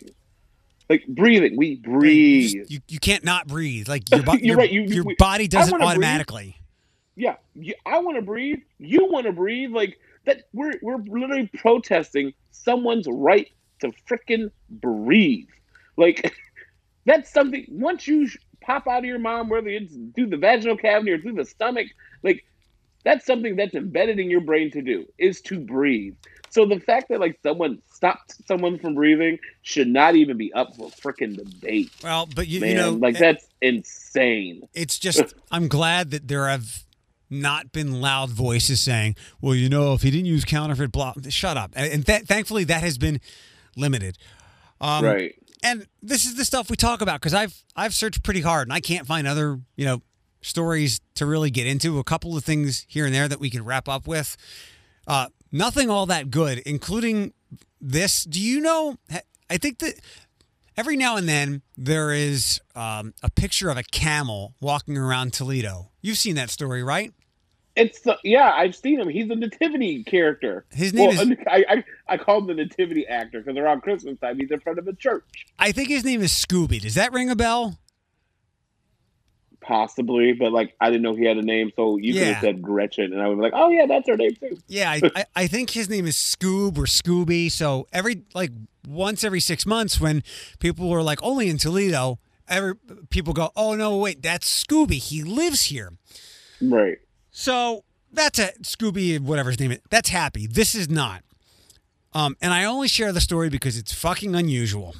Like 0.90 1.06
breathing, 1.08 1.58
we 1.58 1.68
You, 1.70 1.78
breathe. 1.82 2.52
just- 2.54 2.72
you, 2.72 2.80
you 2.88 3.00
can't 3.00 3.24
not 3.24 3.48
breathe. 3.48 3.88
Like 3.90 4.10
your, 4.12 4.24
bo- 4.24 4.34
You're 4.34 4.42
your, 4.46 4.58
right, 4.58 4.72
you- 4.72 4.82
your 4.84 5.04
we- 5.04 5.16
body 5.16 5.48
does 5.48 5.68
it 5.68 5.72
wanna 5.72 5.86
breathe. 5.86 5.92
automatically. 5.98 6.58
yeah, 7.16 7.36
you, 7.56 7.74
I 7.86 8.00
want 8.00 8.18
to 8.18 8.22
breathe. 8.22 8.60
You 8.78 9.08
want 9.12 9.26
to 9.26 9.32
breathe. 9.32 9.72
Like 9.72 9.98
that. 10.26 10.44
We're 10.54 10.74
we're 10.82 10.98
literally 10.98 11.50
protesting 11.58 12.34
someone's 12.52 13.08
right 13.10 13.48
to 13.82 13.92
frickin' 14.10 14.52
breathe. 14.70 15.48
Like 15.98 16.34
that's 17.06 17.32
something. 17.32 17.66
Once 17.70 18.08
you 18.08 18.28
pop 18.62 18.88
out 18.88 19.00
of 19.00 19.06
your 19.06 19.20
mom, 19.20 19.50
whether 19.50 19.70
it's 19.70 19.94
through 20.16 20.28
the 20.28 20.38
vaginal 20.38 20.78
cavity 20.78 21.12
or 21.12 21.20
through 21.20 21.34
the 21.34 21.46
stomach, 21.46 21.88
like 22.24 22.46
that's 23.04 23.26
something 23.26 23.56
that's 23.56 23.76
embedded 23.76 24.20
in 24.20 24.30
your 24.30 24.42
brain 24.42 24.72
to 24.72 24.82
do 24.82 25.06
is 25.18 25.42
to 25.42 25.60
breathe. 25.60 26.16
So 26.56 26.66
the 26.66 26.80
fact 26.80 27.10
that 27.10 27.20
like 27.20 27.38
someone 27.44 27.82
stopped 27.92 28.34
someone 28.48 28.80
from 28.80 28.96
breathing 28.96 29.40
should 29.62 29.90
not 29.90 30.16
even 30.16 30.38
be 30.38 30.54
up 30.54 30.74
for 30.78 30.90
frickin' 30.90 31.36
debate, 31.36 31.92
Well, 32.02 32.30
but 32.34 32.48
you, 32.48 32.62
you 32.66 32.76
know, 32.76 32.92
like 32.92 33.16
it- 33.16 33.20
that's 33.20 33.46
insane. 33.62 34.66
it's 34.74 34.98
just 34.98 35.34
I'm 35.52 35.68
glad 35.68 36.12
that 36.12 36.30
there 36.30 36.48
have 36.48 36.86
not 37.30 37.74
been 37.74 38.00
loud 38.00 38.30
voices 38.30 38.80
saying, 38.80 39.18
"Well, 39.42 39.54
you 39.54 39.68
know, 39.68 39.96
if 39.96 40.02
he 40.02 40.12
didn't 40.12 40.28
use 40.28 40.46
counterfeit 40.46 40.94
block, 40.94 41.18
shut 41.28 41.58
up." 41.58 41.74
And, 41.76 41.92
and 41.92 42.06
th- 42.06 42.24
thankfully, 42.24 42.64
that 42.64 42.84
has 42.84 42.98
been 42.98 43.20
limited. 43.76 44.18
Um, 44.80 45.04
right. 45.04 45.36
and 45.62 45.88
this 46.02 46.26
is 46.26 46.36
the 46.36 46.46
stuff 46.46 46.70
we 46.70 46.78
talk 46.78 47.02
about 47.02 47.20
because 47.20 47.34
I've 47.34 47.64
I've 47.76 47.94
searched 47.94 48.24
pretty 48.24 48.42
hard 48.42 48.68
and 48.68 48.74
I 48.74 48.80
can't 48.80 49.06
find 49.06 49.28
other 49.28 49.60
you 49.76 49.84
know 49.84 50.04
stories 50.42 51.02
to 51.16 51.26
really 51.26 51.52
get 51.52 51.68
into. 51.68 52.00
A 52.00 52.04
couple 52.06 52.38
of 52.38 52.46
things 52.46 52.86
here 52.88 53.06
and 53.06 53.14
there 53.14 53.28
that 53.28 53.42
we 53.42 53.50
could 53.50 53.66
wrap 53.66 53.90
up 53.90 54.08
with. 54.08 54.38
Uh, 55.06 55.28
nothing 55.56 55.90
all 55.90 56.06
that 56.08 56.30
good, 56.30 56.60
including 56.60 57.34
this. 57.82 58.24
Do 58.24 58.40
you 58.40 58.60
know? 58.60 58.98
I 59.50 59.58
think 59.58 59.80
that 59.80 59.96
every 60.78 60.98
now 60.98 61.16
and 61.16 61.28
then 61.28 61.62
there 61.78 62.12
is 62.12 62.62
um, 62.76 63.14
a 63.24 63.30
picture 63.30 63.70
of 63.70 63.78
a 63.78 63.84
camel 63.84 64.54
walking 64.60 64.98
around 64.98 65.34
Toledo. 65.34 65.92
You've 66.02 66.18
seen 66.18 66.36
that 66.36 66.50
story, 66.50 66.84
right? 66.84 67.14
It's 67.76 68.00
the, 68.02 68.18
yeah, 68.24 68.54
I've 68.56 68.76
seen 68.76 69.02
him. 69.02 69.10
He's 69.10 69.30
a 69.30 69.36
nativity 69.36 70.04
character. 70.04 70.66
His 70.72 70.94
name 70.94 71.10
well, 71.10 71.32
is- 71.32 71.38
I, 71.48 71.66
I 71.68 71.84
I 72.08 72.18
call 72.18 72.40
him 72.40 72.48
the 72.48 72.54
nativity 72.54 73.06
actor 73.06 73.42
because 73.42 73.58
around 73.58 73.82
Christmas 73.82 74.18
time 74.20 74.38
he's 74.40 74.52
in 74.52 74.60
front 74.62 74.80
of 74.80 74.88
a 74.88 74.94
church, 74.94 75.26
I 75.60 75.72
think 75.72 75.90
his 75.90 76.06
name 76.06 76.22
is 76.22 76.32
Scooby. 76.32 76.80
Does 76.82 76.96
that 76.96 77.12
ring 77.12 77.30
a 77.30 77.36
bell? 77.36 77.78
Possibly. 79.66 80.34
But 80.34 80.52
like 80.52 80.76
I 80.80 80.90
didn't 80.90 81.04
know 81.04 81.14
he 81.14 81.26
had 81.26 81.38
a 81.38 81.42
name, 81.42 81.72
so 81.76 81.98
you 81.98 82.14
could 82.14 82.24
have 82.24 82.42
said 82.42 82.62
Gretchen, 82.62 83.14
and 83.14 83.22
I 83.22 83.28
would 83.28 83.36
be 83.36 83.42
like, 83.42 83.54
oh 83.56 83.70
yeah, 83.70 83.86
that's 83.86 84.08
her 84.08 84.18
name 84.18 84.36
too. 84.36 84.58
Yeah, 84.68 84.92
I, 84.92 85.02
I, 85.16 85.26
I 85.36 85.48
think 85.48 85.72
his 85.72 85.90
name 85.90 86.06
is 86.06 86.16
Scoob 86.16 86.78
or 86.78 86.86
Scooby. 86.86 87.52
So 87.52 87.88
every 87.92 88.24
like 88.34 88.52
once 88.88 89.24
every 89.24 89.40
six 89.40 89.66
months, 89.66 90.00
when 90.00 90.24
people 90.60 90.90
were 90.90 91.02
like 91.02 91.20
only 91.24 91.50
in 91.50 91.58
Toledo, 91.58 92.20
every 92.48 92.74
people 93.10 93.34
go, 93.34 93.52
oh 93.56 93.76
no, 93.76 93.98
wait, 93.98 94.22
that's 94.22 94.64
Scooby. 94.64 94.96
He 94.96 95.24
lives 95.24 95.64
here. 95.64 95.94
Right. 96.62 97.00
So 97.32 97.84
that's 98.12 98.40
a 98.40 98.54
Scooby, 98.62 99.20
whatever 99.20 99.50
his 99.50 99.60
name 99.60 99.72
is. 99.72 99.80
That's 99.90 100.10
happy. 100.10 100.48
This 100.48 100.74
is 100.76 100.90
not. 100.90 101.22
Um, 102.14 102.38
and 102.42 102.54
I 102.54 102.64
only 102.64 102.88
share 102.88 103.12
the 103.12 103.20
story 103.20 103.50
because 103.50 103.78
it's 103.78 103.94
fucking 103.94 104.36
unusual. 104.36 104.96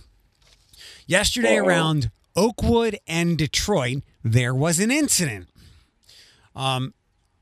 Yesterday 1.08 1.58
Uh-oh. 1.58 1.66
around 1.66 2.12
Oakwood 2.36 2.98
and 3.08 3.38
Detroit, 3.38 4.04
there 4.24 4.54
was 4.54 4.80
an 4.80 4.92
incident. 4.92 5.48
Um, 6.56 6.94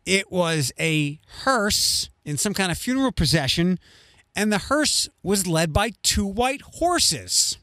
it 0.06 0.32
was 0.32 0.72
a 0.80 1.20
hearse 1.44 2.10
in 2.26 2.38
some 2.38 2.54
kind 2.54 2.72
of 2.72 2.78
funeral 2.78 3.12
procession, 3.12 3.80
and 4.36 4.52
the 4.52 4.58
hearse 4.58 5.10
was 5.22 5.48
led 5.48 5.72
by 5.74 5.92
two 6.04 6.26
white 6.26 6.62
horses. 6.62 7.58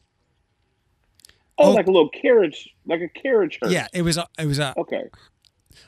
Oh, 1.59 1.73
like 1.73 1.87
a 1.87 1.91
little 1.91 2.09
carriage, 2.09 2.71
like 2.87 3.01
a 3.03 3.09
carriage. 3.09 3.59
Hearse. 3.61 3.73
Yeah, 3.73 3.87
it 3.93 4.03
was 4.03 4.17
a 4.17 4.27
it 4.39 4.47
was 4.47 4.59
a 4.59 4.73
Okay. 4.79 5.05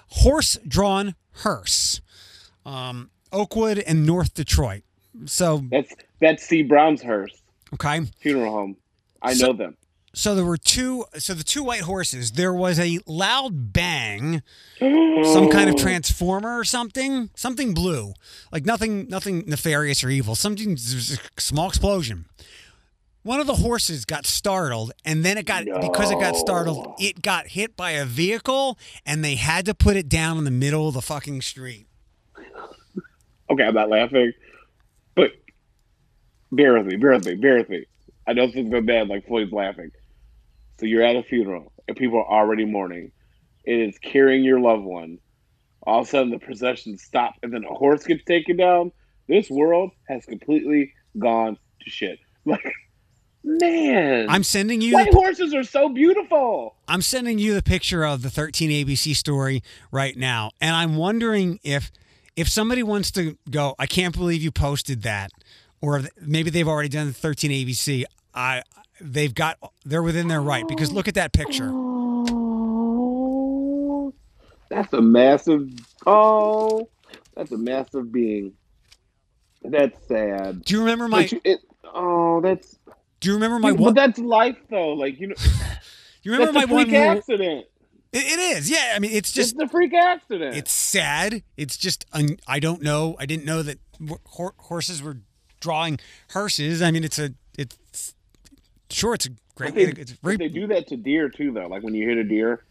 horse-drawn 0.09 1.15
hearse. 1.37 2.01
Um, 2.67 3.11
Oakwood 3.33 3.79
and 3.79 4.05
North 4.07 4.35
Detroit. 4.35 4.83
So 5.25 5.63
That's 5.71 5.93
that's 6.21 6.45
C. 6.45 6.63
Brown's 6.63 7.03
hearse 7.03 7.43
okay. 7.75 8.01
funeral 8.21 8.53
home. 8.53 8.77
I 9.23 9.35
So- 9.35 9.49
know 9.49 9.53
them. 9.55 9.77
So 10.15 10.35
there 10.35 10.45
were 10.45 10.59
two. 10.59 11.07
So 11.19 11.35
the 11.35 11.45
two 11.45 11.63
white 11.63 11.83
horses. 11.83 12.33
There 12.33 12.53
was 12.53 12.79
a 12.79 12.99
loud 13.07 13.73
bang, 13.73 14.43
some 14.79 15.49
kind 15.51 15.71
of 15.71 15.77
transformer 15.77 16.59
or 16.59 16.65
something. 16.65 17.31
Something 17.35 17.73
blue, 17.73 18.13
like 18.51 18.67
nothing, 18.67 19.09
nothing 19.09 19.45
nefarious 19.47 20.05
or 20.05 20.11
evil. 20.11 20.35
Something 20.35 20.77
small 20.77 21.69
explosion. 21.69 22.27
One 23.23 23.39
of 23.39 23.47
the 23.47 23.55
horses 23.55 24.05
got 24.05 24.27
startled, 24.27 24.93
and 25.05 25.25
then 25.25 25.39
it 25.39 25.47
got 25.47 25.65
because 25.65 26.11
it 26.11 26.19
got 26.19 26.35
startled, 26.35 26.95
it 26.99 27.23
got 27.23 27.47
hit 27.47 27.77
by 27.77 27.93
a 27.93 28.05
vehicle, 28.05 28.77
and 29.07 29.25
they 29.25 29.37
had 29.37 29.65
to 29.67 29.75
put 29.75 29.97
it 29.97 30.09
down 30.09 30.39
in 30.39 30.45
the 30.45 30.51
middle 30.51 30.89
of 30.89 30.95
the 30.95 31.03
fucking 31.03 31.41
street. 31.43 31.87
Okay, 33.49 33.63
I'm 33.63 33.75
not 33.75 33.89
laughing, 33.89 34.33
but 35.15 35.31
bear 36.51 36.75
with 36.75 36.87
me, 36.87 36.97
bear 36.97 37.13
with 37.13 37.25
me, 37.25 37.35
bear 37.37 37.59
with 37.59 37.69
me. 37.69 37.87
I 38.27 38.33
know 38.33 38.47
this 38.49 38.57
is 38.57 38.85
bad, 38.85 39.09
like 39.09 39.27
Floyd's 39.27 39.53
laughing. 39.53 39.93
So 40.79 40.87
you're 40.87 41.03
at 41.03 41.17
a 41.17 41.23
funeral 41.23 41.73
and 41.89 41.97
people 41.97 42.19
are 42.19 42.41
already 42.41 42.65
mourning. 42.65 43.13
It 43.65 43.79
is 43.79 43.99
carrying 43.99 44.43
your 44.45 44.61
loved 44.61 44.85
one. 44.85 45.19
All 45.85 46.01
of 46.01 46.07
a 46.07 46.11
sudden, 46.11 46.31
the 46.31 46.39
procession 46.39 46.97
stops 46.99 47.39
and 47.43 47.53
then 47.53 47.65
a 47.65 47.75
horse 47.75 48.05
gets 48.05 48.25
taken 48.25 48.57
down. 48.57 48.93
This 49.29 49.51
world 49.51 49.91
has 50.09 50.25
completely 50.25 50.93
gone 51.19 51.57
to 51.83 51.91
shit. 51.91 52.19
Like, 52.45 52.73
man, 53.45 54.27
I'm 54.29 54.43
sending 54.43 54.81
you. 54.81 54.95
white 54.95 55.15
horses 55.15 55.55
are 55.55 55.63
so 55.63 55.89
beautiful. 55.89 56.75
I'm 56.89 57.03
sending 57.03 57.39
you 57.39 57.55
the 57.55 57.63
picture 57.63 58.05
of 58.05 58.23
the 58.23 58.31
13 58.31 58.71
ABC 58.71 59.15
story 59.15 59.63
right 59.93 60.17
now, 60.17 60.51
and 60.61 60.75
I'm 60.75 60.97
wondering 60.97 61.61
if 61.63 61.93
if 62.35 62.49
somebody 62.49 62.83
wants 62.83 63.13
to 63.13 63.37
go, 63.49 63.77
I 63.79 63.87
can't 63.87 64.13
believe 64.13 64.43
you 64.43 64.51
posted 64.51 65.03
that, 65.03 65.31
or 65.81 66.03
maybe 66.21 66.51
they've 66.51 66.67
already 66.67 66.89
done 66.89 67.07
the 67.07 67.13
13 67.13 67.51
ABC. 67.51 68.05
I 68.35 68.63
they've 69.03 69.35
got 69.35 69.59
they're 69.85 70.03
within 70.03 70.29
their 70.29 70.41
right 70.41 70.67
because 70.67 70.93
look 70.93 71.09
at 71.09 71.15
that 71.15 71.33
picture. 71.33 71.71
Oh, 72.95 74.13
that's 74.69 74.93
a 74.93 75.01
massive. 75.03 75.69
Oh, 76.07 76.89
that's 77.37 77.51
a 77.53 77.59
massive 77.59 78.11
being. 78.13 78.53
That's 79.63 79.97
sad. 80.09 80.65
Do 80.65 80.75
you 80.75 80.81
remember 80.81 81.09
my 81.09 81.23
you- 81.31 81.41
it, 81.45 81.61
Oh, 81.95 82.41
that's. 82.41 82.79
Do 83.21 83.29
you 83.29 83.35
remember 83.35 83.59
my 83.61 83.71
but 83.73 83.81
one? 83.81 83.95
that's 83.95 84.19
life, 84.19 84.57
though. 84.71 84.95
Like 84.95 85.21
you 85.21 85.29
know, 85.29 85.35
You 86.23 86.33
remember 86.33 86.53
my 86.53 86.65
one 86.65 86.85
freak 86.87 86.95
rule? 86.97 87.11
accident. 87.11 87.67
It, 88.13 88.25
it 88.25 88.39
is. 88.59 88.71
Yeah. 88.71 88.93
I 88.95 88.99
mean, 88.99 89.13
it's 89.13 89.31
Just 89.33 89.55
it's 89.55 89.63
a 89.63 89.69
freak 89.69 89.95
accident. 89.95 90.57
it's 90.57 90.73
sad. 90.73 91.43
It's 91.57 91.77
just 91.77 92.05
un, 92.13 92.39
I 92.47 92.59
don't 92.61 92.83
know. 92.83 93.15
I 93.19 93.27
didn't 93.27 93.45
know 93.45 93.63
that 93.63 93.79
hor- 94.27 94.55
horses 94.59 95.03
were 95.03 95.19
drawing 95.61 95.99
hearses. 96.31 96.83
I 96.83 96.91
mean, 96.91 97.05
it's 97.05 97.19
a 97.19 97.35
sure 98.93 99.15
it's 99.15 99.27
a 99.27 99.31
great. 99.55 99.75
They, 99.75 99.85
It's 99.85 100.13
very 100.13 100.37
they 100.37 100.49
do 100.49 100.67
that 100.69 100.89
to 100.89 100.97
deer 100.97 101.29
too, 101.29 101.53
though. 101.53 101.67
Like 101.67 101.83
when 101.83 101.95
you 101.95 102.09
hit 102.09 102.19
a 102.19 102.25
deer, 102.25 102.65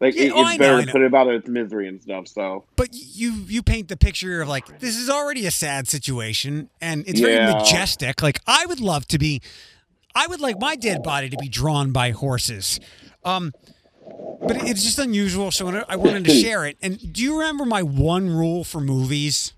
like 0.00 0.14
Yeah, 0.14 0.24
it, 0.24 0.32
oh, 0.34 0.42
it's 0.42 0.52
know, 0.52 0.58
better 0.58 0.86
to 0.86 0.92
put 0.92 1.02
it 1.02 1.06
about 1.06 1.28
its 1.28 1.48
misery 1.48 1.88
and 1.88 2.00
stuff. 2.00 2.28
So 2.28 2.64
But 2.76 2.90
you 2.92 3.32
you 3.46 3.62
paint 3.62 3.88
the 3.88 3.96
picture 3.96 4.40
of 4.42 4.48
like 4.48 4.80
this 4.80 4.96
is 4.96 5.10
already 5.10 5.46
a 5.46 5.50
sad 5.50 5.88
situation 5.88 6.70
and 6.80 7.04
it's 7.06 7.20
very 7.20 7.52
majestic. 7.52 8.22
Like 8.22 8.40
I 8.46 8.66
would 8.66 8.80
love 8.80 9.06
to 9.08 9.18
be 9.18 9.40
I 10.14 10.26
would 10.26 10.40
like 10.40 10.60
my 10.60 10.76
dead 10.76 11.02
body 11.02 11.28
to 11.30 11.36
be 11.36 11.48
drawn 11.48 11.92
by 11.92 12.12
horses. 12.12 12.78
Um 13.24 13.52
but 14.40 14.56
it's 14.68 14.84
just 14.84 14.98
unusual 14.98 15.50
so 15.50 15.84
I 15.88 15.96
wanted 15.96 16.24
to 16.24 16.30
share 16.42 16.64
it. 16.64 16.76
And 16.80 17.12
do 17.12 17.22
you 17.22 17.38
remember 17.38 17.64
my 17.64 17.82
one 17.82 18.30
rule 18.30 18.64
for 18.64 18.80
movies? 18.80 19.52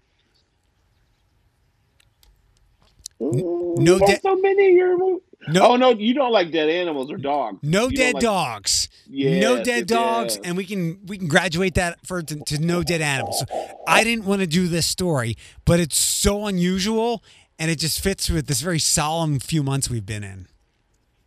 no 3.21 3.99
so 3.99 4.37
many. 4.37 4.73
You're 4.73 5.19
no 5.49 5.69
oh 5.73 5.77
no, 5.77 5.91
you 5.91 6.15
don't 6.15 6.33
like 6.33 6.51
dead 6.53 6.69
animals 6.69 7.11
or 7.11 7.17
dogs. 7.17 7.59
no 7.63 7.89
You 7.89 7.97
dead 7.97 8.15
like- 8.15 8.23
dogs. 8.23 8.89
no 9.09 9.63
dead 9.63 9.87
dogs, 9.87 10.39
and 10.45 10.57
we 10.57 10.65
can 10.65 11.01
we 11.07 11.19
can 11.19 11.29
graduate 11.29 11.75
that 11.75 12.05
for 12.07 12.23
to, 12.23 12.37
to 12.45 12.59
no 12.61 12.83
dead 12.83 13.01
animals. 13.01 13.45
I 13.87 14.05
didn't 14.05 14.25
want 14.27 14.41
to 14.41 14.47
do 14.47 14.69
this 14.69 14.87
story, 14.87 15.37
but 15.65 15.81
it's 15.81 15.99
so 15.99 16.47
unusual, 16.47 17.23
and 17.59 17.71
it 17.71 17.79
just 17.79 18.01
fits 18.01 18.29
with 18.29 18.47
this 18.47 18.61
very 18.61 18.79
solemn 18.79 19.39
few 19.41 19.63
months 19.63 19.89
we've 19.91 20.07
been 20.07 20.25
in. 20.25 20.47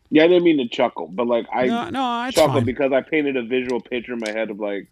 Yeah, 0.10 0.26
I 0.26 0.28
didn't 0.28 0.44
mean 0.44 0.58
to 0.60 0.68
chuckle, 0.68 1.08
but 1.12 1.26
like 1.26 1.48
I 1.52 1.66
no, 1.66 1.90
no, 1.90 2.30
chuckle 2.32 2.54
fine. 2.56 2.66
because 2.66 2.92
I 2.94 3.02
painted 3.02 3.36
a 3.36 3.44
visual 3.44 3.82
picture 3.82 4.14
in 4.14 4.20
my 4.20 4.30
head 4.32 4.52
of 4.52 4.60
like 4.60 4.88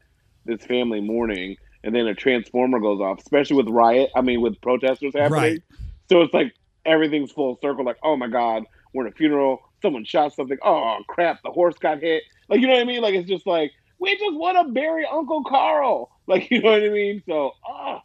this 0.45 0.65
family 0.65 0.99
mourning, 0.99 1.57
and 1.83 1.93
then 1.93 2.07
a 2.07 2.15
transformer 2.15 2.79
goes 2.79 2.99
off, 2.99 3.19
especially 3.19 3.57
with 3.57 3.67
riot. 3.69 4.09
I 4.15 4.21
mean, 4.21 4.41
with 4.41 4.59
protesters 4.61 5.13
happening. 5.13 5.31
Right. 5.39 5.61
So 6.09 6.21
it's 6.23 6.33
like 6.33 6.53
everything's 6.85 7.31
full 7.31 7.59
circle. 7.61 7.85
Like, 7.85 7.97
oh 8.03 8.17
my 8.17 8.27
god, 8.27 8.63
we're 8.93 9.07
in 9.07 9.13
a 9.13 9.15
funeral. 9.15 9.59
Someone 9.81 10.05
shot 10.05 10.33
something. 10.33 10.57
Oh 10.63 10.99
crap, 11.07 11.41
the 11.43 11.51
horse 11.51 11.75
got 11.79 11.99
hit. 11.99 12.23
Like, 12.49 12.59
you 12.61 12.67
know 12.67 12.73
what 12.73 12.81
I 12.81 12.85
mean? 12.85 13.01
Like, 13.01 13.15
it's 13.15 13.29
just 13.29 13.47
like 13.47 13.71
we 13.99 14.17
just 14.17 14.35
want 14.35 14.57
to 14.57 14.73
bury 14.73 15.05
Uncle 15.05 15.43
Carl. 15.43 16.09
Like, 16.27 16.49
you 16.49 16.61
know 16.61 16.71
what 16.71 16.83
I 16.83 16.87
mean? 16.89 17.21
So, 17.27 17.51
ah, 17.67 18.03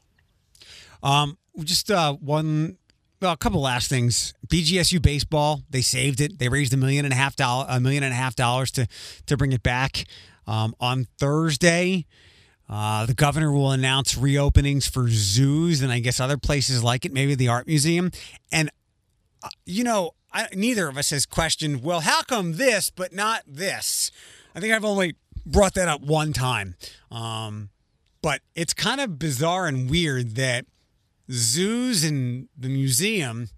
Um, 1.00 1.38
just 1.62 1.92
uh, 1.92 2.14
one, 2.14 2.76
well, 3.22 3.32
a 3.32 3.36
couple 3.36 3.60
last 3.60 3.88
things. 3.88 4.34
BGSU 4.48 5.00
baseball, 5.00 5.62
they 5.70 5.80
saved 5.80 6.20
it. 6.20 6.40
They 6.40 6.48
raised 6.48 6.74
a 6.74 6.76
million 6.76 7.04
and 7.04 7.12
a 7.12 7.16
half 7.16 7.36
dollar, 7.36 7.66
a 7.68 7.78
million 7.78 8.02
and 8.02 8.12
a 8.12 8.16
half 8.16 8.34
dollars 8.34 8.72
to 8.72 8.88
to 9.26 9.36
bring 9.36 9.52
it 9.52 9.62
back. 9.62 10.06
Um, 10.48 10.74
on 10.80 11.06
Thursday, 11.18 12.06
uh, 12.68 13.06
the 13.06 13.14
governor 13.14 13.52
will 13.52 13.70
announce 13.70 14.14
reopenings 14.14 14.90
for 14.90 15.06
zoos 15.08 15.82
and 15.82 15.92
I 15.92 16.00
guess 16.00 16.18
other 16.18 16.36
places 16.38 16.82
like 16.82 17.04
it, 17.04 17.12
maybe 17.12 17.36
the 17.36 17.48
art 17.48 17.68
museum. 17.68 18.10
And 18.50 18.70
uh, 19.42 19.48
you 19.66 19.84
know, 19.84 20.12
I, 20.36 20.48
neither 20.54 20.86
of 20.86 20.98
us 20.98 21.10
has 21.10 21.24
questioned. 21.24 21.82
Well, 21.82 22.00
how 22.00 22.20
come 22.20 22.56
this 22.58 22.90
but 22.90 23.14
not 23.14 23.42
this? 23.46 24.10
I 24.54 24.60
think 24.60 24.74
I've 24.74 24.84
only 24.84 25.16
brought 25.46 25.72
that 25.74 25.88
up 25.88 26.02
one 26.02 26.34
time. 26.34 26.74
Um, 27.10 27.70
but 28.20 28.42
it's 28.54 28.74
kind 28.74 29.00
of 29.00 29.18
bizarre 29.18 29.66
and 29.66 29.88
weird 29.88 30.36
that 30.36 30.66
zoos 31.30 32.04
and 32.04 32.48
the 32.54 32.68
museum 32.68 33.48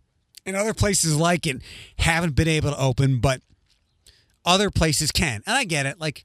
and 0.47 0.55
other 0.55 0.73
places 0.73 1.17
like 1.17 1.49
it 1.49 1.61
haven't 1.99 2.37
been 2.37 2.47
able 2.47 2.71
to 2.71 2.79
open, 2.79 3.19
but 3.19 3.41
other 4.45 4.71
places 4.71 5.11
can. 5.11 5.43
And 5.47 5.57
I 5.57 5.65
get 5.65 5.85
it, 5.85 5.99
like 5.99 6.23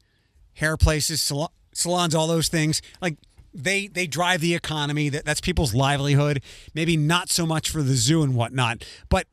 hair 0.53 0.77
places, 0.77 1.19
sal- 1.19 1.51
salons, 1.73 2.13
all 2.13 2.27
those 2.27 2.47
things. 2.47 2.79
Like 3.01 3.17
they 3.55 3.87
they 3.87 4.05
drive 4.05 4.41
the 4.41 4.53
economy. 4.53 5.09
That 5.09 5.25
that's 5.25 5.41
people's 5.41 5.73
livelihood. 5.73 6.43
Maybe 6.75 6.95
not 6.95 7.31
so 7.31 7.47
much 7.47 7.71
for 7.71 7.81
the 7.81 7.95
zoo 7.95 8.21
and 8.21 8.35
whatnot, 8.35 8.85
but 9.09 9.25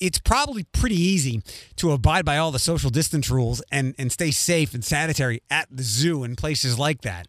it's 0.00 0.18
probably 0.18 0.64
pretty 0.64 0.96
easy 0.96 1.42
to 1.76 1.92
abide 1.92 2.24
by 2.24 2.38
all 2.38 2.50
the 2.50 2.58
social 2.58 2.90
distance 2.90 3.30
rules 3.30 3.62
and 3.70 3.94
and 3.98 4.10
stay 4.12 4.30
safe 4.30 4.74
and 4.74 4.84
sanitary 4.84 5.42
at 5.50 5.68
the 5.70 5.82
zoo 5.82 6.24
and 6.24 6.36
places 6.38 6.78
like 6.78 7.02
that. 7.02 7.26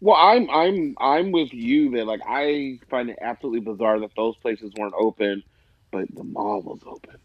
well, 0.00 0.16
I'm 0.16 0.48
I'm 0.50 0.94
I'm 0.98 1.32
with 1.32 1.52
you 1.52 1.90
that 1.92 2.06
like 2.06 2.20
I 2.26 2.78
find 2.88 3.10
it 3.10 3.18
absolutely 3.20 3.60
bizarre 3.60 4.00
that 4.00 4.10
those 4.16 4.36
places 4.36 4.72
weren't 4.78 4.94
open, 4.98 5.42
but 5.90 6.12
the 6.14 6.24
mall 6.24 6.62
was 6.62 6.80
open. 6.86 7.16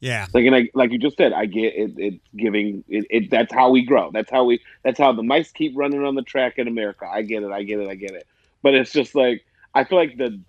Yeah. 0.00 0.26
Like 0.34 0.44
and 0.46 0.54
I, 0.54 0.68
like 0.74 0.90
you 0.90 0.98
just 0.98 1.16
said, 1.16 1.32
I 1.32 1.46
get 1.46 1.74
it. 1.74 1.94
It's 1.96 2.28
giving 2.36 2.82
it, 2.88 3.06
it. 3.10 3.30
That's 3.30 3.52
how 3.52 3.70
we 3.70 3.84
grow. 3.84 4.10
That's 4.12 4.30
how 4.30 4.44
we. 4.44 4.60
That's 4.82 4.98
how 4.98 5.12
the 5.12 5.22
mice 5.22 5.52
keep 5.52 5.72
running 5.76 6.04
on 6.04 6.16
the 6.16 6.22
track 6.22 6.58
in 6.58 6.66
America. 6.66 7.06
I 7.10 7.22
get 7.22 7.42
it. 7.44 7.52
I 7.52 7.62
get 7.62 7.78
it. 7.78 7.88
I 7.88 7.94
get 7.94 8.10
it. 8.10 8.26
But 8.62 8.74
it's 8.74 8.92
just 8.92 9.14
like 9.14 9.44
I 9.74 9.84
feel 9.84 9.98
like 9.98 10.16
the 10.16 10.40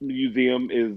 museum 0.00 0.70
is 0.70 0.96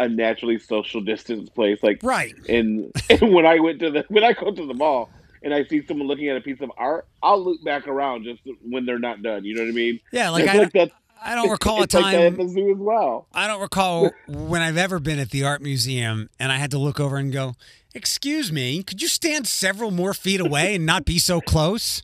a 0.00 0.08
naturally 0.08 0.58
social 0.58 1.00
distance 1.00 1.50
place. 1.50 1.82
Like 1.82 2.00
Right. 2.02 2.34
and, 2.48 2.92
and 3.10 3.32
when 3.32 3.46
I 3.46 3.58
went 3.60 3.80
to 3.80 3.90
the 3.90 4.04
when 4.08 4.24
I 4.24 4.32
go 4.32 4.50
to 4.50 4.66
the 4.66 4.74
mall 4.74 5.10
and 5.42 5.54
I 5.54 5.64
see 5.64 5.84
someone 5.86 6.08
looking 6.08 6.28
at 6.28 6.36
a 6.36 6.40
piece 6.40 6.60
of 6.60 6.70
art, 6.76 7.06
I'll 7.22 7.42
look 7.42 7.62
back 7.64 7.86
around 7.86 8.24
just 8.24 8.40
when 8.62 8.86
they're 8.86 8.98
not 8.98 9.22
done. 9.22 9.44
You 9.44 9.54
know 9.54 9.62
what 9.62 9.70
I 9.70 9.72
mean? 9.72 10.00
Yeah, 10.12 10.30
like 10.30 10.48
I, 10.48 10.58
like 10.58 10.72
that. 10.72 10.92
I 11.20 11.34
don't 11.34 11.50
recall 11.50 11.80
a 11.80 11.82
it's 11.82 11.94
like 11.94 12.14
that 12.14 12.24
at 12.26 12.36
the 12.36 12.48
zoo 12.48 12.70
as 12.70 12.78
well. 12.78 13.26
I 13.34 13.48
don't 13.48 13.60
recall 13.60 14.12
when 14.28 14.62
I've 14.62 14.76
ever 14.76 15.00
been 15.00 15.18
at 15.18 15.30
the 15.30 15.44
art 15.44 15.60
museum 15.60 16.30
and 16.38 16.52
I 16.52 16.56
had 16.56 16.70
to 16.70 16.78
look 16.78 17.00
over 17.00 17.16
and 17.16 17.32
go, 17.32 17.54
"Excuse 17.92 18.52
me, 18.52 18.84
could 18.84 19.02
you 19.02 19.08
stand 19.08 19.48
several 19.48 19.90
more 19.90 20.14
feet 20.14 20.40
away 20.40 20.76
and 20.76 20.86
not 20.86 21.04
be 21.04 21.18
so 21.18 21.40
close?" 21.40 22.02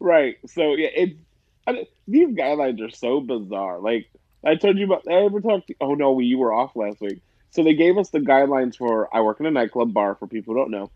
Right. 0.00 0.38
So 0.46 0.74
yeah, 0.74 0.88
it's 0.94 1.14
I, 1.66 1.86
these 2.08 2.28
guidelines 2.28 2.80
are 2.86 2.90
so 2.90 3.20
bizarre. 3.20 3.78
Like 3.78 4.10
I 4.44 4.54
told 4.56 4.78
you 4.78 4.86
about. 4.86 5.04
I 5.08 5.24
ever 5.24 5.40
talked? 5.40 5.68
To, 5.68 5.74
oh 5.80 5.94
no, 5.94 6.12
we 6.12 6.26
you 6.26 6.38
were 6.38 6.52
off 6.52 6.74
last 6.76 7.00
week. 7.00 7.20
So 7.56 7.64
they 7.64 7.74
gave 7.74 7.96
us 7.96 8.10
the 8.10 8.20
guidelines 8.20 8.76
for. 8.76 9.08
I 9.14 9.22
work 9.22 9.40
in 9.40 9.46
a 9.46 9.50
nightclub 9.50 9.94
bar. 9.94 10.14
For 10.14 10.26
people 10.26 10.54
who 10.54 10.60
don't 10.60 10.70
know, 10.70 10.90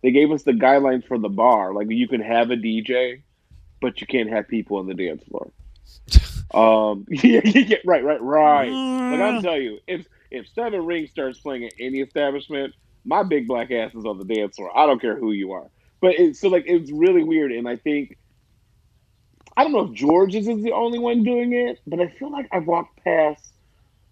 they 0.00 0.12
gave 0.12 0.30
us 0.30 0.44
the 0.44 0.52
guidelines 0.52 1.04
for 1.06 1.18
the 1.18 1.28
bar. 1.28 1.74
Like 1.74 1.90
you 1.90 2.06
can 2.06 2.20
have 2.20 2.52
a 2.52 2.56
DJ, 2.56 3.22
but 3.80 4.00
you 4.00 4.06
can't 4.06 4.30
have 4.30 4.46
people 4.46 4.78
on 4.78 4.86
the 4.86 4.94
dance 4.94 5.22
floor. 5.24 5.50
Um. 6.52 7.04
Yeah. 7.10 7.40
yeah 7.42 7.78
right. 7.84 8.04
Right. 8.04 8.22
Right. 8.22 8.70
Like 8.70 9.20
I'm 9.20 9.42
telling 9.42 9.62
you, 9.62 9.78
if 9.88 10.06
if 10.30 10.46
Seven 10.54 10.86
Rings 10.86 11.10
starts 11.10 11.40
playing 11.40 11.64
at 11.64 11.72
any 11.80 11.98
establishment, 11.98 12.74
my 13.04 13.24
big 13.24 13.48
black 13.48 13.72
ass 13.72 13.92
is 13.92 14.04
on 14.04 14.18
the 14.18 14.24
dance 14.24 14.54
floor. 14.54 14.70
I 14.76 14.86
don't 14.86 15.00
care 15.00 15.16
who 15.16 15.32
you 15.32 15.52
are. 15.52 15.68
But 16.00 16.12
it's 16.20 16.40
so 16.40 16.48
like 16.48 16.64
it's 16.66 16.92
really 16.92 17.24
weird, 17.24 17.50
and 17.50 17.68
I 17.68 17.74
think 17.74 18.18
I 19.56 19.64
don't 19.64 19.72
know 19.72 19.90
if 19.90 19.92
George's 19.92 20.46
is 20.46 20.62
the 20.62 20.72
only 20.72 21.00
one 21.00 21.24
doing 21.24 21.54
it, 21.54 21.80
but 21.88 21.98
I 21.98 22.08
feel 22.08 22.30
like 22.30 22.46
I've 22.52 22.66
walked 22.66 23.02
past 23.02 23.53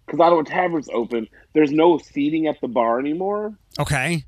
because 0.05 0.19
Ottawa 0.19 0.43
Tavern's 0.43 0.89
open. 0.93 1.27
There's 1.53 1.71
no 1.71 1.97
seating 1.97 2.47
at 2.47 2.59
the 2.61 2.67
bar 2.67 2.99
anymore, 2.99 3.57
Okay. 3.79 4.23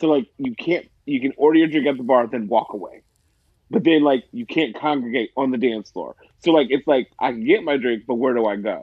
so 0.00 0.08
like 0.08 0.26
you 0.38 0.54
can't 0.54 0.88
you 1.04 1.20
can 1.20 1.32
order 1.36 1.58
your 1.58 1.68
drink 1.68 1.86
at 1.86 1.96
the 1.96 2.02
bar 2.02 2.26
then 2.26 2.48
walk 2.48 2.72
away, 2.72 3.02
but 3.70 3.84
then 3.84 4.02
like 4.02 4.24
you 4.32 4.44
can't 4.46 4.74
congregate 4.74 5.30
on 5.36 5.50
the 5.50 5.58
dance 5.58 5.90
floor. 5.90 6.16
So 6.40 6.50
like 6.52 6.68
it's 6.70 6.86
like 6.86 7.10
I 7.18 7.30
can 7.32 7.44
get 7.44 7.62
my 7.62 7.76
drink, 7.76 8.04
but 8.06 8.14
where 8.16 8.34
do 8.34 8.46
I 8.46 8.56
go? 8.56 8.82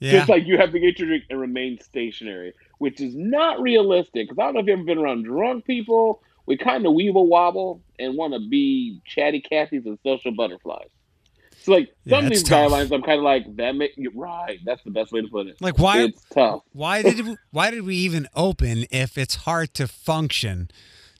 Yeah. 0.00 0.12
Just 0.12 0.28
like 0.28 0.46
you 0.46 0.58
have 0.58 0.72
to 0.72 0.80
get 0.80 0.98
your 0.98 1.08
drink 1.08 1.24
and 1.30 1.40
remain 1.40 1.78
stationary, 1.80 2.54
which 2.78 3.00
is 3.00 3.14
not 3.14 3.60
realistic. 3.60 4.28
Because 4.28 4.38
I 4.38 4.44
don't 4.46 4.54
know 4.54 4.60
if 4.60 4.66
you've 4.66 4.78
ever 4.78 4.84
been 4.84 4.98
around 4.98 5.22
drunk 5.24 5.64
people. 5.64 6.22
We 6.44 6.56
kind 6.56 6.84
of 6.86 6.92
weeble 6.92 7.26
wobble 7.28 7.82
and 8.00 8.16
want 8.16 8.32
to 8.34 8.40
be 8.40 9.00
chatty 9.06 9.40
Cathy's 9.40 9.86
and 9.86 9.96
social 10.02 10.32
butterflies. 10.32 10.88
Like 11.68 11.90
Yeah, 12.04 12.16
some 12.16 12.24
of 12.26 12.30
these 12.30 12.42
tough. 12.42 12.70
guidelines, 12.70 12.92
I'm 12.92 13.02
kind 13.02 13.18
of 13.18 13.24
like 13.24 13.56
that. 13.56 13.74
Make 13.74 13.92
right. 14.14 14.58
That's 14.64 14.82
the 14.84 14.90
best 14.90 15.12
way 15.12 15.20
to 15.22 15.28
put 15.28 15.46
it. 15.46 15.60
Like 15.60 15.78
why? 15.78 16.02
It's 16.02 16.22
tough. 16.32 16.62
Why 16.72 17.02
did 17.02 17.26
we, 17.26 17.36
why 17.50 17.70
did 17.70 17.82
we 17.82 17.96
even 17.96 18.28
open 18.34 18.84
if 18.90 19.16
it's 19.18 19.36
hard 19.36 19.74
to 19.74 19.86
function? 19.88 20.70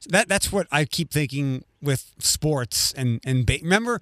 That 0.08 0.28
that's 0.28 0.50
what 0.50 0.66
I 0.72 0.84
keep 0.84 1.12
thinking 1.12 1.64
with 1.80 2.12
sports 2.18 2.92
and 2.92 3.20
and 3.24 3.46
ba- 3.46 3.58
remember. 3.62 4.00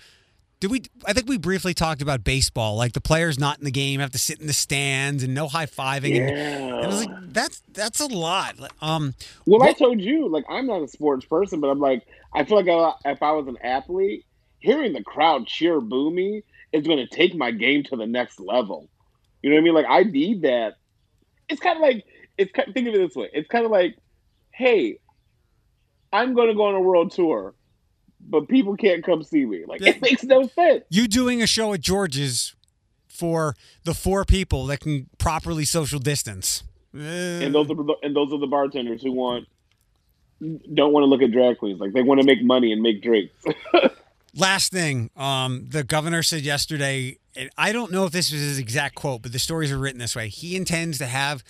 Did 0.60 0.70
we? 0.70 0.82
I 1.06 1.14
think 1.14 1.26
we 1.26 1.38
briefly 1.38 1.72
talked 1.72 2.02
about 2.02 2.22
baseball. 2.22 2.76
Like 2.76 2.92
the 2.92 3.00
players 3.00 3.38
not 3.38 3.58
in 3.58 3.64
the 3.64 3.70
game 3.70 4.00
have 4.00 4.10
to 4.10 4.18
sit 4.18 4.40
in 4.42 4.46
the 4.46 4.52
stands 4.52 5.22
and 5.22 5.34
no 5.34 5.48
high 5.48 5.64
fiving. 5.64 6.20
And, 6.20 6.30
and 6.30 6.84
I 6.84 6.86
was 6.86 7.02
Yeah. 7.06 7.12
like, 7.14 7.32
that's 7.32 7.62
that's 7.72 8.00
a 8.00 8.06
lot. 8.06 8.56
Um, 8.82 9.14
Well, 9.46 9.62
I 9.62 9.72
told 9.72 10.00
you, 10.02 10.28
like 10.28 10.44
I'm 10.50 10.66
not 10.66 10.82
a 10.82 10.88
sports 10.88 11.24
person, 11.24 11.60
but 11.60 11.68
I'm 11.68 11.80
like 11.80 12.06
I 12.34 12.44
feel 12.44 12.62
like 12.62 12.68
I, 12.68 13.10
if 13.10 13.22
I 13.22 13.32
was 13.32 13.46
an 13.48 13.56
athlete, 13.64 14.26
hearing 14.60 14.92
the 14.92 15.02
crowd 15.02 15.46
cheer 15.46 15.80
boo 15.80 16.10
me 16.10 16.42
is 16.72 16.86
going 16.86 16.98
to 16.98 17.06
take 17.06 17.34
my 17.34 17.50
game 17.50 17.82
to 17.84 17.96
the 17.96 18.06
next 18.06 18.38
level. 18.38 18.88
You 19.42 19.50
know 19.50 19.56
what 19.56 19.60
I 19.60 19.64
mean? 19.64 19.74
Like 19.74 19.86
I 19.88 20.02
need 20.04 20.42
that. 20.42 20.74
It's 21.48 21.60
kind 21.60 21.76
of 21.76 21.82
like 21.82 22.04
it's 22.38 22.52
ki- 22.52 22.72
think 22.72 22.88
of 22.88 22.94
it 22.94 22.98
this 22.98 23.16
way. 23.16 23.28
It's 23.32 23.48
kind 23.48 23.64
of 23.64 23.70
like, 23.70 23.96
hey, 24.52 24.98
I'm 26.12 26.34
going 26.34 26.48
to 26.48 26.54
go 26.54 26.64
on 26.64 26.74
a 26.74 26.80
world 26.80 27.12
tour, 27.12 27.54
but 28.20 28.48
people 28.48 28.76
can't 28.76 29.04
come 29.04 29.22
see 29.22 29.44
me. 29.44 29.64
Like 29.66 29.82
it 29.82 30.00
makes 30.00 30.22
no 30.24 30.46
sense. 30.46 30.84
you 30.90 31.08
doing 31.08 31.42
a 31.42 31.46
show 31.46 31.72
at 31.72 31.80
George's 31.80 32.54
for 33.08 33.54
the 33.84 33.94
four 33.94 34.24
people 34.24 34.66
that 34.66 34.80
can 34.80 35.08
properly 35.18 35.64
social 35.64 35.98
distance. 35.98 36.62
and 36.94 37.54
those 37.54 37.70
are 37.70 37.74
the, 37.74 37.94
and 38.02 38.16
those 38.16 38.32
are 38.32 38.38
the 38.38 38.46
bartenders 38.46 39.02
who 39.02 39.12
want 39.12 39.46
don't 40.72 40.92
want 40.92 41.02
to 41.04 41.06
look 41.06 41.22
at 41.22 41.30
drag 41.32 41.58
queens. 41.58 41.80
Like 41.80 41.92
they 41.92 42.02
want 42.02 42.20
to 42.20 42.26
make 42.26 42.42
money 42.42 42.72
and 42.72 42.80
make 42.82 43.02
drinks. 43.02 43.34
Last 44.34 44.70
thing, 44.72 45.10
um, 45.16 45.66
the 45.68 45.82
governor 45.82 46.22
said 46.22 46.42
yesterday, 46.42 47.18
and 47.34 47.50
I 47.58 47.72
don't 47.72 47.90
know 47.90 48.04
if 48.04 48.12
this 48.12 48.30
was 48.30 48.40
his 48.40 48.58
exact 48.58 48.94
quote, 48.94 49.22
but 49.22 49.32
the 49.32 49.38
stories 49.38 49.72
are 49.72 49.78
written 49.78 49.98
this 49.98 50.14
way. 50.14 50.28
He 50.28 50.56
intends 50.56 50.98
to 50.98 51.06
have 51.06 51.42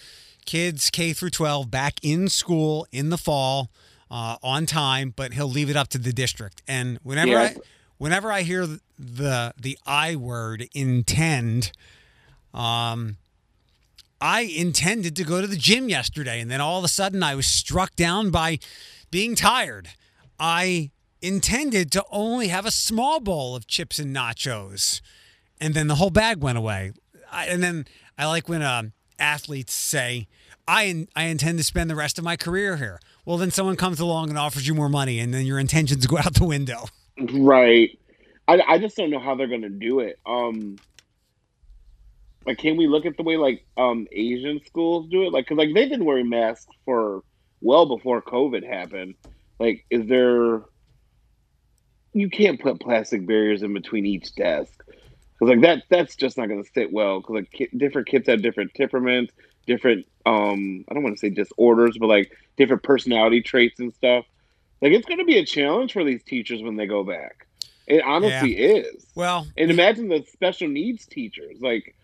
kids 0.47 0.89
K 0.91 1.13
through 1.13 1.31
12 1.31 1.71
back 1.71 2.01
in 2.03 2.29
school 2.29 2.87
in 2.91 3.11
the 3.11 3.19
fall 3.19 3.71
uh, 4.11 4.37
on 4.43 4.67
time, 4.67 5.13
but 5.15 5.35
he'll 5.35 5.51
leave 5.51 5.69
it 5.71 5.77
up 5.77 5.89
to 5.89 5.99
the 5.99 6.13
district. 6.13 6.63
And 6.67 6.99
whenever 7.03 7.31
Yes. 7.33 7.57
I 7.57 7.61
whenever 7.99 8.33
I 8.33 8.43
hear 8.43 8.67
the 8.99 9.53
the 9.61 9.79
I 9.87 10.17
word 10.17 10.67
intend, 10.75 11.73
um, 12.55 13.19
I 14.21 14.41
intended 14.43 15.17
to 15.17 15.25
go 15.25 15.41
to 15.41 15.47
the 15.47 15.57
gym 15.57 15.89
yesterday, 15.89 16.41
and 16.41 16.51
then 16.51 16.61
all 16.61 16.79
of 16.79 16.85
a 16.85 16.89
sudden 16.89 17.23
I 17.23 17.35
was 17.35 17.47
struck 17.47 17.95
down 17.95 18.31
by 18.31 18.59
being 19.11 19.35
tired. 19.35 19.89
I 20.39 20.91
intended 21.23 21.91
to 21.93 22.05
only 22.11 22.49
have 22.49 22.67
a 22.67 22.71
small 22.71 23.21
bowl 23.21 23.57
of 23.57 23.67
chips 23.67 23.99
and 23.99 24.15
nachos, 24.15 25.01
and 25.61 25.75
then 25.75 25.87
the 25.87 25.97
whole 25.97 26.11
bag 26.11 26.39
went 26.39 26.59
away. 26.59 26.93
I, 27.31 27.47
and 27.47 27.63
then 27.63 27.87
I 28.19 28.27
like 28.27 28.49
when 28.49 28.63
um, 28.63 28.93
athletes 29.19 29.73
say, 29.73 30.27
I, 30.67 31.07
I 31.17 31.25
intend 31.25 31.59
to 31.59 31.65
spend 31.65 31.91
the 31.91 31.97
rest 31.97 32.19
of 32.19 32.25
my 32.25 32.37
career 32.37 32.77
here. 32.77 33.01
Well, 33.25 33.37
then 33.37 33.51
someone 33.51 33.77
comes 33.77 34.01
along 34.01 34.31
and 34.31 34.39
offers 34.39 34.67
you 34.67 34.75
more 34.75 34.89
money, 34.89 35.19
and 35.19 35.33
then 35.33 35.47
your 35.47 35.59
intentions 35.59 36.07
go 36.09 36.19
out 36.19 36.35
the 36.35 36.45
window. 36.45 36.87
right. 37.33 37.97
I, 38.49 38.61
I 38.67 38.79
just 38.79 38.97
don't 38.97 39.11
know 39.11 39.21
how 39.21 39.35
they're 39.37 39.47
gonna 39.47 39.69
do 39.69 40.01
it. 40.01 40.19
Um, 40.27 40.77
like, 42.47 42.59
can 42.59 42.77
we 42.77 42.89
look 42.89 43.07
at 43.07 43.17
the 43.17 43.23
way 43.23 43.37
like 43.37 43.65
um 43.77 44.09
Asian 44.11 44.61
schools 44.65 45.09
do 45.09 45.23
it? 45.25 45.33
Like, 45.33 45.47
cause 45.47 45.59
like 45.59 45.73
they've 45.75 45.91
been 45.91 46.05
wearing 46.05 46.29
masks 46.29 46.75
for 46.85 47.23
well 47.61 47.87
before 47.87 48.23
COVID 48.23 48.67
happened. 48.67 49.15
Like, 49.59 49.85
is 49.91 50.07
there? 50.07 50.63
You 52.13 52.29
can't 52.29 52.61
put 52.61 52.81
plastic 52.81 53.27
barriers 53.27 53.63
in 53.63 53.73
between 53.73 54.07
each 54.07 54.35
desk. 54.35 54.73
Cause 55.39 55.49
like 55.49 55.61
that, 55.63 55.85
that's 55.89 56.17
just 56.17 56.37
not 56.37 56.49
gonna 56.49 56.65
sit 56.75 56.93
well. 56.93 57.23
Cause 57.23 57.35
like 57.35 57.51
ki- 57.51 57.69
different 57.77 58.09
kids 58.09 58.29
have 58.29 58.43
different 58.43 58.75
temperaments, 58.75 59.33
different 59.67 60.07
um, 60.27 60.85
I 60.89 60.95
don't 60.95 61.03
want 61.03 61.17
to 61.17 61.21
say 61.21 61.31
disorders, 61.31 61.97
but 61.99 62.09
like 62.09 62.31
different 62.57 62.83
personality 62.83 63.41
traits 63.41 63.81
and 63.81 63.93
stuff. 63.95 64.27
Like 64.83 64.93
it's 64.93 65.07
gonna 65.07 65.25
be 65.25 65.39
a 65.39 65.45
challenge 65.47 65.93
for 65.93 66.05
these 66.05 66.23
teachers 66.25 66.63
when 66.63 66.77
they 66.77 66.87
go 66.87 67.05
back. 67.05 67.47
It 67.87 68.05
honestly 68.05 68.53
is. 68.57 69.07
Well, 69.15 69.49
And 69.57 69.71
imagine 69.71 70.09
the 70.09 70.25
special 70.33 70.69
needs 70.69 71.07
teachers. 71.07 71.57
Like 71.61 71.97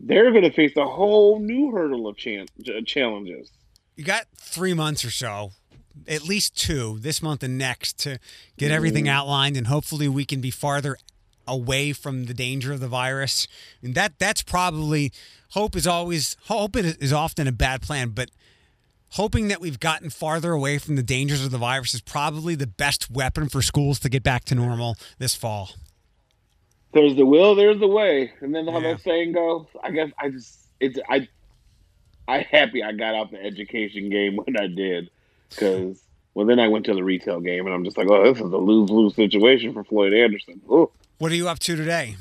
they're 0.00 0.30
going 0.30 0.42
to 0.42 0.50
face 0.52 0.76
a 0.76 0.86
whole 0.86 1.38
new 1.38 1.70
hurdle 1.70 2.06
of 2.08 2.16
chan- 2.16 2.48
challenges. 2.84 3.50
you 3.96 4.04
got 4.04 4.26
three 4.36 4.74
months 4.74 5.04
or 5.04 5.10
so, 5.10 5.52
at 6.08 6.22
least 6.22 6.56
two, 6.56 6.98
this 7.00 7.22
month 7.22 7.42
and 7.42 7.56
next, 7.58 7.98
to 8.00 8.18
get 8.56 8.70
everything 8.70 9.08
outlined, 9.08 9.56
and 9.56 9.66
hopefully 9.66 10.08
we 10.08 10.24
can 10.24 10.40
be 10.40 10.50
farther 10.50 10.96
away 11.48 11.92
from 11.92 12.24
the 12.24 12.34
danger 12.34 12.72
of 12.72 12.80
the 12.80 12.88
virus. 12.88 13.46
And 13.82 13.94
that 13.94 14.18
that's 14.18 14.42
probably 14.42 15.12
hope 15.50 15.76
is 15.76 15.86
always 15.86 16.36
hope 16.46 16.76
is 16.76 16.96
is 16.96 17.12
often 17.12 17.46
a 17.46 17.52
bad 17.52 17.82
plan, 17.82 18.10
but 18.10 18.30
hoping 19.10 19.48
that 19.48 19.60
we've 19.60 19.78
gotten 19.80 20.10
farther 20.10 20.52
away 20.52 20.78
from 20.78 20.96
the 20.96 21.02
dangers 21.02 21.44
of 21.44 21.50
the 21.52 21.58
virus 21.58 21.94
is 21.94 22.00
probably 22.00 22.54
the 22.54 22.66
best 22.66 23.10
weapon 23.10 23.48
for 23.48 23.62
schools 23.62 23.98
to 24.00 24.08
get 24.08 24.22
back 24.22 24.44
to 24.46 24.54
normal 24.54 24.96
this 25.18 25.34
fall. 25.34 25.70
There's 26.92 27.14
the 27.14 27.26
will, 27.26 27.54
there's 27.54 27.78
the 27.78 27.86
way, 27.88 28.32
and 28.40 28.54
then 28.54 28.66
how 28.66 28.80
Yeah. 28.80 28.92
that 28.94 29.02
saying 29.02 29.32
goes. 29.32 29.66
I 29.82 29.90
guess 29.90 30.10
I 30.20 30.30
just 30.30 30.58
it's 30.80 30.98
I 31.08 31.28
I 32.28 32.38
happy 32.50 32.82
I 32.82 32.92
got 32.92 33.14
out 33.14 33.30
the 33.30 33.42
education 33.42 34.10
game 34.10 34.36
when 34.44 34.56
I 34.58 34.66
did 34.66 35.10
because 35.50 36.02
well 36.34 36.46
then 36.46 36.58
I 36.58 36.68
went 36.68 36.86
to 36.86 36.94
the 36.94 37.04
retail 37.04 37.40
game 37.40 37.66
and 37.66 37.74
I'm 37.74 37.84
just 37.84 37.96
like 37.96 38.08
oh 38.10 38.24
this 38.32 38.36
is 38.36 38.52
a 38.52 38.56
lose 38.56 38.90
lose 38.90 39.14
situation 39.14 39.72
for 39.72 39.84
Floyd 39.84 40.12
Anderson. 40.12 40.60
Ooh. 40.70 40.90
What 41.18 41.32
are 41.32 41.36
you 41.36 41.48
up 41.48 41.58
to 41.60 41.76
today? 41.76 42.16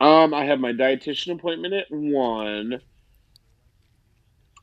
Um, 0.00 0.32
I 0.32 0.44
have 0.44 0.60
my 0.60 0.72
dietitian 0.72 1.34
appointment 1.34 1.74
at 1.74 1.86
one. 1.90 2.80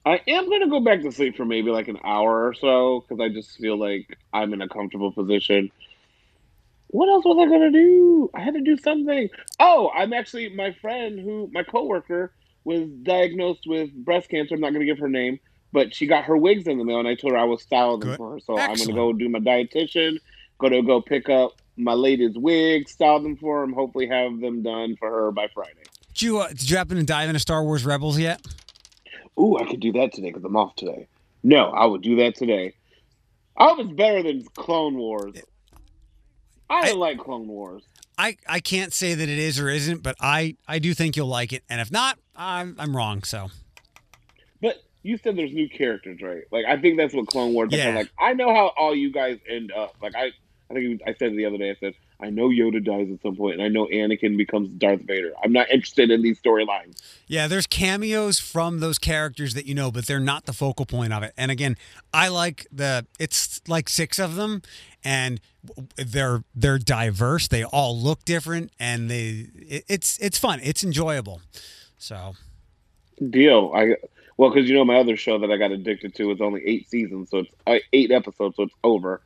I 0.05 0.21
am 0.27 0.49
gonna 0.49 0.69
go 0.69 0.79
back 0.79 1.01
to 1.01 1.11
sleep 1.11 1.35
for 1.35 1.45
maybe 1.45 1.71
like 1.71 1.87
an 1.87 1.97
hour 2.03 2.47
or 2.47 2.53
so 2.53 3.01
because 3.01 3.19
I 3.19 3.29
just 3.29 3.57
feel 3.57 3.77
like 3.77 4.17
I'm 4.31 4.53
in 4.53 4.61
a 4.61 4.69
comfortable 4.69 5.11
position. 5.11 5.71
What 6.87 7.09
else 7.09 7.25
was 7.25 7.37
I 7.39 7.49
gonna 7.49 7.71
do? 7.71 8.29
I 8.33 8.41
had 8.41 8.53
to 8.53 8.61
do 8.61 8.77
something. 8.77 9.29
Oh, 9.59 9.89
I'm 9.95 10.13
actually 10.13 10.49
my 10.49 10.71
friend 10.73 11.19
who 11.19 11.49
my 11.51 11.63
coworker 11.63 12.31
was 12.63 12.87
diagnosed 13.03 13.63
with 13.65 13.91
breast 13.93 14.29
cancer. 14.29 14.55
I'm 14.55 14.61
not 14.61 14.73
gonna 14.73 14.85
give 14.85 14.99
her 14.99 15.09
name, 15.09 15.39
but 15.75 15.93
she 15.93 16.07
got 16.07 16.23
her 16.23 16.37
wigs 16.37 16.67
in 16.67 16.77
the 16.77 16.85
mail, 16.85 16.99
and 16.99 17.07
I 17.07 17.15
told 17.15 17.33
her 17.33 17.37
I 17.37 17.43
would 17.43 17.59
style 17.59 17.97
them 17.97 18.11
Good. 18.11 18.17
for 18.17 18.31
her. 18.31 18.39
So 18.39 18.57
I'm 18.57 18.77
gonna 18.77 18.93
go 18.93 19.11
do 19.11 19.27
my 19.27 19.39
dietitian. 19.39 20.19
go 20.57 20.69
to 20.69 20.81
go 20.81 21.01
pick 21.01 21.27
up 21.27 21.51
my 21.75 21.91
latest 21.91 22.37
wigs, 22.37 22.93
style 22.93 23.19
them 23.19 23.35
for 23.35 23.61
him. 23.61 23.73
Hopefully, 23.73 24.07
have 24.07 24.39
them 24.39 24.63
done 24.63 24.95
for 24.95 25.11
her 25.11 25.31
by 25.31 25.49
Friday. 25.53 25.83
Did 26.13 26.21
you 26.21 26.39
uh, 26.39 26.47
did 26.47 26.69
you 26.69 26.77
happen 26.77 26.95
to 26.95 27.03
dive 27.03 27.27
into 27.27 27.41
Star 27.41 27.61
Wars 27.61 27.85
Rebels 27.85 28.17
yet? 28.17 28.41
Ooh, 29.37 29.57
I 29.57 29.65
could 29.69 29.81
do 29.81 29.91
that 29.91 30.13
today 30.13 30.29
because 30.29 30.45
I'm 30.45 30.55
off 30.55 30.77
today. 30.77 31.07
No, 31.43 31.65
I 31.71 31.85
would 31.85 32.01
do 32.01 32.15
that 32.15 32.35
today. 32.35 32.73
I 33.57 33.75
it's 33.77 33.91
better 33.91 34.23
than 34.23 34.45
Clone 34.55 34.95
Wars. 34.95 35.35
I 36.69 36.85
didn't 36.85 36.99
like 36.99 37.19
Clone 37.19 37.47
Wars. 37.47 37.83
I, 38.17 38.37
I 38.47 38.59
can't 38.61 38.93
say 38.93 39.13
that 39.13 39.29
it 39.29 39.37
is 39.37 39.59
or 39.59 39.69
isn't, 39.69 40.01
but 40.01 40.15
I, 40.19 40.55
I 40.67 40.79
do 40.79 40.93
think 40.93 41.17
you'll 41.17 41.27
like 41.27 41.51
it. 41.51 41.63
And 41.69 41.81
if 41.81 41.91
not, 41.91 42.17
I'm, 42.35 42.75
I'm 42.79 42.95
wrong. 42.95 43.23
So 43.23 43.49
But 44.61 44.77
you 45.05 45.17
said 45.17 45.35
there's 45.35 45.53
new 45.53 45.69
characters, 45.69 46.19
right? 46.21 46.43
Like 46.51 46.65
I 46.65 46.77
think 46.77 46.97
that's 46.97 47.13
what 47.13 47.27
Clone 47.27 47.53
Wars. 47.53 47.69
Yeah. 47.71 47.95
Like 47.95 48.09
I 48.19 48.33
know 48.33 48.53
how 48.53 48.71
all 48.75 48.95
you 48.95 49.11
guys 49.11 49.37
end 49.47 49.71
up. 49.71 49.95
Like 50.01 50.15
I, 50.15 50.31
I 50.69 50.73
think 50.73 51.01
I 51.05 51.13
said 51.13 51.33
the 51.33 51.45
other 51.45 51.57
day. 51.57 51.69
I 51.69 51.75
said 51.79 51.93
I 52.19 52.31
know 52.31 52.49
Yoda 52.49 52.83
dies 52.83 53.09
at 53.13 53.21
some 53.21 53.35
point, 53.35 53.55
and 53.55 53.63
I 53.63 53.67
know 53.67 53.85
Anakin 53.85 54.35
becomes 54.35 54.69
Darth 54.69 55.01
Vader. 55.01 55.33
I'm 55.43 55.51
not 55.51 55.69
interested 55.69 56.09
in 56.09 56.23
these 56.23 56.41
storylines. 56.41 56.99
yeah, 57.27 57.47
there's 57.47 57.67
cameos 57.67 58.39
from 58.39 58.79
those 58.79 58.97
characters 58.97 59.53
that 59.53 59.65
you 59.65 59.75
know, 59.75 59.91
but 59.91 60.07
they're 60.07 60.19
not 60.19 60.45
the 60.45 60.53
focal 60.53 60.85
point 60.87 61.13
of 61.13 61.21
it. 61.21 61.33
And 61.37 61.51
again, 61.51 61.77
I 62.11 62.29
like 62.29 62.65
the 62.71 63.05
it's 63.19 63.61
like 63.67 63.89
six 63.89 64.17
of 64.17 64.35
them, 64.35 64.63
and 65.03 65.39
they're 65.97 66.43
they're 66.55 66.79
diverse. 66.79 67.47
They 67.47 67.63
all 67.63 67.95
look 67.95 68.25
different, 68.25 68.71
and 68.79 69.07
they 69.11 69.49
it, 69.55 69.85
it's 69.87 70.17
it's 70.17 70.39
fun. 70.39 70.61
It's 70.63 70.83
enjoyable. 70.83 71.41
So 71.99 72.33
Deal. 73.29 73.71
I 73.75 73.95
well, 74.37 74.49
because 74.51 74.67
you 74.69 74.75
know 74.75 74.85
my 74.85 74.97
other 74.97 75.15
show 75.17 75.37
that 75.39 75.51
I 75.51 75.57
got 75.57 75.71
addicted 75.71 76.15
to 76.15 76.31
is 76.31 76.41
only 76.41 76.61
eight 76.65 76.89
seasons, 76.89 77.29
so 77.29 77.39
it's 77.39 77.49
uh, 77.67 77.75
eight 77.93 78.11
episodes, 78.11 78.55
so 78.57 78.63
it's 78.63 78.75
over. 78.83 79.21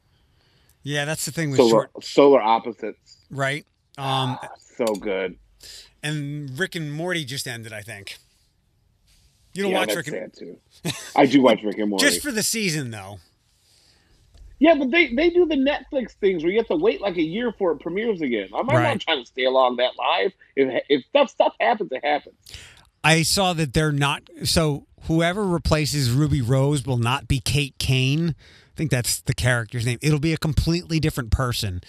yeah, 0.83 1.05
that's 1.05 1.25
the 1.25 1.31
thing 1.31 1.49
with 1.51 1.57
Solar 1.59 1.69
short, 1.93 2.03
Solar 2.03 2.41
Opposites. 2.41 3.17
right? 3.29 3.65
Um, 3.97 4.37
so 4.77 4.85
good. 4.95 5.37
and 6.03 6.57
Rick 6.57 6.75
and 6.75 6.91
Morty 6.93 7.25
just 7.25 7.47
ended, 7.47 7.73
I 7.73 7.81
think. 7.81 8.17
You 9.53 9.63
don't 9.63 9.71
yeah, 9.71 9.79
watch 9.79 9.95
Rick 9.95 10.07
and 10.07 10.33
too. 10.33 10.57
I 11.15 11.25
do 11.25 11.41
watch 11.41 11.63
Rick 11.63 11.79
and 11.79 11.89
Morty. 11.89 12.05
just 12.05 12.21
for 12.21 12.31
the 12.31 12.43
season 12.43 12.91
though. 12.91 13.19
yeah, 14.59 14.75
but 14.75 14.91
they 14.91 15.13
they 15.13 15.29
do 15.31 15.45
the 15.47 15.55
Netflix 15.55 16.11
things 16.11 16.43
where 16.43 16.51
you 16.51 16.59
have 16.59 16.67
to 16.67 16.75
wait 16.75 17.01
like 17.01 17.17
a 17.17 17.21
year 17.23 17.51
for 17.57 17.71
it 17.71 17.79
premieres 17.79 18.21
again. 18.21 18.49
I'm 18.55 18.67
Right. 18.67 18.83
not 18.83 18.99
trying 19.01 19.19
to 19.21 19.25
stay 19.25 19.45
along 19.45 19.77
that 19.77 19.91
live. 19.97 20.31
If 20.55 20.83
if 20.87 21.05
stuff 21.07 21.29
stuff 21.31 21.55
happens, 21.59 21.91
it 21.91 22.05
happens. 22.05 22.35
I 23.03 23.23
saw 23.23 23.53
that 23.53 23.73
they're 23.73 23.91
not 23.91 24.23
so 24.43 24.85
whoever 25.03 25.45
replaces 25.45 26.11
Ruby 26.11 26.41
Rose 26.41 26.85
will 26.85 26.97
not 26.97 27.27
be 27.27 27.39
Kate 27.39 27.75
Kane. 27.79 28.29
I 28.29 28.75
think 28.75 28.91
that's 28.91 29.21
the 29.21 29.33
character's 29.33 29.85
name. 29.85 29.99
It'll 30.01 30.19
be 30.19 30.33
a 30.33 30.37
completely 30.37 30.99
different 30.99 31.31
person. 31.31 31.81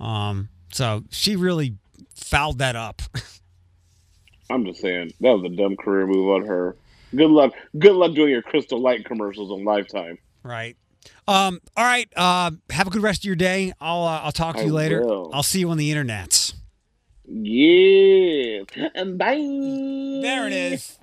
Um, 0.00 0.48
so 0.72 1.04
she 1.10 1.36
really 1.36 1.74
fouled 2.14 2.58
that 2.58 2.76
up. 2.76 3.02
I'm 4.50 4.64
just 4.64 4.80
saying 4.80 5.12
that 5.20 5.30
was 5.30 5.44
a 5.44 5.54
dumb 5.54 5.76
career 5.76 6.06
move 6.06 6.28
on 6.30 6.46
her. 6.46 6.76
Good 7.14 7.30
luck. 7.30 7.52
Good 7.78 7.94
luck 7.94 8.14
doing 8.14 8.30
your 8.30 8.42
Crystal 8.42 8.80
Light 8.80 9.04
commercials 9.04 9.50
on 9.50 9.64
Lifetime. 9.64 10.18
right. 10.42 10.76
Um, 11.26 11.60
all 11.76 11.84
right. 11.84 12.08
Uh, 12.16 12.52
have 12.70 12.86
a 12.86 12.90
good 12.90 13.02
rest 13.02 13.22
of 13.22 13.24
your 13.24 13.34
day. 13.36 13.72
I'll 13.80 14.02
uh, 14.04 14.20
I'll 14.22 14.32
talk 14.32 14.56
to 14.56 14.62
I 14.62 14.64
you 14.66 14.72
later. 14.72 15.00
will. 15.02 15.30
I'll 15.32 15.42
see 15.42 15.58
you 15.60 15.70
on 15.70 15.76
the 15.76 15.92
internets. 15.92 16.54
Yes. 17.34 18.66
And 18.94 19.18
bye. 19.18 19.36
There 19.36 20.46
it 20.46 20.52
is. 20.52 20.98